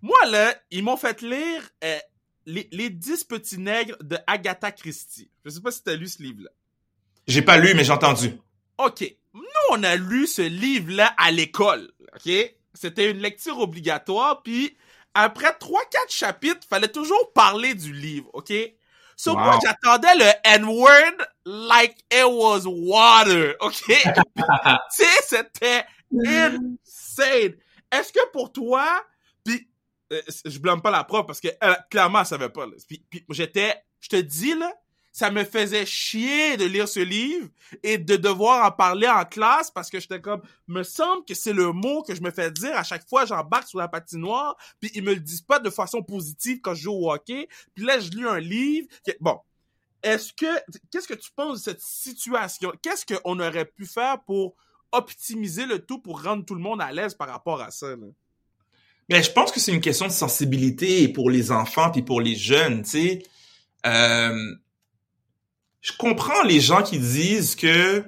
Moi, 0.01 0.25
là, 0.27 0.55
ils 0.71 0.83
m'ont 0.83 0.97
fait 0.97 1.21
lire 1.21 1.69
euh, 1.83 1.97
les, 2.45 2.67
les 2.71 2.89
10 2.89 3.23
petits 3.25 3.57
nègres 3.59 3.97
de 4.01 4.17
Agatha 4.27 4.71
Christie. 4.71 5.29
Je 5.45 5.49
sais 5.51 5.61
pas 5.61 5.71
si 5.71 5.83
t'as 5.83 5.95
lu 5.95 6.07
ce 6.07 6.21
livre-là. 6.23 6.49
J'ai 7.27 7.41
pas 7.41 7.57
lu, 7.57 7.73
mais 7.75 7.83
j'ai 7.83 7.91
entendu. 7.91 8.33
Ok, 8.77 9.03
nous, 9.33 9.41
on 9.69 9.83
a 9.83 9.95
lu 9.95 10.25
ce 10.25 10.41
livre-là 10.41 11.13
à 11.17 11.29
l'école, 11.31 11.91
ok? 12.15 12.31
C'était 12.73 13.11
une 13.11 13.19
lecture 13.19 13.59
obligatoire, 13.59 14.41
puis 14.41 14.75
après 15.13 15.51
3-4 15.51 16.09
chapitres, 16.09 16.65
fallait 16.67 16.87
toujours 16.87 17.31
parler 17.33 17.75
du 17.75 17.93
livre, 17.93 18.29
ok? 18.33 18.51
So, 19.15 19.33
Wow. 19.33 19.39
moi, 19.39 19.59
j'attendais 19.63 20.15
le 20.15 20.31
N-word 20.45 21.27
like 21.45 21.97
it 22.11 22.25
was 22.25 22.61
water, 22.65 23.55
ok? 23.59 23.83
Tu 24.95 25.03
sais, 25.03 25.05
c'était 25.21 25.85
insane. 26.25 27.53
Est-ce 27.91 28.11
que 28.11 28.31
pour 28.31 28.51
toi, 28.51 28.87
je 30.45 30.59
blâme 30.59 30.81
pas 30.81 30.91
la 30.91 31.03
prof 31.03 31.25
parce 31.25 31.39
que 31.39 31.47
elle, 31.59 31.77
clairement, 31.89 32.19
elle 32.19 32.25
savait 32.25 32.49
pas. 32.49 32.65
là. 32.65 32.73
Puis, 32.87 33.03
puis 33.09 33.23
j'étais, 33.29 33.75
je 33.99 34.09
te 34.09 34.15
dis 34.17 34.53
là, 34.55 34.73
ça 35.11 35.29
me 35.29 35.43
faisait 35.43 35.85
chier 35.85 36.55
de 36.57 36.65
lire 36.65 36.87
ce 36.87 36.99
livre 37.01 37.49
et 37.83 37.97
de 37.97 38.15
devoir 38.15 38.65
en 38.65 38.71
parler 38.71 39.07
en 39.07 39.25
classe 39.25 39.69
parce 39.69 39.89
que 39.89 39.99
j'étais 39.99 40.21
comme, 40.21 40.41
me 40.67 40.83
semble 40.83 41.25
que 41.25 41.33
c'est 41.33 41.53
le 41.53 41.73
mot 41.73 42.01
que 42.01 42.15
je 42.15 42.21
me 42.21 42.31
fais 42.31 42.49
dire 42.49 42.75
à 42.77 42.83
chaque 42.83 43.07
fois 43.07 43.25
j'embarque 43.25 43.67
sur 43.67 43.79
la 43.79 43.87
patinoire, 43.87 44.55
puis 44.79 44.89
ils 44.93 45.03
me 45.03 45.13
le 45.13 45.19
disent 45.19 45.41
pas 45.41 45.59
de 45.59 45.69
façon 45.69 46.01
positive 46.01 46.61
quand 46.61 46.73
je 46.73 46.83
joue 46.83 46.93
au 46.93 47.11
hockey. 47.11 47.47
Puis 47.75 47.83
là, 47.83 47.99
je 47.99 48.09
lis 48.11 48.23
un 48.23 48.39
livre. 48.39 48.87
bon, 49.19 49.39
est-ce 50.01 50.33
que, 50.33 50.47
qu'est-ce 50.89 51.07
que 51.07 51.13
tu 51.13 51.31
penses 51.35 51.59
de 51.59 51.63
cette 51.71 51.81
situation? 51.81 52.71
Qu'est-ce 52.81 53.05
qu'on 53.05 53.39
aurait 53.39 53.65
pu 53.65 53.85
faire 53.85 54.23
pour 54.23 54.55
optimiser 54.93 55.65
le 55.65 55.79
tout 55.79 55.99
pour 55.99 56.23
rendre 56.23 56.45
tout 56.45 56.55
le 56.55 56.61
monde 56.61 56.81
à 56.81 56.91
l'aise 56.91 57.15
par 57.15 57.27
rapport 57.27 57.61
à 57.61 57.71
ça 57.71 57.95
là? 57.95 58.07
Mais 59.11 59.21
je 59.21 59.31
pense 59.31 59.51
que 59.51 59.59
c'est 59.59 59.73
une 59.73 59.81
question 59.81 60.07
de 60.07 60.11
sensibilité 60.13 61.09
pour 61.09 61.29
les 61.29 61.51
enfants 61.51 61.91
puis 61.91 62.01
pour 62.01 62.21
les 62.21 62.35
jeunes, 62.35 62.83
tu 62.83 62.89
sais. 62.91 63.23
Euh, 63.85 64.55
je 65.81 65.91
comprends 65.97 66.43
les 66.43 66.61
gens 66.61 66.81
qui 66.81 66.97
disent 66.97 67.55
que 67.55 68.05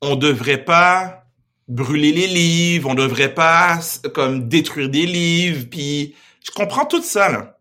on 0.00 0.14
devrait 0.14 0.64
pas 0.64 1.24
brûler 1.66 2.12
les 2.12 2.28
livres, 2.28 2.88
on 2.88 2.94
devrait 2.94 3.34
pas 3.34 3.80
comme 4.14 4.48
détruire 4.48 4.88
des 4.88 5.06
livres, 5.06 5.66
puis 5.68 6.14
je 6.44 6.52
comprends 6.52 6.86
tout 6.86 7.02
ça. 7.02 7.58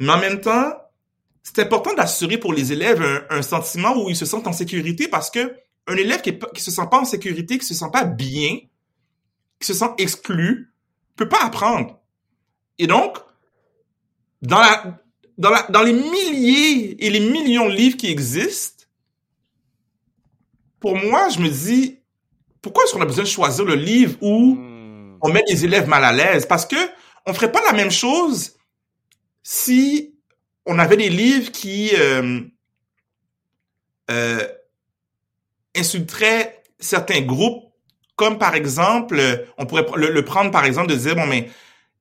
Mais 0.00 0.12
en 0.12 0.18
même 0.18 0.40
temps, 0.40 0.72
c'est 1.44 1.60
important 1.60 1.94
d'assurer 1.94 2.36
pour 2.36 2.52
les 2.52 2.72
élèves 2.72 3.26
un, 3.30 3.42
sentiment 3.42 3.96
où 3.96 4.10
ils 4.10 4.16
se 4.16 4.26
sentent 4.26 4.48
en 4.48 4.52
sécurité 4.52 5.06
parce 5.06 5.30
que 5.30 5.54
un 5.86 5.94
élève 5.94 6.20
qui, 6.20 6.30
est 6.30 6.52
qui 6.52 6.62
se 6.62 6.72
sent 6.72 6.88
pas 6.90 6.98
en 6.98 7.04
sécurité, 7.04 7.58
qui 7.58 7.66
se 7.66 7.74
sent 7.74 7.90
pas 7.92 8.04
bien, 8.04 8.58
qui 9.60 9.66
se 9.68 9.74
sent 9.74 9.90
exclu, 9.98 10.73
peut 11.16 11.28
pas 11.28 11.44
apprendre. 11.44 12.00
Et 12.78 12.86
donc, 12.86 13.18
dans 14.42 14.60
la, 14.60 15.00
dans 15.38 15.50
la, 15.50 15.62
dans 15.70 15.82
les 15.82 15.92
milliers 15.92 17.04
et 17.04 17.10
les 17.10 17.20
millions 17.20 17.68
de 17.68 17.74
livres 17.74 17.96
qui 17.96 18.10
existent, 18.10 18.84
pour 20.80 20.96
moi, 20.96 21.28
je 21.30 21.38
me 21.40 21.48
dis, 21.48 21.98
pourquoi 22.60 22.84
est-ce 22.84 22.92
qu'on 22.92 23.00
a 23.00 23.06
besoin 23.06 23.24
de 23.24 23.28
choisir 23.28 23.64
le 23.64 23.74
livre 23.74 24.16
où 24.20 24.56
Hmm. 24.56 25.18
on 25.22 25.32
met 25.32 25.42
les 25.48 25.64
élèves 25.64 25.88
mal 25.88 26.04
à 26.04 26.12
l'aise? 26.12 26.46
Parce 26.46 26.66
que 26.66 26.76
on 27.26 27.32
ferait 27.32 27.52
pas 27.52 27.62
la 27.64 27.72
même 27.72 27.90
chose 27.90 28.56
si 29.42 30.14
on 30.66 30.78
avait 30.78 30.96
des 30.96 31.08
livres 31.08 31.52
qui 31.52 31.90
euh, 31.94 32.40
euh, 34.10 34.46
insulteraient 35.76 36.62
certains 36.78 37.22
groupes, 37.22 37.64
comme 38.16 38.38
par 38.38 38.54
exemple, 38.54 39.18
euh, 39.18 39.36
on 39.58 39.66
pourrait 39.66 39.86
le, 39.96 40.10
le 40.10 40.24
prendre 40.24 40.50
par 40.50 40.64
exemple 40.64 40.88
de 40.88 40.96
dire 40.96 41.16
bon 41.16 41.26
mais 41.26 41.48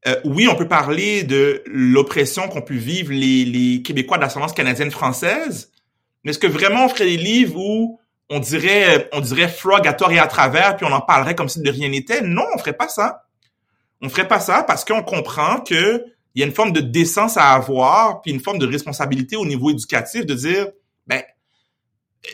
euh, 0.07 0.15
oui, 0.25 0.47
on 0.47 0.55
peut 0.55 0.67
parler 0.67 1.23
de 1.23 1.63
l'oppression 1.65 2.49
qu'ont 2.49 2.61
pu 2.61 2.77
vivre 2.77 3.11
les, 3.11 3.45
les 3.45 3.81
Québécois 3.81 4.17
d'ascendance 4.17 4.53
canadienne 4.53 4.91
française, 4.91 5.71
mais 6.23 6.31
est-ce 6.31 6.39
que 6.39 6.47
vraiment 6.47 6.85
on 6.85 6.89
ferait 6.89 7.05
des 7.05 7.17
livres 7.17 7.57
où 7.57 7.99
on 8.29 8.39
dirait 8.39 9.09
on 9.13 9.21
dirait 9.21 9.47
frog 9.47 9.87
à 9.87 9.93
tort 9.93 10.11
et 10.11 10.19
à 10.19 10.27
travers 10.27 10.75
puis 10.75 10.85
on 10.85 10.91
en 10.91 11.01
parlerait 11.01 11.35
comme 11.35 11.49
si 11.49 11.61
de 11.61 11.69
rien 11.69 11.89
n'était? 11.89 12.21
Non, 12.21 12.43
on 12.53 12.57
ferait 12.57 12.73
pas 12.73 12.89
ça. 12.89 13.25
On 14.01 14.09
ferait 14.09 14.27
pas 14.27 14.39
ça 14.39 14.63
parce 14.63 14.83
qu'on 14.83 15.01
comprend 15.01 15.61
que 15.61 16.03
il 16.35 16.39
y 16.39 16.43
a 16.43 16.47
une 16.47 16.53
forme 16.53 16.71
de 16.71 16.81
décence 16.81 17.37
à 17.37 17.51
avoir, 17.51 18.21
puis 18.21 18.31
une 18.31 18.39
forme 18.39 18.57
de 18.57 18.65
responsabilité 18.65 19.35
au 19.35 19.45
niveau 19.45 19.69
éducatif 19.69 20.25
de 20.25 20.33
dire, 20.33 20.67
ben, 21.05 21.21
euh, 22.25 22.29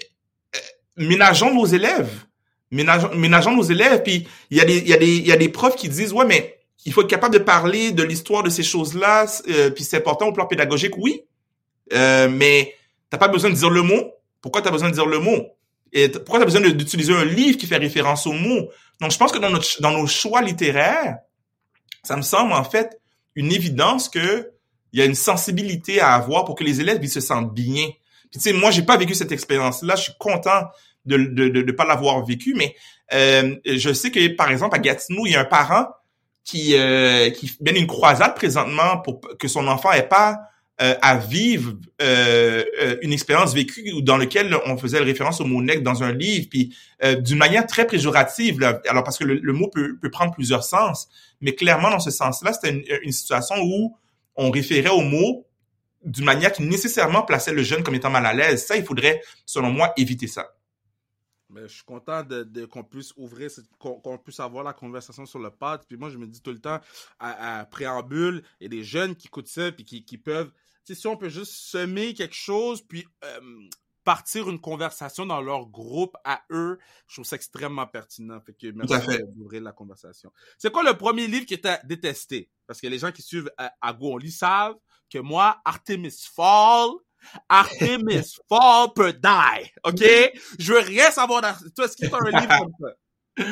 euh, 0.55 0.59
ménageons 0.97 1.53
nos 1.53 1.65
élèves, 1.65 2.25
ménageons, 2.71 3.15
ménageons 3.15 3.55
nos 3.55 3.63
élèves, 3.63 4.03
puis 4.03 4.27
il 4.49 4.57
y 4.57 4.61
a 4.61 4.65
des, 4.65 4.77
il 4.77 4.87
y 4.87 4.93
a 4.93 4.97
des, 4.97 5.17
il 5.17 5.27
y 5.27 5.31
a 5.31 5.37
des 5.37 5.49
profs 5.49 5.75
qui 5.75 5.89
disent, 5.89 6.13
ouais, 6.13 6.25
mais 6.25 6.59
il 6.85 6.93
faut 6.93 7.01
être 7.01 7.09
capable 7.09 7.33
de 7.33 7.39
parler 7.39 7.91
de 7.91 8.03
l'histoire 8.03 8.43
de 8.43 8.49
ces 8.49 8.63
choses-là, 8.63 9.25
euh, 9.49 9.69
puis 9.69 9.83
c'est 9.83 9.97
important 9.97 10.27
au 10.27 10.33
plan 10.33 10.45
pédagogique, 10.45 10.97
oui, 10.97 11.23
euh, 11.93 12.29
mais 12.29 12.75
t'as 13.09 13.17
pas 13.17 13.27
besoin 13.27 13.49
de 13.49 13.55
dire 13.55 13.69
le 13.69 13.81
mot. 13.81 14.13
Pourquoi 14.41 14.61
t'as 14.61 14.71
besoin 14.71 14.89
de 14.89 14.93
dire 14.93 15.05
le 15.05 15.19
mot? 15.19 15.47
Et 15.91 16.09
pourquoi 16.09 16.39
t'as 16.39 16.45
besoin 16.45 16.61
d'utiliser 16.61 17.13
un 17.13 17.25
livre 17.25 17.57
qui 17.57 17.65
fait 17.65 17.77
référence 17.77 18.27
au 18.27 18.31
mot? 18.31 18.69
Donc, 19.01 19.11
je 19.11 19.17
pense 19.17 19.31
que 19.31 19.39
dans, 19.39 19.49
notre, 19.49 19.81
dans 19.81 19.91
nos 19.91 20.07
choix 20.07 20.41
littéraires, 20.41 21.17
ça 22.03 22.15
me 22.15 22.21
semble 22.21 22.53
en 22.53 22.63
fait 22.63 22.99
une 23.35 23.51
évidence 23.51 24.09
que 24.09 24.51
il 24.91 24.99
y 24.99 25.01
a 25.01 25.05
une 25.05 25.15
sensibilité 25.15 25.99
à 25.99 26.13
avoir 26.13 26.45
pour 26.45 26.55
que 26.55 26.63
les 26.63 26.81
élèves 26.81 26.99
ils 27.01 27.09
se 27.09 27.19
sentent 27.19 27.53
bien. 27.53 27.89
Puis 28.31 28.39
tu 28.39 28.41
sais, 28.41 28.53
moi 28.53 28.71
j'ai 28.71 28.81
pas 28.81 28.97
vécu 28.97 29.13
cette 29.13 29.31
expérience-là, 29.31 29.95
je 29.95 30.03
suis 30.03 30.13
content 30.19 30.63
de 31.09 31.17
de, 31.17 31.49
de, 31.49 31.61
de 31.61 31.71
pas 31.71 31.85
l'avoir 31.85 32.23
vécu, 32.25 32.53
mais 32.55 32.75
euh, 33.13 33.55
je 33.65 33.91
sais 33.93 34.11
que 34.11 34.27
par 34.35 34.51
exemple 34.51 34.75
à 34.75 34.79
Gatineau, 34.79 35.25
il 35.25 35.33
y 35.33 35.35
a 35.35 35.41
un 35.41 35.45
parent 35.45 35.87
qui 36.43 36.75
euh, 36.75 37.29
qui 37.31 37.51
mène 37.61 37.75
une 37.75 37.87
croisade 37.87 38.35
présentement 38.35 38.97
pour 38.99 39.21
que 39.37 39.47
son 39.47 39.67
enfant 39.67 39.91
ait 39.91 40.07
pas 40.07 40.37
euh, 40.81 40.95
à 41.01 41.17
vivre 41.17 41.73
euh, 42.01 42.63
euh, 42.81 42.95
une 43.01 43.11
expérience 43.11 43.53
vécue 43.53 44.01
dans 44.01 44.15
laquelle 44.15 44.55
on 44.65 44.77
faisait 44.77 44.99
référence 44.99 45.41
au 45.41 45.43
mot 45.43 45.61
nec 45.61 45.83
dans 45.83 46.03
un 46.03 46.13
livre, 46.13 46.47
puis 46.49 46.73
d'une 47.19 47.37
manière 47.37 47.67
très 47.67 47.85
péjorative. 47.85 48.61
Là. 48.61 48.81
Alors 48.87 49.03
parce 49.03 49.17
que 49.17 49.25
le, 49.25 49.35
le, 49.43 49.51
mot 49.51 49.67
peut, 49.67 49.97
peut 50.01 50.09
prendre 50.09 50.31
plusieurs 50.31 50.63
sens, 50.63 51.09
mais 51.41 51.53
clairement 51.53 51.89
dans 51.89 51.99
ce 51.99 52.11
sens-là, 52.11 52.53
c'était 52.53 52.69
une, 52.69 52.83
une, 53.03 53.11
situation 53.11 53.55
où 53.61 53.97
on 54.37 54.51
référait 54.51 54.89
au 54.89 55.01
mot 55.01 55.45
d'une 56.05 56.23
manière 56.23 56.53
qui 56.53 56.63
nécessairement 56.63 57.23
plaçait 57.23 57.51
le 57.51 57.61
jeune 57.61 57.83
comme 57.83 57.95
étant 57.95 58.09
mal 58.09 58.25
à 58.25 58.33
l'aise. 58.33 58.65
Ça, 58.65 58.77
il 58.77 58.85
faudrait, 58.85 59.21
selon 59.45 59.71
moi, 59.71 59.91
éviter 59.97 60.27
ça. 60.27 60.47
Mais 61.49 61.63
je 61.63 61.75
suis 61.75 61.83
content 61.83 62.23
de, 62.23 62.43
de 62.43 62.65
qu'on 62.65 62.83
puisse 62.83 63.13
ouvrir, 63.17 63.49
qu'on 63.79 64.17
puisse 64.17 64.39
avoir 64.39 64.63
la 64.63 64.73
conversation 64.73 65.25
sur 65.25 65.39
le 65.39 65.49
pod. 65.49 65.81
Puis 65.87 65.97
moi, 65.97 66.09
je 66.09 66.17
me 66.17 66.27
dis 66.27 66.41
tout 66.41 66.51
le 66.51 66.59
temps, 66.59 66.79
à, 67.17 67.59
à 67.59 67.65
préambule, 67.65 68.43
il 68.59 68.63
y 68.63 68.65
a 68.67 68.69
des 68.69 68.83
jeunes 68.83 69.15
qui 69.15 69.27
écoutent 69.27 69.47
ça, 69.47 69.71
puis 69.71 69.83
qui, 69.83 70.05
qui 70.05 70.17
peuvent 70.17 70.51
si 70.95 71.07
on 71.07 71.17
peut 71.17 71.29
juste 71.29 71.53
semer 71.53 72.13
quelque 72.13 72.35
chose, 72.35 72.81
puis 72.81 73.05
euh, 73.23 73.39
partir 74.03 74.49
une 74.49 74.59
conversation 74.59 75.25
dans 75.25 75.41
leur 75.41 75.67
groupe 75.67 76.15
à 76.23 76.41
eux, 76.51 76.79
je 77.07 77.15
trouve 77.15 77.25
ça 77.25 77.35
extrêmement 77.35 77.87
pertinent. 77.87 78.39
Fait 78.41 78.53
que 78.53 78.67
merci 78.71 79.23
d'ouvrir 79.35 79.61
la 79.61 79.71
conversation. 79.71 80.31
C'est 80.57 80.71
quoi 80.71 80.83
le 80.83 80.97
premier 80.97 81.27
livre 81.27 81.45
tu 81.45 81.59
as 81.67 81.81
détesté? 81.83 82.49
Parce 82.65 82.81
que 82.81 82.87
les 82.87 82.99
gens 82.99 83.11
qui 83.11 83.21
suivent 83.21 83.51
à, 83.57 83.73
à 83.81 83.93
Go, 83.93 84.13
on 84.13 84.17
lit 84.17 84.31
savent 84.31 84.77
que 85.09 85.19
moi, 85.19 85.59
Artemis 85.65 86.27
Fall, 86.33 86.89
Artemis 87.47 88.35
Fall 88.49 88.93
peut 88.95 89.13
die. 89.13 89.71
OK? 89.83 90.03
Je 90.59 90.73
veux 90.73 90.79
rien 90.79 91.11
savoir 91.11 91.41
Toi, 91.75 91.85
est-ce 91.85 92.05
as 92.05 92.17
un 92.17 92.39
livre 92.39 92.59
comme 92.59 92.73
ça? 92.79 92.95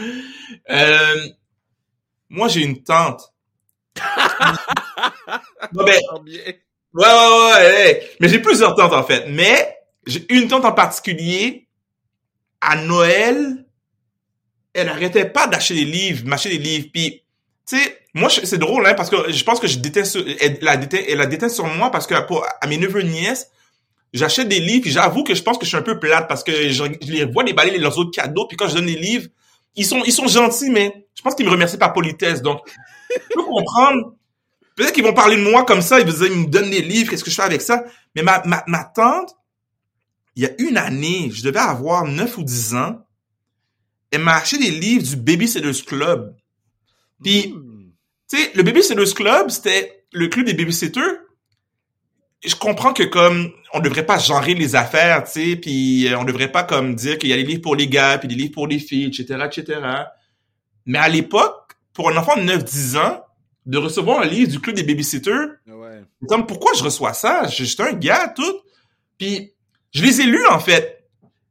Euh, 0.70 1.30
moi, 2.30 2.50
j'ai 2.50 2.62
une 2.62 2.84
tante. 2.84 3.34
bon, 5.72 5.86
ben, 5.86 6.02
Ouais, 6.94 7.06
ouais, 7.06 7.64
ouais, 7.64 8.10
Mais 8.20 8.28
j'ai 8.28 8.40
plusieurs 8.40 8.76
tantes, 8.76 8.94
en 8.94 9.04
fait. 9.04 9.28
Mais 9.30 9.78
j'ai 10.06 10.26
une 10.34 10.48
tante 10.48 10.66
en 10.66 10.72
particulier, 10.72 11.68
à 12.60 12.76
Noël, 12.76 13.66
elle 14.74 14.90
arrêtait 14.90 15.26
pas 15.26 15.48
d'acheter 15.48 15.76
des 15.76 15.86
livres, 15.86 16.26
m'acheter 16.26 16.50
des 16.50 16.64
livres. 16.64 16.88
Puis, 16.94 17.24
tu 17.68 17.78
sais, 17.78 18.00
moi, 18.14 18.30
c'est 18.30 18.58
drôle, 18.58 18.86
hein, 18.88 18.94
parce 18.96 19.10
que 19.10 19.32
je 19.32 19.44
pense 19.44 19.60
que 19.60 19.68
je 19.68 19.78
déteste, 19.80 20.18
elle 20.40 20.58
la 20.62 20.78
déteste, 20.78 21.06
elle 21.08 21.18
la 21.20 21.26
déteste 21.26 21.56
sur 21.56 21.68
moi 21.68 21.92
parce 21.92 22.08
que 22.08 22.20
pour, 22.26 22.46
à 22.62 22.68
mes 22.68 22.78
neveux 22.78 23.02
et 23.02 23.08
nièces, 23.08 23.52
j'achète 24.18 24.50
des 24.50 24.60
livres, 24.60 24.82
puis 24.82 24.92
j'avoue 24.92 25.24
que 25.24 25.34
je 25.36 25.44
pense 25.44 25.58
que 25.58 25.66
je 25.66 25.70
suis 25.70 25.78
un 25.78 25.82
peu 25.82 26.00
plate 26.00 26.28
parce 26.28 26.44
que 26.44 26.70
je, 26.70 26.84
je 27.02 27.12
les 27.12 27.26
vois 27.26 27.44
déballer 27.44 27.78
leurs 27.78 27.98
autres 27.98 28.12
cadeaux, 28.12 28.46
puis 28.48 28.58
quand 28.58 28.68
je 28.68 28.76
donne 28.76 28.88
des 28.88 28.96
livres, 28.96 29.28
ils 29.76 29.86
sont, 29.86 30.02
ils 30.06 30.12
sont 30.12 30.28
gentils, 30.28 30.70
mais 30.70 31.08
je 31.16 31.22
pense 31.22 31.36
qu'ils 31.36 31.46
me 31.46 31.52
remercient 31.52 31.78
par 31.78 31.94
politesse. 31.94 32.42
Donc, 32.42 32.60
je 33.10 33.34
peux 33.34 33.44
comprendre 33.44 34.18
Peut-être 34.78 34.94
qu'ils 34.94 35.04
vont 35.04 35.14
parler 35.14 35.38
de 35.38 35.42
moi 35.42 35.66
comme 35.66 35.82
ça, 35.82 36.00
ils, 36.00 36.06
me 36.06 36.46
donnent 36.46 36.70
des 36.70 36.84
livres, 36.84 37.10
qu'est-ce 37.10 37.24
que 37.24 37.32
je 37.32 37.36
fais 37.36 37.42
avec 37.42 37.64
ça? 37.64 37.84
Mais 38.16 38.22
ma, 38.22 38.44
ma, 38.46 38.64
ma 38.68 38.84
tante, 38.84 39.36
il 40.36 40.44
y 40.44 40.46
a 40.46 40.52
une 40.60 40.78
année, 40.78 41.32
je 41.34 41.42
devais 41.42 41.60
avoir 41.60 42.06
9 42.06 42.38
ou 42.38 42.44
10 42.44 42.76
ans, 42.76 43.00
elle 44.12 44.22
m'a 44.22 44.36
acheté 44.36 44.60
des 44.60 44.70
livres 44.70 45.04
du 45.04 45.16
Babysitters 45.16 45.84
Club. 45.84 46.36
Puis, 47.24 47.48
hmm. 47.48 47.92
tu 48.30 48.38
sais, 48.38 48.52
le 48.54 48.62
Babysitters 48.62 49.16
Club, 49.16 49.50
c'était 49.50 50.06
le 50.14 50.28
club 50.28 50.46
des 50.46 50.54
babysitters. 50.54 51.22
Je 52.44 52.56
comprends 52.56 52.94
que 52.94 53.04
comme 53.04 53.52
on 53.74 53.80
devrait 53.80 54.06
pas 54.06 54.20
genrer 54.20 54.54
les 54.54 54.76
affaires, 54.76 55.24
tu 55.24 55.32
sais, 55.32 55.56
puis 55.56 56.08
euh, 56.08 56.20
on 56.20 56.24
devrait 56.24 56.52
pas 56.52 56.64
comme 56.64 56.96
dire 56.96 57.18
qu'il 57.18 57.30
y 57.30 57.34
a 57.34 57.36
des 57.36 57.44
livres 57.44 57.62
pour 57.62 57.76
les 57.76 57.88
gars, 57.88 58.18
puis 58.18 58.28
des 58.28 58.36
livres 58.36 58.54
pour 58.54 58.68
les 58.68 58.80
filles, 58.80 59.08
etc., 59.08 59.46
etc. 59.46 59.82
Mais 60.86 61.00
à 61.00 61.10
l'époque, 61.10 61.74
pour 61.94 62.10
un 62.10 62.18
enfant 62.18 62.38
de 62.38 62.44
9-10 62.44 62.98
ans, 62.98 63.24
de 63.68 63.78
recevoir 63.78 64.22
un 64.22 64.26
livre 64.26 64.50
du 64.50 64.60
club 64.60 64.76
des 64.76 64.84
babysitters. 64.84 65.60
Ouais. 65.68 66.02
Comme 66.28 66.48
pourquoi 66.48 66.72
je 66.74 66.84
reçois 66.84 67.14
ça? 67.14 67.48
J'étais 67.48 67.84
un 67.84 67.94
gars 67.94 68.30
tout. 68.30 68.62
Puis 69.18 69.54
je 69.92 70.02
les 70.02 70.22
ai 70.22 70.24
lus 70.24 70.48
en 70.48 70.60
fait. 70.60 71.06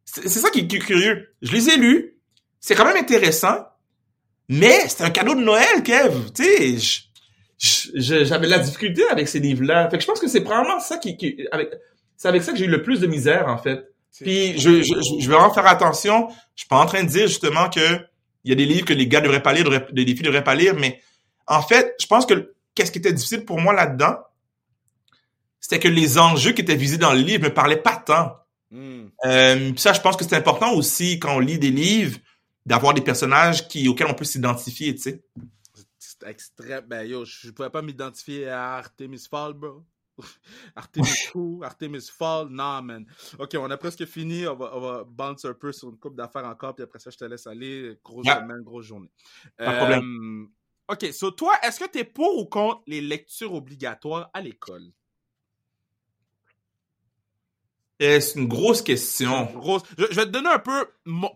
C'est 0.05 0.29
ça 0.29 0.51
qui 0.51 0.61
est 0.61 0.69
curieux. 0.69 1.35
Je 1.43 1.53
les 1.53 1.69
ai 1.69 1.77
lus. 1.77 2.19
C'est 2.59 2.75
quand 2.75 2.87
même 2.87 2.97
intéressant. 2.97 3.67
Mais 4.49 4.89
c'est 4.89 5.03
un 5.05 5.11
cadeau 5.11 5.35
de 5.35 5.41
Noël, 5.41 5.83
Kev. 5.85 6.33
Tu 6.35 6.45
sais, 6.79 7.06
j'avais 7.59 8.47
la 8.47 8.59
difficulté 8.59 9.03
avec 9.09 9.29
ces 9.29 9.41
livres-là. 9.41 9.89
Fait 9.91 9.97
que 9.97 10.03
je 10.03 10.07
pense 10.07 10.21
que 10.21 10.29
c'est 10.29 10.43
probablement 10.43 10.81
ça 10.81 10.99
qui, 10.99 11.17
qui 11.17 11.47
avec, 11.53 11.71
c'est 12.17 12.29
avec 12.29 12.43
ça 12.43 12.53
que 12.53 12.59
j'ai 12.59 12.67
eu 12.67 12.71
le 12.71 12.83
plus 12.83 13.01
de 13.01 13.07
misère 13.07 13.49
en 13.49 13.59
fait. 13.59 13.93
Puis 14.21 14.59
je, 14.59 14.83
je, 14.83 14.95
je, 15.21 15.29
vais 15.29 15.37
en 15.37 15.53
faire 15.53 15.67
attention. 15.67 16.29
Je 16.55 16.63
suis 16.63 16.69
pas 16.69 16.79
en 16.79 16.87
train 16.87 17.03
de 17.03 17.09
dire 17.09 17.27
justement 17.27 17.69
que 17.69 18.01
il 18.45 18.51
y 18.51 18.53
a 18.53 18.55
des 18.55 18.65
livres 18.65 18.87
que 18.87 18.95
les 18.95 19.09
gars 19.09 19.21
devraient 19.21 19.43
pas 19.43 19.53
lire, 19.53 19.69
des 19.93 20.07
filles 20.07 20.23
devraient 20.23 20.45
pas 20.45 20.55
lire, 20.55 20.75
mais 20.77 21.01
en 21.47 21.63
fait, 21.63 21.95
je 22.01 22.07
pense 22.07 22.27
que 22.27 22.55
qu'est-ce 22.75 22.93
qui 22.93 22.99
était 22.99 23.13
difficile 23.13 23.45
pour 23.45 23.61
moi 23.61 23.75
là-dedans, 23.75 24.19
c'était 25.61 25.81
que 25.81 25.89
les 25.89 26.17
enjeux 26.19 26.53
qui 26.53 26.63
étaient 26.63 26.77
visés 26.77 26.99
dans 26.99 27.13
le 27.13 27.21
livre 27.21 27.43
me 27.45 27.53
parlaient 27.53 27.77
pas 27.77 27.97
tant. 27.97 28.37
Hmm. 28.71 29.07
Euh, 29.25 29.73
ça, 29.77 29.93
je 29.93 30.01
pense 30.01 30.17
que 30.17 30.25
c'est 30.25 30.37
important 30.37 30.73
aussi 30.75 31.19
quand 31.19 31.35
on 31.37 31.41
lit 31.41 31.59
des 31.59 31.71
livres 31.71 32.19
d'avoir 32.67 32.95
des 32.95 33.01
personnages 33.01 33.67
qui 33.67 33.89
auxquels 33.89 34.09
on 34.09 34.15
peut 34.15 34.25
s'identifier, 34.25 34.95
tu 34.95 35.03
sais. 35.03 35.23
Extrême. 36.25 36.87
Ben 36.87 37.05
yo, 37.05 37.25
je 37.25 37.51
pouvais 37.51 37.71
pas 37.71 37.83
m'identifier 37.83 38.49
à 38.49 38.75
Artemis 38.77 39.27
Fall, 39.29 39.53
bro. 39.53 39.85
Artemis 40.77 41.29
Who, 41.35 41.63
Artemis 41.63 42.09
Fall, 42.11 42.49
non, 42.49 42.83
man. 42.83 43.07
Ok, 43.39 43.57
on 43.59 43.71
a 43.71 43.77
presque 43.77 44.05
fini. 44.07 44.47
On 44.47 44.57
va, 44.57 44.75
on 44.75 44.81
va 44.81 45.05
bounce 45.05 45.45
un 45.45 45.55
peu 45.55 45.73
sur 45.73 45.91
une 45.91 45.99
coupe 45.99 46.17
d'affaires 46.17 46.47
encore, 46.47 46.75
puis 46.75 46.85
après 46.85 46.99
ça, 46.99 47.11
je 47.11 47.19
te 47.19 47.25
laisse 47.25 47.47
aller. 47.47 47.99
Grosse 48.03 48.27
semaine, 48.27 48.63
grosse 48.63 48.87
journée. 48.87 49.11
Pas 49.57 49.73
de 49.73 49.77
problème. 49.77 50.49
Euh, 50.89 50.93
OK, 50.93 51.13
so 51.13 51.33
toi, 51.33 51.55
est-ce 51.63 51.81
que 51.81 51.91
tu 51.91 51.99
es 51.99 52.05
pour 52.05 52.39
ou 52.39 52.47
contre 52.47 52.83
les 52.87 53.01
lectures 53.01 53.53
obligatoires 53.53 54.31
à 54.33 54.41
l'école? 54.41 54.93
C'est 57.99 58.35
une 58.37 58.49
grosse 58.49 58.83
question. 58.83 59.47
grosse. 59.55 59.83
Je, 59.97 60.05
vais 60.05 60.27
te 60.27 60.31
donner 60.31 60.51
un 60.51 60.59
peu, 60.59 60.87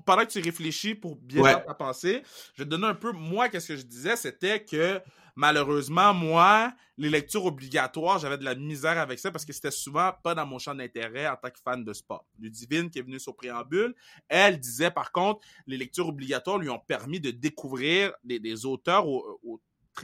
pendant 0.04 0.24
que 0.24 0.30
tu 0.30 0.40
réfléchis 0.40 0.94
pour 0.94 1.16
bien 1.16 1.42
ouais. 1.42 1.64
ta 1.64 1.74
pensée, 1.74 2.22
je 2.54 2.62
vais 2.62 2.66
te 2.66 2.70
donner 2.70 2.86
un 2.86 2.94
peu, 2.94 3.12
moi, 3.12 3.48
qu'est-ce 3.48 3.68
que 3.68 3.76
je 3.76 3.82
disais, 3.82 4.16
c'était 4.16 4.62
que 4.64 5.00
malheureusement, 5.36 6.12
moi, 6.12 6.74
les 6.98 7.08
lectures 7.08 7.46
obligatoires, 7.46 8.18
j'avais 8.18 8.36
de 8.36 8.44
la 8.44 8.54
misère 8.54 8.98
avec 8.98 9.18
ça 9.18 9.30
parce 9.30 9.46
que 9.46 9.54
c'était 9.54 9.70
souvent 9.70 10.12
pas 10.22 10.34
dans 10.34 10.44
mon 10.44 10.58
champ 10.58 10.74
d'intérêt 10.74 11.26
en 11.26 11.36
tant 11.36 11.48
que 11.48 11.58
fan 11.58 11.82
de 11.82 11.92
sport. 11.94 12.26
Ludivine, 12.38 12.90
qui 12.90 12.98
est 12.98 13.02
venue 13.02 13.18
sur 13.18 13.34
Préambule, 13.34 13.94
elle 14.28 14.60
disait 14.60 14.90
par 14.90 15.12
contre, 15.12 15.40
les 15.66 15.78
lectures 15.78 16.08
obligatoires 16.08 16.58
lui 16.58 16.68
ont 16.68 16.78
permis 16.78 17.20
de 17.20 17.30
découvrir 17.30 18.12
des, 18.22 18.38
des 18.38 18.66
auteurs 18.66 19.06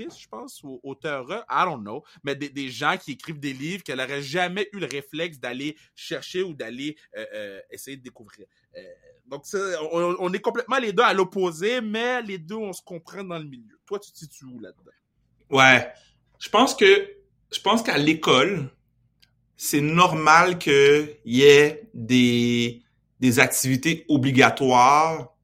je 0.05 0.29
pense, 0.29 0.63
ou 0.63 0.81
auteurs, 0.83 1.45
I 1.51 1.65
don't 1.65 1.81
know, 1.81 2.05
mais 2.23 2.35
des, 2.35 2.71
gens 2.71 2.97
qui 2.97 3.13
écrivent 3.13 3.41
des 3.41 3.53
livres 3.53 3.83
qu'elle 3.83 3.99
n'aurait 3.99 4.23
jamais 4.23 4.69
eu 4.73 4.79
le 4.79 4.87
réflexe 4.87 5.39
d'aller 5.39 5.77
chercher 5.95 6.43
ou 6.43 6.55
d'aller 6.55 6.97
euh, 7.17 7.25
euh, 7.35 7.61
essayer 7.71 7.97
de 7.97 8.03
découvrir. 8.03 8.47
Euh, 8.77 8.83
donc, 9.27 9.45
on, 9.93 10.17
on, 10.19 10.33
est 10.33 10.41
complètement 10.41 10.79
les 10.79 10.93
deux 10.93 11.03
à 11.03 11.13
l'opposé, 11.13 11.81
mais 11.81 12.23
les 12.23 12.39
deux, 12.39 12.57
on 12.57 12.73
se 12.73 12.83
comprend 12.83 13.25
dans 13.25 13.39
le 13.39 13.45
milieu. 13.45 13.79
Toi, 13.87 13.99
tu 13.99 14.13
te 14.13 14.19
situes 14.19 14.45
où 14.45 14.61
là-dedans? 14.61 14.93
Ouais. 15.51 15.93
Je 16.39 16.49
pense 16.49 16.75
que, 16.75 17.17
je 17.53 17.61
pense 17.61 17.83
qu'à 17.83 17.99
l'école, 17.99 18.71
c'est 19.57 19.81
normal 19.81 20.59
qu'il 20.59 21.17
y 21.25 21.43
ait 21.43 21.89
des, 21.95 22.83
des 23.21 23.39
activités 23.39 24.05
obligatoires 24.09 25.35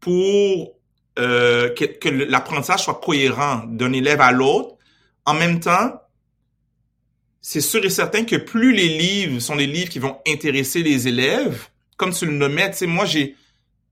pour 0.00 0.78
euh, 1.18 1.70
que, 1.74 1.84
que 1.84 2.08
l'apprentissage 2.08 2.84
soit 2.84 3.00
cohérent 3.02 3.62
d'un 3.66 3.92
élève 3.92 4.20
à 4.20 4.32
l'autre. 4.32 4.76
En 5.24 5.34
même 5.34 5.60
temps, 5.60 5.92
c'est 7.40 7.60
sûr 7.60 7.84
et 7.84 7.90
certain 7.90 8.24
que 8.24 8.36
plus 8.36 8.72
les 8.72 8.88
livres 8.88 9.38
sont 9.38 9.56
des 9.56 9.66
livres 9.66 9.90
qui 9.90 9.98
vont 9.98 10.18
intéresser 10.26 10.82
les 10.82 11.08
élèves, 11.08 11.68
comme 11.96 12.12
tu 12.12 12.26
le 12.26 12.32
nommais, 12.32 12.70
tu 12.70 12.78
sais, 12.78 12.86
moi, 12.86 13.04
j'ai, 13.04 13.36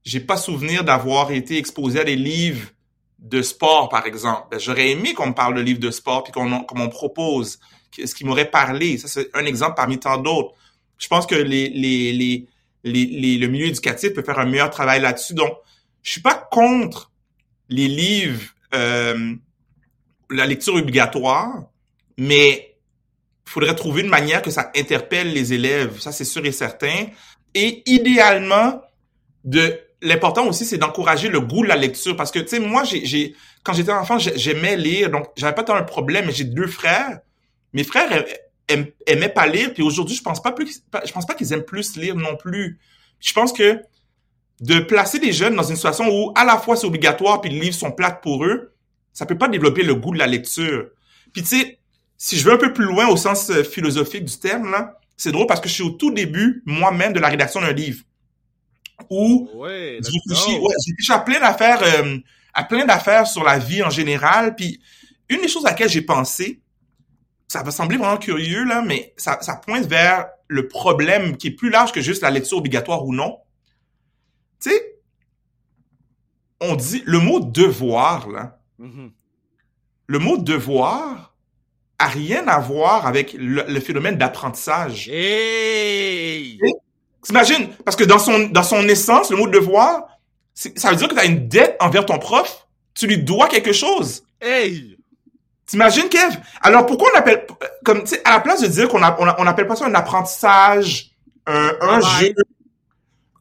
j'ai 0.05 0.21
pas 0.21 0.37
souvenir 0.37 0.85
d'avoir 0.85 1.31
été 1.31 1.59
exposé 1.59 2.01
à 2.01 2.05
des 2.05 2.17
livres 2.17 2.71
de 3.19 3.41
sport, 3.41 3.89
par 3.89 4.07
exemple. 4.07 4.49
Ben, 4.51 4.59
j'aurais 4.59 4.91
aimé 4.91 5.15
qu'on 5.15 5.29
me 5.29 5.35
parle 5.35 5.55
de 5.55 5.61
livres 5.61 5.79
de 5.79 5.91
sport 5.91 6.25
puis 6.25 6.33
qu'on 6.33 6.49
m'en 6.49 6.89
propose, 6.89 7.61
ce 7.93 8.15
qui 8.15 8.25
m'aurait 8.25 8.51
parlé. 8.51 8.99
Ça, 8.99 9.07
c'est 9.07 9.31
un 9.35 9.45
exemple 9.45 9.75
parmi 9.77 9.99
tant 9.99 10.17
d'autres. 10.17 10.55
Je 10.99 11.07
pense 11.07 11.27
que 11.27 11.37
les, 11.37 11.69
les, 11.69 12.13
les, 12.13 12.47
les, 12.85 13.37
le 13.37 13.47
milieu 13.47 13.67
éducatif 13.67 14.13
peut 14.13 14.23
faire 14.23 14.41
un 14.41 14.47
meilleur 14.47 14.71
travail 14.71 15.01
là-dessus. 15.01 15.35
Donc, 15.35 15.53
je 16.03 16.11
suis 16.11 16.21
pas 16.21 16.35
contre 16.51 17.12
les 17.69 17.89
livres, 17.89 18.43
euh, 18.75 19.35
la 20.31 20.47
lecture 20.47 20.75
obligatoire, 20.75 21.65
mais 22.19 22.77
il 23.47 23.51
faudrait 23.51 23.75
trouver 23.75 24.03
une 24.03 24.09
manière 24.09 24.43
que 24.43 24.51
ça 24.51 24.71
interpelle 24.77 25.33
les 25.33 25.53
élèves. 25.53 26.01
Ça, 26.01 26.13
c'est 26.13 26.25
sûr 26.25 26.45
et 26.45 26.53
certain. 26.53 27.07
Et 27.55 27.83
idéalement, 27.87 28.81
de 29.45 29.79
l'important 30.01 30.47
aussi, 30.47 30.65
c'est 30.65 30.79
d'encourager 30.79 31.29
le 31.29 31.41
goût 31.41 31.63
de 31.63 31.69
la 31.69 31.77
lecture. 31.77 32.17
Parce 32.17 32.31
que, 32.31 32.39
tu 32.39 32.49
sais, 32.49 32.61
moi, 32.61 32.85
j'ai, 32.85 33.35
quand 33.63 33.73
j'étais 33.73 33.93
enfant, 33.93 34.19
j'aimais 34.19 34.77
lire. 34.77 35.11
Donc, 35.11 35.27
j'avais 35.37 35.55
pas 35.55 35.65
tant 35.65 35.75
un 35.75 35.83
problème, 35.83 36.27
mais 36.27 36.33
j'ai 36.33 36.45
deux 36.45 36.67
frères. 36.67 37.21
Mes 37.73 37.85
frères 37.85 38.25
aimaient 38.69 39.29
pas 39.29 39.47
lire. 39.47 39.73
Puis 39.75 39.83
aujourd'hui, 39.83 40.17
je 40.17 40.23
pense 40.23 40.43
pas 40.43 40.53
plus, 40.53 40.83
je 41.05 41.13
pense 41.13 41.27
pas 41.27 41.35
qu'ils 41.35 41.53
aiment 41.53 41.65
plus 41.65 41.97
lire 41.97 42.15
non 42.15 42.37
plus. 42.37 42.79
Je 43.21 43.33
pense 43.33 43.53
que 43.53 43.81
de 44.63 44.79
placer 44.79 45.19
des 45.19 45.33
jeunes 45.33 45.57
dans 45.57 45.65
une 45.65 45.75
situation 45.75 46.09
où 46.09 46.33
à 46.37 46.45
la 46.45 46.57
fois 46.57 46.77
c'est 46.77 46.87
obligatoire 46.87 47.41
puis 47.41 47.51
les 47.51 47.59
livres 47.59 47.75
sont 47.75 47.91
plates 47.91 48.23
pour 48.23 48.45
eux, 48.45 48.73
ça 49.13 49.27
peut 49.27 49.37
pas 49.37 49.49
développer 49.49 49.83
le 49.83 49.97
goût 49.97 50.13
de 50.13 50.19
la 50.19 50.29
lecture. 50.29 50.89
Puis 51.33 51.43
tu 51.43 51.49
sais, 51.49 51.79
si 52.17 52.39
je 52.39 52.45
veux 52.45 52.53
un 52.53 52.59
peu 52.59 52.73
plus 52.73 52.85
loin 52.85 53.09
au 53.09 53.17
sens 53.17 53.51
euh, 53.51 53.65
philosophique 53.65 54.25
du 54.25 54.39
terme 54.39 54.71
là, 54.71 55.01
c'est 55.17 55.33
drôle 55.33 55.49
parce 55.49 55.61
que 55.61 55.69
je 55.69 55.75
suis 55.75 55.83
au 55.83 55.91
tout 55.91 56.13
début 56.13 56.63
moi-même 56.65 57.13
de 57.13 57.19
la 57.19 57.29
rédaction 57.29 57.61
d'un 57.61 57.73
livre. 57.73 58.05
Où 59.11 59.51
ouais, 59.55 59.99
j'ai 60.01 60.53
réfléchi 60.53 61.13
à 61.13 61.19
plein 61.19 61.41
d'affaires 61.41 61.83
euh, 61.83 62.19
à 62.55 62.63
plein 62.63 62.85
d'affaires 62.85 63.27
sur 63.27 63.43
la 63.43 63.59
vie 63.59 63.83
en 63.83 63.91
général 63.91 64.55
puis 64.55 64.81
une 65.29 65.41
des 65.41 65.49
choses 65.49 65.67
à 65.67 65.71
laquelle 65.71 65.89
j'ai 65.89 66.03
pensé 66.03 66.63
ça 67.49 67.65
va 67.65 67.73
sembler 67.73 67.97
vraiment 67.97 68.17
curieux 68.17 68.63
là 68.63 68.81
mais 68.81 69.13
ça, 69.17 69.39
ça 69.41 69.57
pointe 69.57 69.87
vers 69.87 70.27
le 70.47 70.69
problème 70.69 71.37
qui 71.37 71.49
est 71.49 71.57
plus 71.57 71.71
large 71.71 71.91
que 71.91 72.01
juste 72.01 72.23
la 72.23 72.31
lecture 72.31 72.59
obligatoire 72.59 73.05
ou 73.05 73.13
non 73.13 73.39
tu 74.63 74.71
sais 74.71 74.99
on 76.61 76.77
dit 76.77 77.03
le 77.05 77.19
mot 77.19 77.41
devoir 77.41 78.29
là 78.29 78.59
mm-hmm. 78.81 79.11
le 80.07 80.19
mot 80.19 80.39
devoir 80.39 81.33
a 82.03 82.09
rien 82.09 82.49
à 82.49 82.59
voir 82.59 83.07
avec 83.07 83.35
le, 83.39 83.81
phénomène 83.81 84.17
d'apprentissage. 84.17 85.09
Hey! 85.09 86.59
T'imagines? 87.23 87.69
Parce 87.85 87.97
que 87.97 88.05
dans 88.05 88.19
son, 88.19 88.49
dans 88.49 88.65
son 88.65 88.89
essence, 88.89 89.31
le 89.31 89.37
mot 89.37 89.47
devoir, 89.47 90.09
ça 90.55 90.91
veut 90.91 90.97
dire 90.97 91.09
que 91.09 91.15
tu 91.15 91.21
as 91.21 91.27
une 91.27 91.47
dette 91.49 91.77
envers 91.81 92.05
ton 92.05 92.19
prof. 92.19 92.67
Tu 92.95 93.07
lui 93.07 93.19
dois 93.19 93.49
quelque 93.49 93.73
chose. 93.73 94.25
Hey! 94.41 94.99
T'imagines, 95.67 96.09
Kev? 96.09 96.37
Alors, 96.61 96.85
pourquoi 96.87 97.11
on 97.15 97.19
appelle, 97.19 97.47
comme, 97.85 98.03
tu 98.03 98.09
sais, 98.09 98.23
à 98.25 98.33
la 98.33 98.41
place 98.41 98.61
de 98.61 98.67
dire 98.67 98.89
qu'on 98.89 99.01
on, 99.01 99.47
appelle 99.47 99.67
pas 99.67 99.77
ça 99.77 99.87
un 99.87 99.95
apprentissage, 99.95 101.13
un, 101.47 101.73
un 101.81 102.01
jeu, 102.01 102.35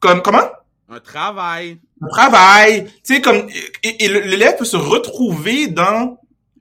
comme, 0.00 0.22
comment? 0.22 0.48
Un 0.94 1.00
travail. 1.00 1.80
Un 2.02 2.08
travail. 2.08 2.84
Tu 3.02 3.14
sais, 3.14 3.20
comme, 3.22 3.48
et, 3.82 4.04
et 4.04 4.08
l'élève 4.08 4.58
peut 4.58 4.66
se 4.66 4.76
retrouver 4.76 5.68
dans 5.68 6.18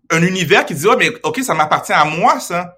un 0.09 0.23
univers 0.23 0.65
qui 0.65 0.73
dit, 0.73 0.85
oh, 0.87 0.95
mais, 0.97 1.09
ok, 1.23 1.43
ça 1.43 1.53
m'appartient 1.53 1.91
à 1.91 2.05
moi, 2.05 2.39
ça. 2.39 2.77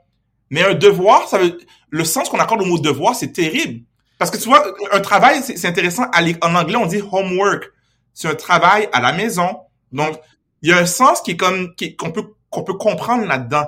Mais 0.50 0.64
un 0.64 0.74
devoir, 0.74 1.28
ça 1.28 1.38
veut, 1.38 1.60
le 1.92 2.04
sens 2.06 2.30
qu'on 2.30 2.40
accorde 2.40 2.64
au 2.64 2.66
mot 2.66 2.80
devoir, 2.80 3.14
c'est 3.14 3.34
terrible. 3.34 3.86
Parce 4.18 4.32
que 4.32 4.38
tu 4.38 4.46
vois, 4.46 4.66
un 4.92 5.00
travail, 5.02 5.44
c'est 5.44 5.68
intéressant. 5.68 6.06
En 6.42 6.56
anglais, 6.56 6.76
on 6.76 6.88
dit 6.88 7.04
homework. 7.12 7.70
C'est 8.16 8.30
un 8.30 8.36
travail 8.36 8.90
à 8.92 9.00
la 9.00 9.12
maison. 9.14 9.60
Donc, 9.92 10.20
il 10.64 10.70
y 10.70 10.74
a 10.74 10.80
un 10.80 10.88
sens 10.88 11.22
qui 11.22 11.32
est 11.32 11.38
comme, 11.38 11.76
qu'on 12.00 12.12
peut, 12.12 12.34
qu'on 12.50 12.64
peut 12.64 12.74
comprendre 12.74 13.26
là-dedans. 13.28 13.68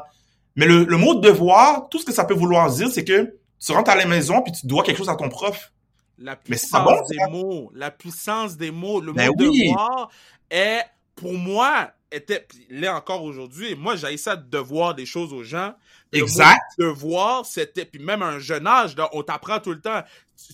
Mais 0.55 0.65
le, 0.65 0.85
le 0.85 0.97
mot 0.97 1.13
devoir, 1.13 1.87
tout 1.89 1.99
ce 1.99 2.05
que 2.05 2.13
ça 2.13 2.23
peut 2.23 2.33
vouloir 2.33 2.71
dire, 2.71 2.89
c'est 2.91 3.03
que 3.03 3.35
tu 3.63 3.71
rentres 3.73 3.91
à 3.91 3.95
la 3.95 4.07
maison 4.07 4.41
puis 4.41 4.53
tu 4.53 4.65
dois 4.65 4.81
quelque 4.81 4.97
chose 4.97 5.09
à 5.09 5.15
ton 5.15 5.29
prof. 5.29 5.71
La 6.17 6.35
puissance 6.35 7.07
des 7.09 7.17
mots, 7.29 7.71
la 7.73 7.91
puissance 7.91 8.55
des 8.55 8.71
mots, 8.71 9.01
le 9.01 9.11
ben 9.11 9.27
mot 9.27 9.35
devoir 9.35 10.09
est, 10.49 10.83
pour 11.15 11.33
moi, 11.33 11.91
était, 12.11 12.47
là 12.69 12.95
encore 12.95 13.23
aujourd'hui, 13.23 13.75
moi 13.75 13.95
j'ai 13.95 14.15
ça 14.17 14.35
de 14.35 14.49
devoir 14.49 14.95
des 14.95 15.05
choses 15.05 15.33
aux 15.33 15.43
gens. 15.43 15.73
exact. 16.13 16.61
devoir, 16.79 17.45
c'était, 17.45 17.85
puis 17.85 18.01
même 18.01 18.21
à 18.21 18.27
un 18.27 18.39
jeune 18.39 18.65
âge, 18.65 18.95
là, 18.95 19.09
on 19.13 19.23
t'apprend 19.23 19.59
tout 19.59 19.71
le 19.71 19.81
temps. 19.81 20.03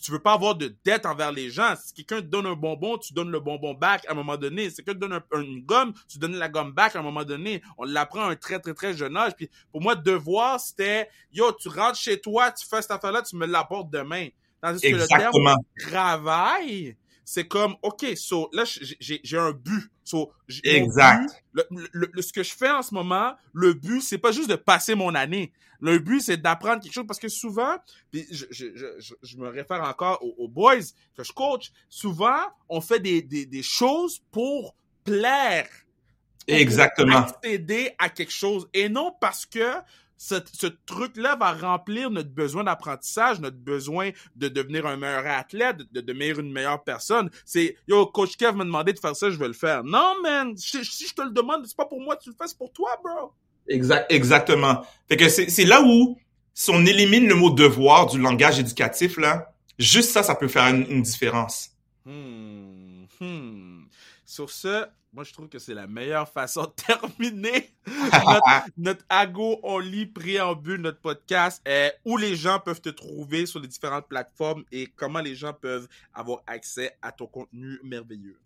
Tu, 0.04 0.12
veux 0.12 0.20
pas 0.20 0.34
avoir 0.34 0.56
de 0.56 0.76
dette 0.86 1.08
envers 1.08 1.32
les 1.32 1.50
gens. 1.50 1.74
Si 1.76 1.94
quelqu'un 1.94 2.22
te 2.22 2.28
donne 2.28 2.46
un 2.46 2.54
bonbon, 2.54 3.00
tu 3.00 3.14
donnes 3.14 3.32
le 3.32 3.40
bonbon 3.40 3.74
back 3.74 4.06
à 4.08 4.12
un 4.12 4.16
moment 4.16 4.38
donné. 4.38 4.70
Si 4.70 4.76
quelqu'un 4.78 4.94
te 4.94 5.00
donne 5.00 5.20
une 5.34 5.62
gomme, 5.62 5.94
tu 6.08 6.20
donnes 6.20 6.36
la 6.36 6.50
gomme 6.50 6.72
back 6.72 6.96
à 6.96 7.00
un 7.00 7.02
moment 7.02 7.24
donné. 7.24 7.64
On 7.80 7.86
l'apprend 7.86 8.22
à 8.22 8.32
un 8.32 8.36
très, 8.36 8.60
très, 8.60 8.76
très 8.76 8.94
jeune 8.94 9.18
âge. 9.18 9.34
Puis 9.36 9.50
pour 9.72 9.82
moi, 9.82 9.96
devoir, 9.96 10.60
c'était, 10.60 11.10
yo, 11.34 11.52
tu 11.54 11.68
rentres 11.68 11.98
chez 11.98 12.22
toi, 12.22 12.52
tu 12.52 12.66
fais 12.68 12.84
cette 12.84 12.92
affaire-là, 12.92 13.24
tu 13.24 13.36
me 13.36 13.48
l'apportes 13.48 13.90
demain. 13.90 14.28
Tandis 14.62 14.82
que 14.82 14.96
le 14.96 15.08
terme 15.08 15.56
travail, 15.80 16.96
c'est 17.26 17.48
comme, 17.48 17.76
OK, 17.82 18.06
so, 18.16 18.50
là, 18.54 18.64
j'ai 18.66 19.38
un 19.38 19.52
but. 19.52 19.90
So, 20.04 20.34
exact. 20.64 21.32
le, 21.54 22.22
ce 22.22 22.34
que 22.34 22.44
je 22.44 22.54
fais 22.54 22.70
en 22.70 22.82
ce 22.82 22.94
moment, 22.94 23.34
le 23.54 23.74
but, 23.74 24.02
c'est 24.02 24.18
pas 24.18 24.32
juste 24.32 24.50
de 24.50 24.56
passer 24.56 24.96
mon 24.96 25.16
année. 25.16 25.54
Le 25.80 25.98
but, 25.98 26.22
c'est 26.22 26.38
d'apprendre 26.38 26.82
quelque 26.82 26.94
chose 26.94 27.08
parce 27.08 27.20
que 27.20 27.30
souvent, 27.30 27.78
puis 28.12 28.28
je, 28.30 28.46
je, 28.52 28.66
je, 29.00 29.14
je 29.24 29.38
me 29.38 29.48
réfère 29.48 29.82
encore 29.82 30.22
aux, 30.22 30.48
boys 30.48 30.82
que 31.16 31.24
je 31.24 31.32
coach, 31.32 31.72
souvent, 31.90 32.42
on 32.70 32.82
fait 32.82 33.00
des, 33.00 33.22
des, 33.22 33.46
des 33.46 33.64
choses 33.64 34.22
pour 34.32 34.76
plaire. 35.04 35.68
Exactement. 36.48 37.24
Pour 37.24 37.38
accéder 37.38 37.96
à 37.98 38.10
quelque 38.10 38.32
chose 38.32 38.68
et 38.74 38.90
non 38.90 39.16
parce 39.20 39.46
que 39.46 39.74
ce, 40.22 40.36
ce 40.54 40.68
truc-là 40.68 41.36
va 41.36 41.52
remplir 41.52 42.12
notre 42.12 42.30
besoin 42.30 42.64
d'apprentissage, 42.64 43.40
notre 43.40 43.58
besoin 43.58 44.12
de 44.36 44.50
devenir 44.50 44.86
un 44.86 44.96
meilleur 44.96 45.26
athlète, 45.26 45.78
de, 45.92 46.00
devenir 46.00 46.40
une 46.40 46.52
meilleure 46.52 46.84
personne. 46.84 47.32
C'est, 47.44 47.76
yo, 47.88 48.06
Coach 48.06 48.38
Kev 48.38 48.56
m'a 48.56 48.64
demandé 48.64 48.94
de 48.94 49.00
faire 49.00 49.16
ça, 49.16 49.32
je 49.32 49.40
vais 49.40 49.48
le 49.48 49.54
faire. 49.54 49.84
Non, 49.84 50.14
man, 50.22 50.56
si, 50.56 50.84
je 50.84 51.14
te 51.16 51.24
le 51.24 51.32
demande, 51.32 51.66
c'est 51.66 51.76
pas 51.76 51.88
pour 51.88 52.00
moi, 52.00 52.16
tu 52.18 52.30
le 52.30 52.36
fais, 52.36 52.48
c'est 52.48 52.58
pour 52.58 52.72
toi, 52.72 52.92
bro. 53.04 53.34
Exact, 53.68 54.12
exactement. 54.12 54.84
Fait 55.10 55.18
que 55.18 55.28
c'est 55.28 55.66
là 55.66 55.82
où, 55.82 56.20
si 56.54 56.70
on 56.70 56.86
élimine 56.86 57.28
le 57.28 57.34
mot 57.34 57.50
devoir 57.50 58.06
du 58.06 58.20
langage 58.20 58.60
éducatif, 58.60 59.18
là, 59.18 59.56
juste 59.80 60.12
ça, 60.12 60.22
ça 60.22 60.36
peut 60.36 60.48
faire 60.48 60.68
une, 60.68 61.02
différence. 61.02 61.72
Hmm, 62.06 63.06
hmm. 63.20 63.86
Sur 64.28 64.52
ce, 64.52 64.86
moi, 65.14 65.26
je 65.26 65.34
trouve 65.34 65.50
que 65.50 65.60
c'est 65.60 65.74
la 65.74 65.88
meilleure 65.88 66.30
façon 66.30 66.64
de 66.64 66.70
terminer 66.88 67.70
notre, 68.78 69.04
Ago 69.10 69.60
On 69.64 69.80
lit 69.80 70.06
préambule, 70.06 70.80
notre 70.80 71.02
podcast, 71.02 71.62
euh, 71.68 71.90
où 72.06 72.16
les 72.16 72.36
gens 72.36 72.60
peuvent 72.60 72.80
te 72.80 72.90
trouver 72.90 73.46
sur 73.46 73.60
les 73.60 73.68
différentes 73.68 74.08
plateformes 74.08 74.64
et 74.72 74.88
comment 74.96 75.20
les 75.20 75.36
gens 75.36 75.54
peuvent 75.54 75.88
avoir 76.14 76.40
accès 76.48 76.96
à 77.02 77.12
ton 77.12 77.28
contenu 77.28 77.80
merveilleux. 77.84 78.38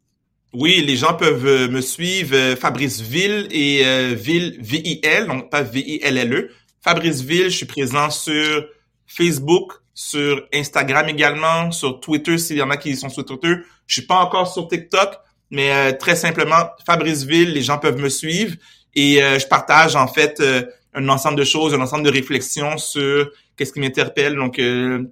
Oui, 0.53 0.81
les 0.81 0.95
gens 0.95 1.13
peuvent 1.13 1.45
euh, 1.45 1.67
me 1.67 1.81
suivre, 1.81 2.35
euh, 2.35 2.55
Fabrice 2.55 2.99
Ville 3.01 3.47
et 3.51 4.15
Ville 4.15 4.57
V-I-L, 4.59 5.27
donc 5.27 5.51
pas 5.51 5.61
V-I-L-L-E. 5.61 6.49
Fabrice 6.81 7.21
Ville, 7.21 7.49
je 7.49 7.57
suis 7.57 7.65
présent 7.65 8.09
sur 8.09 8.67
Facebook, 9.05 9.73
sur 9.93 10.47
Instagram 10.53 11.09
également, 11.09 11.71
sur 11.71 11.99
Twitter 11.99 12.37
s'il 12.37 12.57
y 12.57 12.61
en 12.61 12.71
a 12.71 12.77
qui 12.77 12.95
sont 12.95 13.09
sur 13.09 13.25
Twitter. 13.25 13.53
Je 13.85 13.93
suis 13.93 14.07
pas 14.07 14.17
encore 14.17 14.51
sur 14.51 14.67
TikTok, 14.67 15.15
mais 15.51 15.71
euh, 15.71 15.97
très 15.97 16.15
simplement, 16.15 16.69
Fabriceville, 16.85 17.51
les 17.53 17.61
gens 17.61 17.77
peuvent 17.77 17.99
me 17.99 18.09
suivre 18.09 18.55
et 18.95 19.21
euh, 19.21 19.39
je 19.39 19.47
partage 19.47 19.95
en 19.95 20.07
fait 20.07 20.39
euh, 20.39 20.63
un 20.93 21.07
ensemble 21.09 21.37
de 21.37 21.43
choses, 21.43 21.73
un 21.73 21.81
ensemble 21.81 22.03
de 22.03 22.11
réflexions 22.11 22.77
sur 22.77 23.29
qu'est-ce 23.55 23.73
qui 23.73 23.79
m'interpelle. 23.79 24.35
Donc, 24.35 24.59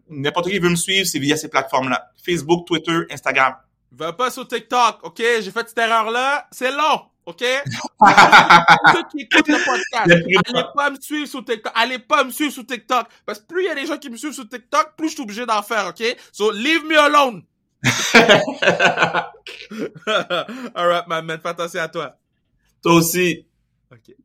n'importe 0.09 0.49
qui 0.49 0.59
veut 0.59 0.69
me 0.69 0.75
suivre, 0.75 1.05
c'est 1.05 1.19
via 1.19 1.35
ces 1.35 1.49
plateformes-là. 1.49 2.09
Facebook, 2.25 2.65
Twitter, 2.65 3.01
Instagram. 3.11 3.55
Va 3.91 4.13
pas 4.13 4.31
sur 4.31 4.47
TikTok, 4.47 4.99
OK? 5.03 5.21
J'ai 5.41 5.51
fait 5.51 5.67
cette 5.67 5.77
erreur-là. 5.77 6.47
C'est 6.51 6.71
long, 6.71 7.01
OK? 7.25 7.41
ceux 7.43 9.03
qui 9.11 9.21
écoutent 9.23 9.47
le 9.47 9.63
podcast, 9.63 10.07
allez 10.07 10.69
pas 10.75 10.89
me 10.89 10.99
suivre 10.99 11.27
sur 11.27 11.43
TikTok. 11.43 11.71
Allez 11.75 11.99
pas 11.99 12.23
me 12.23 12.31
suivre 12.31 12.53
sur 12.53 12.65
TikTok. 12.65 13.07
Parce 13.25 13.39
que 13.39 13.45
plus 13.45 13.63
il 13.63 13.67
y 13.67 13.69
a 13.69 13.75
des 13.75 13.85
gens 13.85 13.97
qui 13.97 14.09
me 14.09 14.15
suivent 14.15 14.33
sur 14.33 14.47
TikTok, 14.47 14.93
plus 14.97 15.09
je 15.09 15.13
suis 15.13 15.23
obligé 15.23 15.45
d'en 15.45 15.61
faire, 15.61 15.87
OK? 15.87 16.03
So, 16.31 16.51
leave 16.51 16.85
me 16.85 16.97
alone. 16.97 17.43
All 20.75 20.87
right, 20.87 21.07
my 21.07 21.21
man. 21.21 21.39
Fais 21.39 21.49
attention 21.49 21.81
à 21.81 21.87
toi. 21.87 22.17
Toi 22.81 22.93
aussi. 22.95 23.45
OK. 23.91 24.15